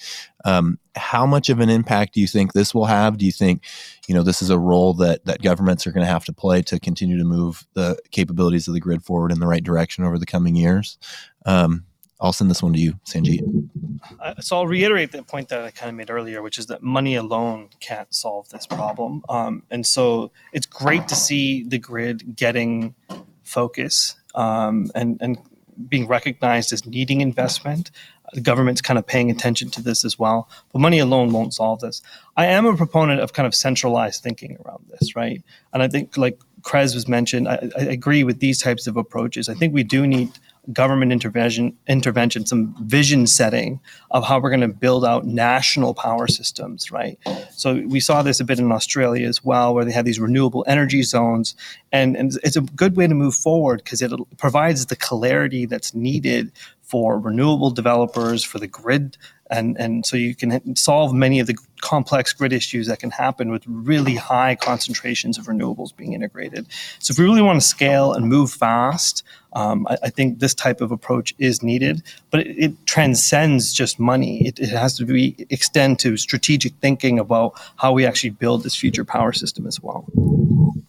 Um, 0.46 0.80
how 0.96 1.26
much 1.26 1.50
of 1.50 1.60
an 1.60 1.70
impact 1.70 2.14
do 2.14 2.22
you 2.22 2.28
think 2.28 2.54
this 2.54 2.74
will 2.74 2.86
have? 2.86 3.18
Do 3.18 3.26
you 3.26 3.32
think, 3.32 3.64
you 4.08 4.16
know, 4.16 4.24
this 4.24 4.42
is 4.42 4.50
a 4.50 4.60
role 4.60 4.94
that 4.96 5.26
that 5.26 5.42
governments 5.42 5.86
are 5.88 5.92
going 5.92 6.06
to 6.06 6.12
have 6.12 6.26
to 6.26 6.34
play 6.34 6.62
to 6.64 6.80
continue 6.80 7.18
to 7.18 7.24
move 7.24 7.66
the 7.74 7.98
capabilities 8.12 8.68
of 8.68 8.74
the 8.74 8.80
grid 8.80 9.04
forward 9.04 9.32
in 9.32 9.40
the 9.40 9.48
right 9.48 9.64
direction 9.64 10.04
over 10.04 10.18
the 10.18 10.26
coming 10.26 10.56
years? 10.56 10.98
Um, 11.46 11.86
I'll 12.22 12.34
send 12.34 12.52
this 12.52 12.62
one 12.62 12.74
to 12.74 12.80
you, 12.80 12.94
Sanjeet. 13.06 13.42
Uh, 14.20 14.36
so 14.40 14.56
I'll 14.56 14.68
reiterate 14.68 15.12
the 15.12 15.24
point 15.24 15.50
that 15.50 15.64
I 15.64 15.72
kind 15.72 15.90
of 15.90 15.96
made 15.96 16.12
earlier, 16.12 16.44
which 16.44 16.60
is 16.60 16.68
that 16.68 16.84
money 16.84 17.16
alone 17.16 17.70
can't 17.80 18.14
solve 18.14 18.48
this 18.50 18.68
problem. 18.68 19.24
Um, 19.28 19.64
and 19.72 19.86
so 19.88 20.32
it's 20.54 20.68
great 20.68 21.08
to 21.08 21.16
see 21.16 21.64
the 21.64 21.80
grid 21.80 22.36
getting 22.36 22.94
focus 23.44 24.16
um, 24.36 24.92
and, 24.94 25.18
and 25.20 25.40
being 25.90 26.08
recognized 26.08 26.72
as 26.74 26.86
needing 26.86 27.22
investment. 27.22 27.92
The 28.34 28.42
government's 28.42 28.82
kind 28.82 28.98
of 28.98 29.06
paying 29.06 29.30
attention 29.30 29.70
to 29.72 29.82
this 29.82 30.06
as 30.06 30.18
well. 30.18 30.50
But 30.72 30.80
money 30.80 31.00
alone 31.00 31.32
won't 31.32 31.54
solve 31.54 31.82
this. 31.82 32.02
I 32.38 32.46
am 32.46 32.66
a 32.66 32.78
proponent 32.78 33.20
of 33.20 33.34
kind 33.34 33.46
of 33.46 33.54
centralized 33.54 34.24
thinking 34.24 34.58
around 34.66 34.86
this, 34.90 35.16
right? 35.16 35.44
And 35.74 35.84
I 35.84 35.88
think, 35.88 36.16
like 36.16 36.40
Krez 36.62 36.96
was 36.96 37.08
mentioned, 37.08 37.48
I, 37.48 37.70
I 37.78 37.82
agree 37.84 38.24
with 38.24 38.40
these 38.40 38.62
types 38.62 38.88
of 38.88 38.96
approaches. 38.96 39.50
I 39.50 39.54
think 39.54 39.74
we 39.74 39.84
do 39.84 40.08
need 40.08 40.32
government 40.72 41.12
intervention, 41.12 41.76
intervention, 41.88 42.46
some 42.46 42.76
vision 42.86 43.26
setting 43.26 43.80
of 44.12 44.24
how 44.26 44.40
we're 44.40 44.50
going 44.50 44.62
to 44.62 44.68
build 44.68 45.04
out 45.04 45.26
national 45.26 45.94
power 45.94 46.28
systems, 46.28 46.92
right? 46.92 47.18
So 47.52 47.84
we 47.88 48.00
saw 48.00 48.22
this 48.22 48.40
a 48.40 48.46
bit 48.46 48.60
in 48.60 48.72
Australia 48.72 49.28
as 49.28 49.44
well, 49.44 49.74
where 49.74 49.86
they 49.86 49.92
have 49.92 50.06
these 50.06 50.20
renewable 50.20 50.64
energy 50.68 51.02
zones, 51.04 51.56
and, 51.92 52.16
and 52.16 52.38
it's 52.44 52.56
a 52.56 52.62
good 52.62 52.96
way 52.96 53.08
to 53.08 53.16
move 53.16 53.36
forward 53.36 53.84
because 53.84 54.02
it 54.02 54.12
provides 54.38 54.86
the 54.86 54.96
clarity 54.96 55.66
that's 55.66 55.96
needed 55.96 56.52
for 56.82 57.20
renewable 57.20 57.72
developers, 57.72 58.44
for 58.44 58.60
the 58.60 58.68
grid 58.68 59.18
and 59.52 59.78
and 59.78 60.06
so 60.06 60.16
you 60.16 60.34
can 60.34 60.76
solve 60.76 61.14
many 61.14 61.40
of 61.40 61.48
the 61.48 61.56
complex 61.82 62.34
grid 62.34 62.54
issues 62.54 62.88
that 62.88 63.00
can 63.00 63.12
happen 63.12 63.52
with 63.52 63.64
really 63.68 64.16
high 64.16 64.56
concentrations 64.56 65.38
of 65.38 65.46
renewables 65.46 65.96
being 65.96 66.14
integrated. 66.14 66.68
So 67.00 67.12
if 67.12 67.20
we 67.20 67.26
really 67.26 67.42
want 67.42 67.62
to 67.62 67.68
scale 67.68 68.14
and 68.14 68.28
move 68.28 68.52
fast, 68.52 69.24
um, 69.54 69.86
I, 69.90 69.98
I, 70.04 70.10
think 70.10 70.40
this 70.40 70.54
type 70.54 70.80
of 70.80 70.92
approach 70.92 71.36
is 71.38 71.62
needed, 71.62 72.04
but 72.30 72.42
it, 72.42 72.58
it 72.58 72.86
transcends 72.86 73.74
just 73.74 74.00
money. 74.00 74.48
It, 74.48 74.60
it, 74.60 74.70
has 74.70 74.96
to 74.98 75.06
be 75.06 75.46
extend 75.50 76.00
to 76.00 76.16
strategic 76.16 76.74
thinking 76.76 77.20
about 77.20 77.60
how 77.76 77.92
we 77.92 78.06
actually 78.06 78.30
build 78.30 78.64
this 78.64 78.76
future 78.76 79.04
power 79.04 79.34
system 79.34 79.68
as 79.68 79.82
well. 79.82 80.06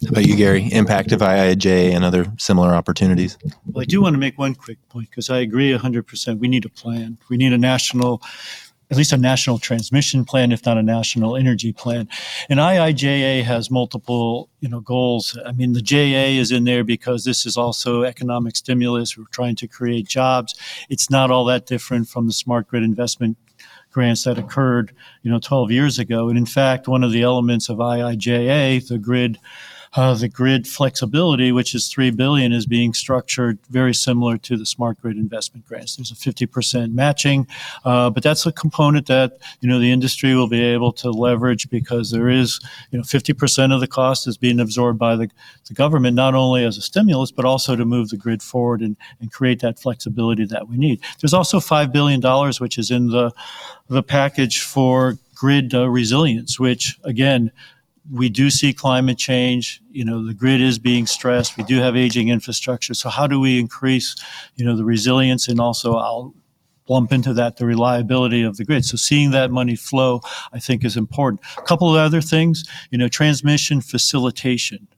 How 0.04 0.10
about 0.10 0.26
you, 0.26 0.36
Gary? 0.36 0.68
Impact 0.72 1.12
of 1.12 1.20
IIJ 1.20 1.92
and 1.92 2.04
other 2.04 2.26
similar 2.38 2.74
opportunities? 2.74 3.36
Well, 3.66 3.82
I 3.82 3.84
do 3.84 4.00
want 4.00 4.14
to 4.14 4.18
make 4.18 4.38
one 4.38 4.54
quick 4.54 4.78
point 4.88 5.10
because 5.10 5.30
I 5.30 5.38
agree 5.38 5.72
100%. 5.72 6.38
We 6.38 6.48
need 6.48 6.64
a 6.64 6.68
plan. 6.68 7.18
We 7.28 7.36
need 7.36 7.52
a 7.52 7.58
national 7.58 8.22
at 8.92 8.98
least 8.98 9.14
a 9.14 9.16
national 9.16 9.58
transmission 9.58 10.22
plan, 10.22 10.52
if 10.52 10.66
not 10.66 10.76
a 10.76 10.82
national 10.82 11.34
energy 11.34 11.72
plan. 11.72 12.06
And 12.50 12.60
IIJA 12.60 13.42
has 13.42 13.70
multiple, 13.70 14.50
you 14.60 14.68
know, 14.68 14.80
goals. 14.80 15.38
I 15.46 15.52
mean, 15.52 15.72
the 15.72 15.80
JA 15.80 16.38
is 16.38 16.52
in 16.52 16.64
there 16.64 16.84
because 16.84 17.24
this 17.24 17.46
is 17.46 17.56
also 17.56 18.02
economic 18.02 18.54
stimulus. 18.54 19.16
We're 19.16 19.24
trying 19.30 19.56
to 19.56 19.66
create 19.66 20.06
jobs. 20.06 20.54
It's 20.90 21.08
not 21.08 21.30
all 21.30 21.46
that 21.46 21.64
different 21.64 22.06
from 22.06 22.26
the 22.26 22.34
smart 22.34 22.68
grid 22.68 22.82
investment 22.82 23.38
grants 23.92 24.24
that 24.24 24.36
occurred, 24.36 24.94
you 25.22 25.30
know, 25.30 25.38
12 25.38 25.70
years 25.70 25.98
ago. 25.98 26.28
And 26.28 26.36
in 26.36 26.46
fact, 26.46 26.86
one 26.86 27.02
of 27.02 27.12
the 27.12 27.22
elements 27.22 27.70
of 27.70 27.78
IIJA, 27.78 28.88
the 28.88 28.98
grid 28.98 29.38
uh, 29.94 30.14
the 30.14 30.28
grid 30.28 30.66
flexibility, 30.66 31.52
which 31.52 31.74
is 31.74 31.88
three 31.88 32.10
billion, 32.10 32.52
is 32.52 32.66
being 32.66 32.94
structured 32.94 33.58
very 33.68 33.92
similar 33.92 34.38
to 34.38 34.56
the 34.56 34.64
smart 34.64 35.00
grid 35.00 35.16
investment 35.16 35.66
grants. 35.66 35.96
There's 35.96 36.10
a 36.10 36.14
50% 36.14 36.92
matching, 36.92 37.46
uh, 37.84 38.08
but 38.10 38.22
that's 38.22 38.46
a 38.46 38.52
component 38.52 39.06
that 39.08 39.38
you 39.60 39.68
know 39.68 39.78
the 39.78 39.92
industry 39.92 40.34
will 40.34 40.48
be 40.48 40.62
able 40.62 40.92
to 40.92 41.10
leverage 41.10 41.68
because 41.68 42.10
there 42.10 42.28
is 42.28 42.58
you 42.90 42.98
know 42.98 43.04
50% 43.04 43.74
of 43.74 43.80
the 43.80 43.86
cost 43.86 44.26
is 44.26 44.36
being 44.36 44.60
absorbed 44.60 44.98
by 44.98 45.14
the, 45.16 45.30
the 45.68 45.74
government, 45.74 46.16
not 46.16 46.34
only 46.34 46.64
as 46.64 46.78
a 46.78 46.82
stimulus 46.82 47.30
but 47.30 47.44
also 47.44 47.76
to 47.76 47.84
move 47.84 48.08
the 48.08 48.16
grid 48.16 48.42
forward 48.42 48.80
and, 48.80 48.96
and 49.20 49.32
create 49.32 49.60
that 49.60 49.78
flexibility 49.78 50.44
that 50.46 50.68
we 50.68 50.76
need. 50.76 51.00
There's 51.20 51.34
also 51.34 51.60
five 51.60 51.92
billion 51.92 52.20
dollars, 52.20 52.60
which 52.60 52.78
is 52.78 52.90
in 52.90 53.08
the 53.08 53.32
the 53.88 54.02
package 54.02 54.62
for 54.62 55.18
grid 55.34 55.74
uh, 55.74 55.88
resilience, 55.88 56.58
which 56.58 56.98
again 57.04 57.50
we 58.10 58.28
do 58.28 58.50
see 58.50 58.72
climate 58.72 59.18
change. 59.18 59.80
You 59.90 60.04
know, 60.04 60.26
the 60.26 60.34
grid 60.34 60.60
is 60.60 60.78
being 60.78 61.06
stressed. 61.06 61.56
We 61.56 61.64
do 61.64 61.78
have 61.78 61.96
aging 61.96 62.28
infrastructure. 62.28 62.94
So 62.94 63.08
how 63.08 63.26
do 63.26 63.38
we 63.38 63.58
increase, 63.60 64.16
you 64.56 64.64
know, 64.64 64.76
the 64.76 64.84
resilience 64.84 65.48
and 65.48 65.60
also 65.60 65.94
I'll 65.94 66.34
lump 66.88 67.12
into 67.12 67.32
that 67.34 67.56
the 67.56 67.66
reliability 67.66 68.42
of 68.42 68.56
the 68.56 68.64
grid. 68.64 68.84
So 68.84 68.96
seeing 68.96 69.30
that 69.30 69.50
money 69.50 69.76
flow, 69.76 70.20
I 70.52 70.58
think, 70.58 70.84
is 70.84 70.96
important. 70.96 71.40
A 71.56 71.62
couple 71.62 71.88
of 71.90 71.96
other 71.96 72.20
things, 72.20 72.64
you 72.90 72.98
know, 72.98 73.08
transmission 73.08 73.80
facilitation 73.80 74.88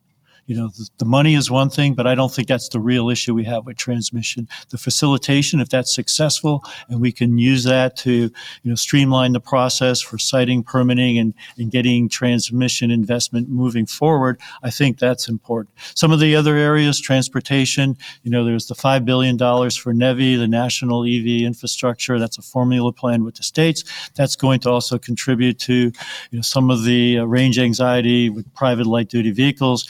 you 0.46 0.56
know, 0.56 0.68
the, 0.68 0.88
the, 0.98 1.04
money 1.04 1.34
is 1.34 1.50
one 1.50 1.70
thing, 1.70 1.94
but 1.94 2.06
I 2.06 2.14
don't 2.14 2.32
think 2.32 2.48
that's 2.48 2.68
the 2.68 2.80
real 2.80 3.08
issue 3.08 3.34
we 3.34 3.44
have 3.44 3.64
with 3.64 3.76
transmission. 3.76 4.48
The 4.70 4.78
facilitation, 4.78 5.60
if 5.60 5.68
that's 5.68 5.94
successful 5.94 6.62
and 6.88 7.00
we 7.00 7.12
can 7.12 7.38
use 7.38 7.64
that 7.64 7.96
to, 7.98 8.10
you 8.12 8.30
know, 8.64 8.74
streamline 8.74 9.32
the 9.32 9.40
process 9.40 10.00
for 10.00 10.18
siting, 10.18 10.62
permitting, 10.62 11.18
and, 11.18 11.34
and 11.56 11.70
getting 11.70 12.08
transmission 12.08 12.90
investment 12.90 13.48
moving 13.48 13.86
forward, 13.86 14.40
I 14.62 14.70
think 14.70 14.98
that's 14.98 15.28
important. 15.28 15.74
Some 15.94 16.12
of 16.12 16.20
the 16.20 16.36
other 16.36 16.56
areas, 16.56 17.00
transportation, 17.00 17.96
you 18.22 18.30
know, 18.30 18.44
there's 18.44 18.66
the 18.66 18.74
$5 18.74 19.04
billion 19.04 19.38
for 19.38 19.94
NEVI, 19.94 20.38
the 20.38 20.48
National 20.48 21.04
EV 21.04 21.42
Infrastructure. 21.46 22.18
That's 22.18 22.38
a 22.38 22.42
formula 22.42 22.92
plan 22.92 23.24
with 23.24 23.36
the 23.36 23.42
states. 23.42 23.84
That's 24.14 24.36
going 24.36 24.60
to 24.60 24.70
also 24.70 24.98
contribute 24.98 25.58
to, 25.60 25.74
you 25.74 25.92
know, 26.32 26.42
some 26.42 26.70
of 26.70 26.84
the 26.84 27.18
uh, 27.18 27.24
range 27.24 27.58
anxiety 27.58 28.28
with 28.28 28.52
private 28.54 28.86
light 28.86 29.08
duty 29.08 29.30
vehicles 29.30 29.88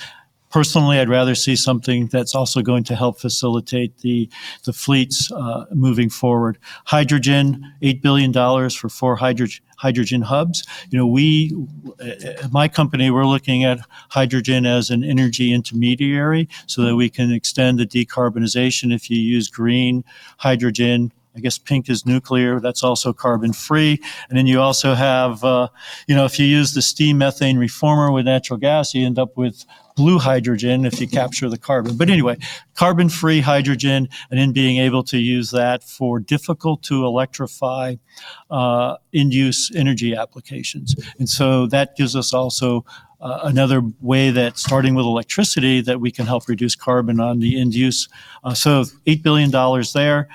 personally, 0.54 1.00
I'd 1.00 1.08
rather 1.08 1.34
see 1.34 1.56
something 1.56 2.06
that's 2.06 2.32
also 2.32 2.62
going 2.62 2.84
to 2.84 2.94
help 2.94 3.18
facilitate 3.18 3.98
the 3.98 4.30
the 4.62 4.72
fleets 4.72 5.28
uh, 5.32 5.64
moving 5.72 6.08
forward. 6.08 6.58
Hydrogen, 6.84 7.74
eight 7.82 8.00
billion 8.00 8.30
dollars 8.30 8.72
for 8.72 8.88
four 8.88 9.16
hydrogen 9.16 9.64
hydrogen 9.78 10.22
hubs. 10.22 10.64
You 10.90 10.98
know, 10.98 11.08
we 11.08 11.52
at 11.98 12.52
my 12.52 12.68
company 12.68 13.10
we're 13.10 13.26
looking 13.26 13.64
at 13.64 13.80
hydrogen 14.10 14.64
as 14.64 14.90
an 14.90 15.02
energy 15.02 15.52
intermediary 15.52 16.48
so 16.66 16.82
that 16.82 16.94
we 16.94 17.10
can 17.10 17.32
extend 17.32 17.80
the 17.80 17.86
decarbonization. 17.86 18.94
If 18.94 19.10
you 19.10 19.18
use 19.18 19.48
green 19.48 20.04
hydrogen 20.38 21.10
I 21.36 21.40
guess 21.40 21.58
pink 21.58 21.88
is 21.88 22.06
nuclear. 22.06 22.60
That's 22.60 22.84
also 22.84 23.12
carbon 23.12 23.52
free. 23.52 24.00
And 24.28 24.38
then 24.38 24.46
you 24.46 24.60
also 24.60 24.94
have, 24.94 25.42
uh, 25.42 25.68
you 26.06 26.14
know, 26.14 26.24
if 26.24 26.38
you 26.38 26.46
use 26.46 26.74
the 26.74 26.82
steam 26.82 27.18
methane 27.18 27.58
reformer 27.58 28.12
with 28.12 28.26
natural 28.26 28.58
gas, 28.58 28.94
you 28.94 29.04
end 29.04 29.18
up 29.18 29.36
with 29.36 29.64
blue 29.96 30.18
hydrogen 30.18 30.84
if 30.84 31.00
you 31.00 31.06
capture 31.06 31.48
the 31.48 31.58
carbon. 31.58 31.96
But 31.96 32.10
anyway, 32.10 32.36
carbon 32.74 33.08
free 33.08 33.40
hydrogen, 33.40 34.08
and 34.30 34.40
then 34.40 34.52
being 34.52 34.78
able 34.78 35.04
to 35.04 35.18
use 35.18 35.50
that 35.50 35.84
for 35.84 36.18
difficult 36.18 36.82
to 36.84 37.04
electrify 37.04 37.96
uh, 38.50 38.96
in 39.12 39.30
use 39.30 39.70
energy 39.74 40.14
applications. 40.14 40.94
And 41.18 41.28
so 41.28 41.66
that 41.68 41.96
gives 41.96 42.16
us 42.16 42.34
also 42.34 42.84
uh, 43.20 43.40
another 43.44 43.82
way 44.00 44.30
that 44.30 44.58
starting 44.58 44.94
with 44.94 45.06
electricity 45.06 45.80
that 45.80 46.00
we 46.00 46.10
can 46.10 46.26
help 46.26 46.48
reduce 46.48 46.76
carbon 46.76 47.20
on 47.20 47.38
the 47.38 47.60
end 47.60 47.74
use. 47.74 48.08
Uh, 48.42 48.54
so 48.54 48.84
$8 49.06 49.22
billion 49.22 49.50
there. 49.94 50.28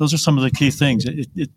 Those 0.00 0.14
are 0.14 0.18
some 0.18 0.38
of 0.38 0.42
the 0.42 0.50
key 0.50 0.70
things. 0.70 1.04
It, 1.04 1.28
it, 1.36 1.50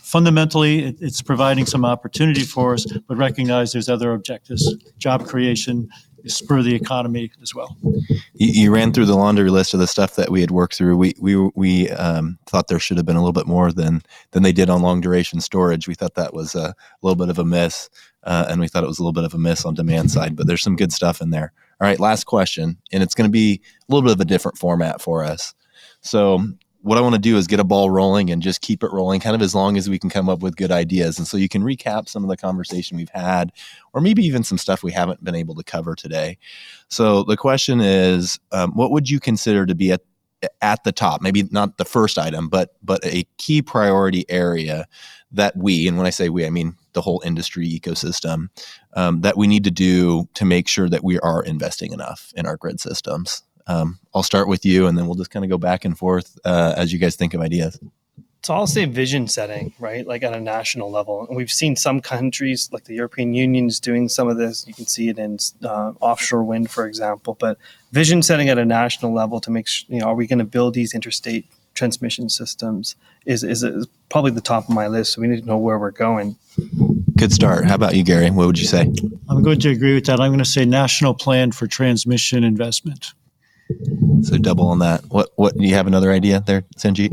fundamentally, 0.00 0.86
it, 0.86 0.96
it's 1.02 1.20
providing 1.20 1.66
some 1.66 1.84
opportunity 1.84 2.40
for 2.40 2.72
us, 2.72 2.86
but 3.06 3.18
recognize 3.18 3.72
there's 3.72 3.90
other 3.90 4.14
objectives: 4.14 4.74
job 4.96 5.26
creation, 5.26 5.86
spur 6.24 6.62
the 6.62 6.74
economy 6.74 7.30
as 7.42 7.54
well. 7.54 7.76
You, 7.82 8.16
you, 8.62 8.74
ran 8.74 8.94
through 8.94 9.04
the 9.04 9.14
laundry 9.14 9.50
list 9.50 9.74
of 9.74 9.80
the 9.80 9.86
stuff 9.86 10.16
that 10.16 10.30
we 10.30 10.40
had 10.40 10.50
worked 10.50 10.76
through. 10.76 10.96
We 10.96 11.12
we 11.20 11.36
we 11.54 11.90
um, 11.90 12.38
thought 12.46 12.68
there 12.68 12.78
should 12.78 12.96
have 12.96 13.04
been 13.04 13.16
a 13.16 13.20
little 13.20 13.34
bit 13.34 13.46
more 13.46 13.70
than 13.70 14.00
than 14.30 14.42
they 14.42 14.52
did 14.52 14.70
on 14.70 14.80
long 14.80 15.02
duration 15.02 15.42
storage. 15.42 15.86
We 15.86 15.94
thought 15.94 16.14
that 16.14 16.32
was 16.32 16.54
a 16.54 16.74
little 17.02 17.16
bit 17.16 17.28
of 17.28 17.38
a 17.38 17.44
miss, 17.44 17.90
uh, 18.24 18.46
and 18.48 18.62
we 18.62 18.68
thought 18.68 18.82
it 18.82 18.88
was 18.88 18.98
a 18.98 19.02
little 19.02 19.12
bit 19.12 19.24
of 19.24 19.34
a 19.34 19.38
miss 19.38 19.66
on 19.66 19.74
demand 19.74 20.10
side. 20.10 20.36
But 20.36 20.46
there's 20.46 20.62
some 20.62 20.76
good 20.76 20.92
stuff 20.92 21.20
in 21.20 21.28
there. 21.28 21.52
All 21.82 21.86
right, 21.86 22.00
last 22.00 22.24
question, 22.24 22.78
and 22.92 23.02
it's 23.02 23.14
going 23.14 23.28
to 23.28 23.30
be 23.30 23.60
a 23.62 23.92
little 23.92 24.08
bit 24.08 24.14
of 24.14 24.20
a 24.22 24.24
different 24.24 24.56
format 24.56 25.02
for 25.02 25.22
us. 25.22 25.54
So 26.00 26.46
what 26.82 26.96
I 26.96 27.00
want 27.00 27.14
to 27.14 27.20
do 27.20 27.36
is 27.36 27.46
get 27.46 27.60
a 27.60 27.64
ball 27.64 27.90
rolling 27.90 28.30
and 28.30 28.40
just 28.40 28.60
keep 28.60 28.82
it 28.82 28.92
rolling 28.92 29.20
kind 29.20 29.34
of 29.34 29.42
as 29.42 29.54
long 29.54 29.76
as 29.76 29.90
we 29.90 29.98
can 29.98 30.10
come 30.10 30.28
up 30.28 30.40
with 30.40 30.56
good 30.56 30.70
ideas. 30.70 31.18
And 31.18 31.26
so 31.26 31.36
you 31.36 31.48
can 31.48 31.62
recap 31.62 32.08
some 32.08 32.22
of 32.22 32.30
the 32.30 32.36
conversation 32.36 32.96
we've 32.96 33.10
had, 33.10 33.52
or 33.92 34.00
maybe 34.00 34.24
even 34.24 34.44
some 34.44 34.58
stuff 34.58 34.82
we 34.82 34.92
haven't 34.92 35.22
been 35.24 35.34
able 35.34 35.54
to 35.56 35.64
cover 35.64 35.94
today. 35.94 36.38
So 36.88 37.24
the 37.24 37.36
question 37.36 37.80
is, 37.80 38.38
um, 38.52 38.72
what 38.72 38.92
would 38.92 39.10
you 39.10 39.18
consider 39.18 39.66
to 39.66 39.74
be 39.74 39.92
at 39.92 40.02
at 40.62 40.84
the 40.84 40.92
top 40.92 41.20
maybe 41.20 41.42
not 41.50 41.78
the 41.78 41.84
first 41.84 42.16
item 42.16 42.48
but 42.48 42.76
but 42.80 43.04
a 43.04 43.24
key 43.38 43.60
priority 43.60 44.24
area 44.28 44.86
that 45.32 45.56
we 45.56 45.88
and 45.88 45.96
when 45.96 46.06
i 46.06 46.10
say 46.10 46.28
we 46.28 46.46
i 46.46 46.50
mean 46.50 46.76
the 46.92 47.02
whole 47.02 47.20
industry 47.24 47.68
ecosystem 47.68 48.48
um, 48.94 49.20
that 49.22 49.36
we 49.36 49.48
need 49.48 49.64
to 49.64 49.70
do 49.70 50.28
to 50.34 50.44
make 50.44 50.68
sure 50.68 50.88
that 50.88 51.02
we 51.02 51.18
are 51.20 51.42
investing 51.42 51.92
enough 51.92 52.32
in 52.36 52.46
our 52.46 52.56
grid 52.56 52.78
systems 52.78 53.42
um, 53.68 53.98
I'll 54.14 54.22
start 54.22 54.48
with 54.48 54.64
you, 54.64 54.86
and 54.86 54.98
then 54.98 55.06
we'll 55.06 55.14
just 55.14 55.30
kind 55.30 55.44
of 55.44 55.50
go 55.50 55.58
back 55.58 55.84
and 55.84 55.96
forth 55.96 56.38
uh, 56.44 56.74
as 56.76 56.92
you 56.92 56.98
guys 56.98 57.16
think 57.16 57.34
of 57.34 57.40
ideas. 57.40 57.78
So 58.42 58.54
I'll 58.54 58.66
say 58.66 58.84
vision 58.84 59.26
setting, 59.28 59.74
right? 59.78 60.06
Like 60.06 60.22
at 60.22 60.32
a 60.32 60.40
national 60.40 60.90
level, 60.90 61.26
and 61.26 61.36
we've 61.36 61.50
seen 61.50 61.76
some 61.76 62.00
countries, 62.00 62.70
like 62.72 62.84
the 62.84 62.94
European 62.94 63.34
Union, 63.34 63.66
is 63.66 63.80
doing 63.80 64.08
some 64.08 64.28
of 64.28 64.36
this. 64.36 64.66
You 64.66 64.74
can 64.74 64.86
see 64.86 65.08
it 65.08 65.18
in 65.18 65.38
uh, 65.64 65.92
offshore 66.00 66.44
wind, 66.44 66.70
for 66.70 66.86
example. 66.86 67.36
But 67.38 67.58
vision 67.92 68.22
setting 68.22 68.48
at 68.48 68.56
a 68.56 68.64
national 68.64 69.12
level 69.12 69.40
to 69.40 69.50
make 69.50 69.66
sure, 69.66 69.86
you 69.94 70.00
know, 70.00 70.06
are 70.06 70.14
we 70.14 70.26
going 70.26 70.38
to 70.38 70.44
build 70.44 70.74
these 70.74 70.94
interstate 70.94 71.46
transmission 71.74 72.28
systems 72.28 72.96
is, 73.24 73.44
is, 73.44 73.62
is 73.62 73.86
probably 74.08 74.32
the 74.32 74.40
top 74.40 74.68
of 74.68 74.74
my 74.74 74.88
list. 74.88 75.12
So 75.12 75.20
we 75.20 75.28
need 75.28 75.40
to 75.40 75.46
know 75.46 75.58
where 75.58 75.78
we're 75.78 75.92
going. 75.92 76.36
Good 77.16 77.32
start. 77.32 77.66
How 77.66 77.76
about 77.76 77.94
you, 77.94 78.02
Gary? 78.02 78.30
What 78.30 78.46
would 78.46 78.58
you 78.58 78.66
say? 78.66 78.92
I'm 79.28 79.42
going 79.42 79.60
to 79.60 79.70
agree 79.70 79.94
with 79.94 80.06
that. 80.06 80.20
I'm 80.20 80.30
going 80.30 80.38
to 80.38 80.44
say 80.44 80.64
national 80.64 81.14
plan 81.14 81.52
for 81.52 81.66
transmission 81.66 82.44
investment. 82.44 83.12
So 84.22 84.38
double 84.38 84.68
on 84.68 84.78
that. 84.80 85.04
What 85.08 85.30
what 85.36 85.56
do 85.56 85.64
you 85.64 85.74
have 85.74 85.86
another 85.86 86.12
idea 86.12 86.40
there, 86.40 86.62
Sanjeet? 86.76 87.12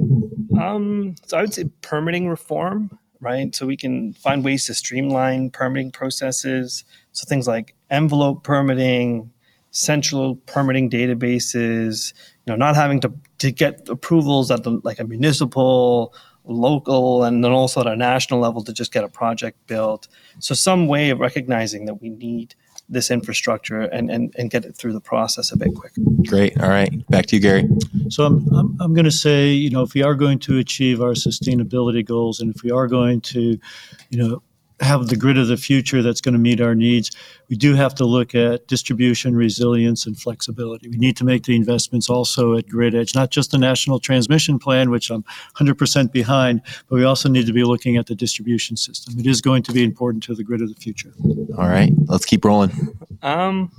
Um, 0.60 1.16
so 1.26 1.38
I 1.38 1.42
would 1.42 1.54
say 1.54 1.66
permitting 1.82 2.30
reform, 2.30 2.98
right? 3.20 3.54
So 3.54 3.66
we 3.66 3.78
can 3.78 4.14
find 4.14 4.44
ways 4.44 4.66
to 4.68 4.74
streamline 4.74 5.50
permitting 5.52 5.92
processes. 5.92 6.86
So 7.12 7.26
things 7.28 7.48
like 7.48 7.76
envelope 7.90 8.44
permitting, 8.44 9.32
central 9.72 10.38
permitting 10.48 10.90
databases, 10.90 12.14
you 12.46 12.52
know, 12.52 12.56
not 12.56 12.76
having 12.76 13.02
to, 13.02 13.14
to 13.40 13.52
get 13.52 13.88
approvals 13.90 14.50
at 14.52 14.64
the 14.64 14.80
like 14.84 15.00
a 15.00 15.04
municipal, 15.04 16.14
local, 16.46 17.24
and 17.24 17.44
then 17.44 17.52
also 17.52 17.82
at 17.82 17.88
a 17.88 17.96
national 17.96 18.40
level 18.40 18.64
to 18.64 18.74
just 18.74 18.94
get 18.94 19.04
a 19.04 19.10
project 19.10 19.58
built. 19.68 20.08
So 20.40 20.56
some 20.56 20.88
way 20.88 21.10
of 21.10 21.20
recognizing 21.20 21.86
that 21.86 22.02
we 22.02 22.10
need 22.10 22.56
this 22.88 23.10
infrastructure 23.10 23.82
and, 23.82 24.12
and, 24.12 24.34
and 24.38 24.52
get 24.52 24.64
it 24.66 24.76
through 24.76 24.94
the 24.94 25.02
process 25.02 25.52
a 25.52 25.58
bit 25.58 25.74
quicker. 25.74 26.02
Great. 26.28 26.60
All 26.62 26.70
right. 26.70 27.08
Back 27.10 27.26
to 27.28 27.36
you, 27.36 27.42
Gary. 27.42 27.68
So 28.10 28.26
I'm, 28.26 28.48
I'm, 28.54 28.78
I'm 28.80 28.94
going 28.94 29.06
to 29.06 29.12
say, 29.12 29.50
you 29.50 29.70
know, 29.70 29.82
if 29.82 29.94
we 29.94 30.04
are 30.04 30.14
going 30.14 30.40
to 30.40 30.58
achieve 30.60 31.02
our 31.02 31.14
sustainability 31.14 32.06
goals 32.06 32.40
and 32.40 32.56
if 32.56 32.62
we 32.64 32.72
are 32.72 32.88
going 32.88 33.22
to, 33.22 33.60
you 34.10 34.18
know, 34.18 34.42
have 34.82 35.08
the 35.08 35.16
grid 35.16 35.38
of 35.38 35.48
the 35.48 35.58
future 35.58 36.02
that's 36.02 36.22
going 36.22 36.34
to 36.34 36.40
meet 36.40 36.60
our 36.60 36.76
needs, 36.76 37.12
we 37.50 37.56
do 37.56 37.76
have 37.76 37.96
to 37.96 38.06
look 38.06 38.36
at 38.36 38.68
distribution, 38.68 39.36
resilience, 39.36 40.06
and 40.06 40.20
flexibility. 40.20 40.90
We 40.90 40.98
need 40.98 41.16
to 41.18 41.24
make 41.24 41.44
the 41.44 41.56
investments 41.56 42.10
also 42.10 42.56
at 42.56 42.68
grid 42.68 42.94
edge, 42.94 43.16
not 43.16 43.32
just 43.32 43.52
the 43.52 43.58
national 43.58 44.00
transmission 44.00 44.60
plan, 44.60 44.90
which 44.90 45.10
I'm 45.10 45.24
100% 45.56 46.12
behind, 46.12 46.62
but 46.90 46.96
we 46.96 47.04
also 47.04 47.30
need 47.30 47.46
to 47.46 47.54
be 47.54 47.64
looking 47.64 47.96
at 47.96 48.08
the 48.08 48.16
distribution 48.16 48.76
system. 48.76 49.18
It 49.18 49.28
is 49.28 49.42
going 49.42 49.64
to 49.64 49.72
be 49.72 49.84
important 49.84 50.24
to 50.24 50.36
the 50.36 50.44
grid 50.44 50.62
of 50.62 50.70
the 50.70 50.76
future. 50.80 51.14
All 51.58 51.70
right, 51.70 51.94
let's 52.08 52.26
keep 52.26 52.44
rolling. 52.44 52.98
Um, 53.22 53.72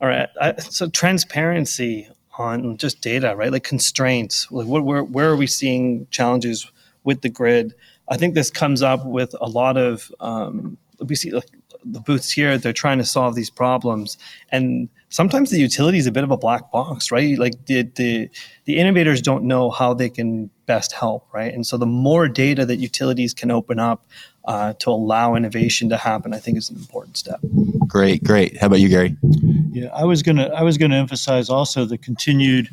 all 0.00 0.08
right, 0.08 0.28
I, 0.40 0.56
so 0.60 0.88
transparency 0.88 2.08
on 2.38 2.76
just 2.76 3.00
data, 3.00 3.34
right? 3.36 3.52
Like 3.52 3.64
constraints. 3.64 4.50
Like 4.50 4.66
what, 4.66 4.84
where, 4.84 5.04
where 5.04 5.30
are 5.30 5.36
we 5.36 5.46
seeing 5.46 6.06
challenges 6.10 6.70
with 7.04 7.22
the 7.22 7.28
grid? 7.28 7.74
I 8.08 8.16
think 8.16 8.34
this 8.34 8.50
comes 8.50 8.82
up 8.82 9.04
with 9.06 9.34
a 9.40 9.48
lot 9.48 9.76
of 9.76 10.12
um, 10.20 10.78
we 11.00 11.14
see 11.14 11.30
like 11.30 11.48
the 11.84 12.00
booths 12.00 12.30
here. 12.30 12.56
They're 12.58 12.72
trying 12.72 12.98
to 12.98 13.04
solve 13.04 13.34
these 13.34 13.50
problems, 13.50 14.16
and 14.50 14.88
sometimes 15.08 15.50
the 15.50 15.58
utility 15.58 15.98
is 15.98 16.06
a 16.06 16.12
bit 16.12 16.24
of 16.24 16.30
a 16.30 16.36
black 16.36 16.70
box, 16.70 17.10
right? 17.10 17.38
Like 17.38 17.66
the 17.66 17.82
the 17.94 18.28
the 18.64 18.78
innovators 18.78 19.22
don't 19.22 19.44
know 19.44 19.70
how 19.70 19.94
they 19.94 20.10
can 20.10 20.50
best 20.66 20.92
help, 20.92 21.26
right? 21.32 21.52
And 21.52 21.66
so 21.66 21.76
the 21.76 21.86
more 21.86 22.28
data 22.28 22.64
that 22.66 22.76
utilities 22.76 23.34
can 23.34 23.50
open 23.50 23.78
up 23.78 24.06
uh, 24.44 24.74
to 24.74 24.90
allow 24.90 25.34
innovation 25.34 25.88
to 25.90 25.96
happen, 25.96 26.34
I 26.34 26.38
think 26.38 26.58
is 26.58 26.70
an 26.70 26.76
important 26.76 27.16
step. 27.16 27.40
Great, 27.86 28.24
great. 28.24 28.58
How 28.58 28.66
about 28.66 28.80
you, 28.80 28.88
Gary? 28.88 29.16
Yeah, 29.72 29.88
I 29.94 30.04
was 30.04 30.22
gonna 30.22 30.48
I 30.48 30.62
was 30.62 30.78
gonna 30.78 30.96
emphasize 30.96 31.48
also 31.48 31.84
the 31.84 31.98
continued 31.98 32.68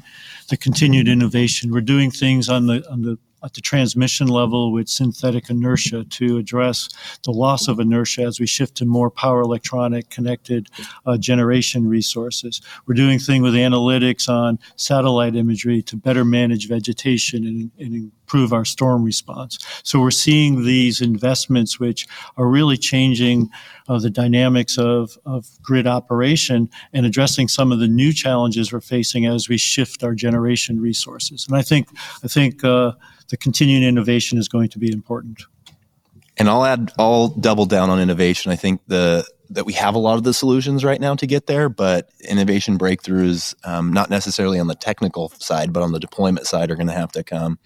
the 0.49 0.57
continued 0.57 1.07
innovation. 1.07 1.71
We're 1.71 1.81
doing 1.81 2.11
things 2.11 2.49
on 2.49 2.67
the 2.67 2.87
on 2.89 3.01
the 3.01 3.17
at 3.43 3.53
the 3.53 3.61
transmission 3.61 4.27
level 4.27 4.71
with 4.71 4.87
synthetic 4.87 5.49
inertia 5.49 6.03
to 6.05 6.37
address 6.37 6.89
the 7.23 7.31
loss 7.31 7.67
of 7.67 7.79
inertia 7.79 8.23
as 8.23 8.39
we 8.39 8.45
shift 8.45 8.75
to 8.75 8.85
more 8.85 9.09
power 9.09 9.41
electronic 9.41 10.09
connected 10.09 10.67
uh, 11.05 11.17
generation 11.17 11.87
resources. 11.87 12.61
We're 12.85 12.95
doing 12.95 13.19
things 13.19 13.43
with 13.43 13.53
analytics 13.53 14.29
on 14.29 14.59
satellite 14.75 15.35
imagery 15.35 15.81
to 15.83 15.95
better 15.95 16.23
manage 16.23 16.67
vegetation 16.67 17.45
and, 17.45 17.71
and 17.79 18.11
improve 18.31 18.53
our 18.53 18.63
storm 18.63 19.03
response. 19.03 19.57
So 19.83 19.99
we're 19.99 20.09
seeing 20.11 20.63
these 20.63 21.01
investments 21.01 21.81
which 21.81 22.07
are 22.37 22.47
really 22.47 22.77
changing 22.77 23.49
uh, 23.89 23.99
the 23.99 24.09
dynamics 24.09 24.77
of, 24.77 25.17
of 25.25 25.47
grid 25.61 25.85
operation 25.85 26.69
and 26.93 27.05
addressing 27.05 27.49
some 27.49 27.73
of 27.73 27.79
the 27.79 27.89
new 27.89 28.13
challenges 28.13 28.71
we're 28.71 28.79
facing 28.79 29.25
as 29.25 29.49
we 29.49 29.57
shift 29.57 30.01
our 30.01 30.15
generation 30.15 30.79
resources. 30.79 31.45
And 31.45 31.57
I 31.57 31.61
think 31.61 31.89
I 32.23 32.29
think 32.29 32.63
uh, 32.63 32.93
the 33.27 33.37
continuing 33.37 33.83
innovation 33.83 34.37
is 34.37 34.47
going 34.47 34.69
to 34.69 34.79
be 34.79 34.91
important. 34.91 35.41
And 36.41 36.49
I'll 36.49 36.65
add, 36.65 36.91
I'll 36.97 37.27
double 37.27 37.67
down 37.67 37.91
on 37.91 37.99
innovation. 37.99 38.51
I 38.51 38.55
think 38.55 38.81
the 38.87 39.23
that 39.51 39.67
we 39.67 39.73
have 39.73 39.93
a 39.93 39.99
lot 39.99 40.17
of 40.17 40.23
the 40.23 40.33
solutions 40.33 40.83
right 40.83 40.99
now 40.99 41.13
to 41.13 41.27
get 41.27 41.45
there, 41.45 41.69
but 41.69 42.09
innovation 42.27 42.79
breakthroughs, 42.79 43.53
um, 43.63 43.93
not 43.93 44.09
necessarily 44.09 44.57
on 44.57 44.65
the 44.65 44.73
technical 44.73 45.29
side, 45.37 45.71
but 45.71 45.83
on 45.83 45.91
the 45.91 45.99
deployment 45.99 46.47
side, 46.47 46.71
are 46.71 46.75
going 46.75 46.87
to 46.87 46.93
have 46.93 47.11
to 47.11 47.23
come. 47.23 47.59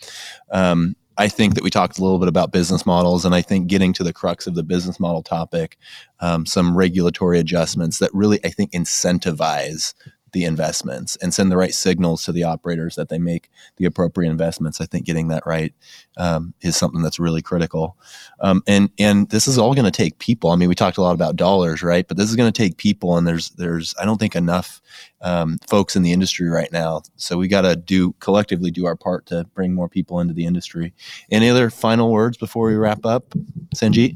Um, 0.51 0.97
I 1.17 1.30
think 1.30 1.53
that 1.53 1.63
we 1.63 1.69
talked 1.69 1.97
a 1.97 2.01
little 2.01 2.19
bit 2.19 2.28
about 2.28 2.51
business 2.51 2.86
models, 2.86 3.23
and 3.23 3.34
I 3.34 3.41
think 3.41 3.67
getting 3.67 3.93
to 3.93 4.03
the 4.03 4.11
crux 4.11 4.45
of 4.45 4.55
the 4.55 4.63
business 4.63 4.99
model 4.99 5.23
topic, 5.23 5.78
um, 6.19 6.45
some 6.45 6.76
regulatory 6.76 7.39
adjustments 7.39 7.99
that 7.99 8.13
really, 8.13 8.41
I 8.43 8.49
think, 8.49 8.71
incentivize 8.71 9.93
the 10.32 10.43
investments 10.43 11.15
and 11.17 11.34
send 11.34 11.49
the 11.49 11.57
right 11.57 11.73
signals 11.73 12.23
to 12.23 12.32
the 12.32 12.43
operators 12.43 12.95
that 12.95 13.09
they 13.09 13.17
make 13.17 13.49
the 13.78 13.86
appropriate 13.86 14.30
investments. 14.30 14.82
I 14.82 14.86
think 14.86 15.05
getting 15.05 15.30
that 15.30 15.45
right 15.45 15.73
um, 16.17 16.53
is 16.61 16.76
something 16.76 17.01
that's 17.01 17.19
really 17.19 17.41
critical. 17.41 17.97
Um, 18.41 18.61
and 18.67 18.89
and 18.99 19.30
this 19.30 19.47
is 19.47 19.57
all 19.57 19.73
going 19.73 19.86
to 19.86 19.91
take 19.91 20.19
people. 20.19 20.51
I 20.51 20.57
mean, 20.57 20.67
we 20.67 20.76
talked 20.76 20.97
a 20.97 21.01
lot 21.01 21.15
about 21.15 21.38
dollars, 21.38 21.82
right? 21.82 22.07
But 22.07 22.17
this 22.17 22.30
is 22.30 22.36
going 22.36 22.51
to 22.51 22.57
take 22.57 22.78
people, 22.78 23.17
and 23.17 23.26
there's 23.26 23.51
there's 23.51 23.95
I 23.99 24.05
don't 24.05 24.19
think 24.19 24.36
enough 24.36 24.82
um, 25.21 25.57
folks 25.67 25.95
in 25.95 26.03
the 26.03 26.11
industry 26.11 26.49
right 26.49 26.71
now. 26.71 27.01
So 27.15 27.38
we 27.38 27.47
got 27.47 27.61
to 27.61 27.76
do 27.76 28.13
collectively 28.19 28.71
do 28.71 28.86
our 28.86 28.95
part 28.95 29.26
to 29.28 29.45
bring 29.55 29.73
more 29.73 29.89
people 29.89 30.19
into 30.19 30.34
the 30.34 30.45
industry. 30.45 30.93
Any 31.32 31.49
other 31.49 31.69
final 31.69 32.11
words 32.11 32.38
before 32.38 32.67
we 32.67 32.76
wrap 32.76 33.05
up, 33.05 33.34
Sanjeet? 33.73 34.15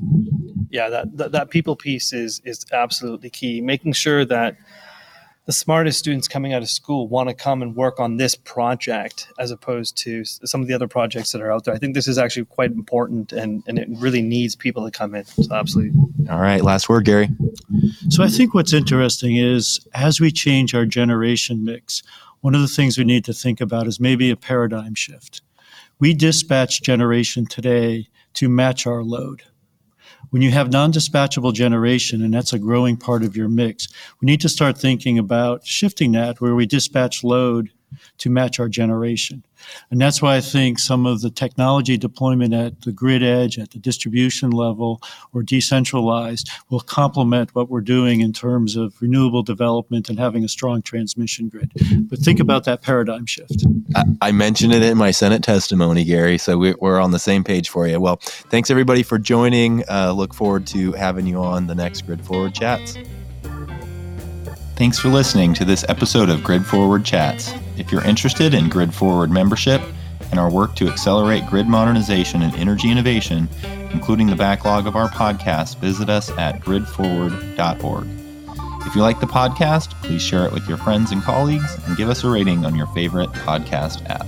Yeah, 0.70 0.90
that, 0.90 1.18
that, 1.18 1.32
that 1.32 1.50
people 1.50 1.76
piece 1.76 2.14
is 2.14 2.42
is 2.44 2.66
absolutely 2.74 3.30
key. 3.30 3.62
Making 3.62 3.94
sure 3.94 4.26
that 4.26 4.58
the 5.50 5.54
smartest 5.54 5.98
students 5.98 6.28
coming 6.28 6.54
out 6.54 6.62
of 6.62 6.70
school 6.70 7.08
want 7.08 7.28
to 7.28 7.34
come 7.34 7.64
and 7.64 7.76
work 7.76 8.00
on 8.00 8.18
this 8.18 8.36
project 8.36 9.30
as 9.40 9.50
opposed 9.50 9.98
to 9.98 10.24
some 10.24 10.62
of 10.62 10.68
the 10.68 10.76
other 10.76 10.88
projects 10.88 11.32
that 11.32 11.42
are 11.42 11.52
out 11.52 11.64
there. 11.64 11.74
I 11.74 11.80
think 11.80 11.96
this 11.96 12.08
is 12.08 12.20
actually 12.20 12.46
quite 12.46 12.70
important 12.70 13.34
and, 13.34 13.64
and 13.66 13.80
it 13.80 13.88
really 13.94 14.22
needs 14.22 14.56
people 14.56 14.86
to 14.86 14.92
come 14.92 15.16
in. 15.16 15.26
So, 15.26 15.56
absolutely. 15.56 16.00
All 16.30 16.40
right. 16.40 16.62
Last 16.62 16.88
word, 16.88 17.06
Gary. 17.06 17.30
So, 18.10 18.24
I 18.24 18.28
think 18.28 18.54
what's 18.54 18.74
interesting 18.74 19.38
is 19.38 19.80
as 19.96 20.22
we 20.22 20.32
change 20.32 20.76
our 20.76 20.86
generation 20.86 21.66
mix, 21.66 22.04
one 22.42 22.54
of 22.54 22.62
the 22.62 22.68
things 22.68 23.00
we 23.00 23.04
need 23.04 23.26
to 23.26 23.34
think 23.34 23.60
about 23.60 23.88
is 23.88 24.00
maybe 24.00 24.30
a 24.30 24.36
paradigm 24.36 24.94
shift. 24.94 25.42
We 25.98 26.14
dispatch 26.14 26.84
generation 26.84 27.48
today 27.48 28.10
to 28.36 28.50
match 28.50 28.86
our 28.86 29.02
load. 29.02 29.42
When 30.30 30.42
you 30.42 30.52
have 30.52 30.72
non 30.72 30.92
dispatchable 30.92 31.54
generation, 31.54 32.22
and 32.22 32.34
that's 32.34 32.54
a 32.54 32.60
growing 32.60 32.98
part 32.98 33.24
of 33.24 33.36
your 33.36 33.50
mix, 33.50 33.88
we 34.22 34.26
need 34.26 34.42
to 34.42 34.50
start 34.50 34.78
thinking 34.78 35.18
about 35.18 35.66
shifting 35.66 36.12
that 36.14 36.40
where 36.42 36.56
we 36.56 36.66
dispatch 36.66 37.24
load 37.24 37.72
to 38.20 38.30
match 38.30 38.60
our 38.60 38.70
generation. 38.70 39.44
And 39.92 40.00
that's 40.00 40.22
why 40.22 40.36
I 40.36 40.42
think 40.42 40.80
some 40.80 41.06
of 41.06 41.22
the 41.22 41.30
technology 41.30 41.98
deployment 41.98 42.54
at 42.54 42.82
the 42.82 42.92
grid 42.92 43.24
edge, 43.24 43.60
at 43.60 43.72
the 43.72 43.80
distribution 43.80 44.52
level, 44.52 45.02
or 45.34 45.44
decentralized 45.44 46.50
will 46.70 46.80
complement 46.80 47.54
what 47.56 47.70
we're 47.70 47.82
doing 47.82 48.22
in 48.22 48.34
terms 48.34 48.76
of 48.76 48.94
renewable 49.02 49.44
development 49.44 50.10
and 50.10 50.20
having 50.20 50.44
a 50.44 50.48
strong 50.48 50.82
transmission 50.82 51.50
grid. 51.50 51.72
But 52.10 52.20
think 52.20 52.40
about 52.40 52.64
that 52.66 52.82
paradigm 52.82 53.26
shift. 53.26 53.66
I, 53.96 54.04
I 54.22 54.32
mentioned 54.32 54.74
it 54.74 54.84
in 54.84 54.98
my 54.98 55.12
Senate 55.12 55.44
testimony, 55.44 56.04
Gary, 56.04 56.38
so 56.38 56.58
we, 56.58 56.74
are 56.82 57.00
on 57.00 57.12
the 57.12 57.20
same 57.20 57.44
page 57.44 57.70
for 57.70 57.88
you. 57.88 58.00
Well, 58.00 58.18
thanks 58.22 58.72
everybody 58.72 59.04
for 59.04 59.18
joining. 59.18 59.84
Uh, 59.90 60.14
look 60.14 60.34
forward 60.34 60.66
to 60.68 60.94
having 60.94 61.28
you 61.28 61.40
on 61.40 61.68
the 61.68 61.76
next 61.76 62.06
Grid 62.06 62.26
Forward 62.26 62.54
Chats. 62.54 62.98
Thanks 64.80 64.98
for 64.98 65.10
listening 65.10 65.54
to 65.56 65.66
this 65.66 65.84
episode 65.90 66.30
of 66.30 66.42
Grid 66.42 66.66
Forward 66.66 67.04
Chats. 67.04 67.54
If 67.76 67.92
you're 67.92 68.06
interested 68.06 68.54
in 68.54 68.70
Grid 68.70 68.94
Forward 68.94 69.30
membership 69.30 69.82
and 70.32 70.40
our 70.40 70.50
work 70.50 70.74
to 70.78 70.88
accelerate 70.88 71.46
grid 71.48 71.68
modernization 71.68 72.44
and 72.44 72.56
energy 72.56 72.90
innovation, 72.90 73.50
including 73.92 74.28
the 74.28 74.38
backlog 74.38 74.88
of 74.88 74.96
our 74.96 75.10
podcast, 75.10 75.80
visit 75.80 76.10
us 76.10 76.30
at 76.38 76.62
gridforward.org. 76.62 78.08
If 78.88 78.96
you 78.96 79.02
like 79.02 79.20
the 79.20 79.26
podcast, 79.26 80.02
please 80.02 80.22
share 80.22 80.46
it 80.46 80.54
with 80.54 80.66
your 80.70 80.78
friends 80.78 81.12
and 81.12 81.22
colleagues 81.24 81.78
and 81.86 81.98
give 81.98 82.08
us 82.08 82.24
a 82.24 82.30
rating 82.30 82.66
on 82.66 82.74
your 82.74 82.88
favorite 82.88 83.32
podcast 83.32 84.10
app. 84.10 84.26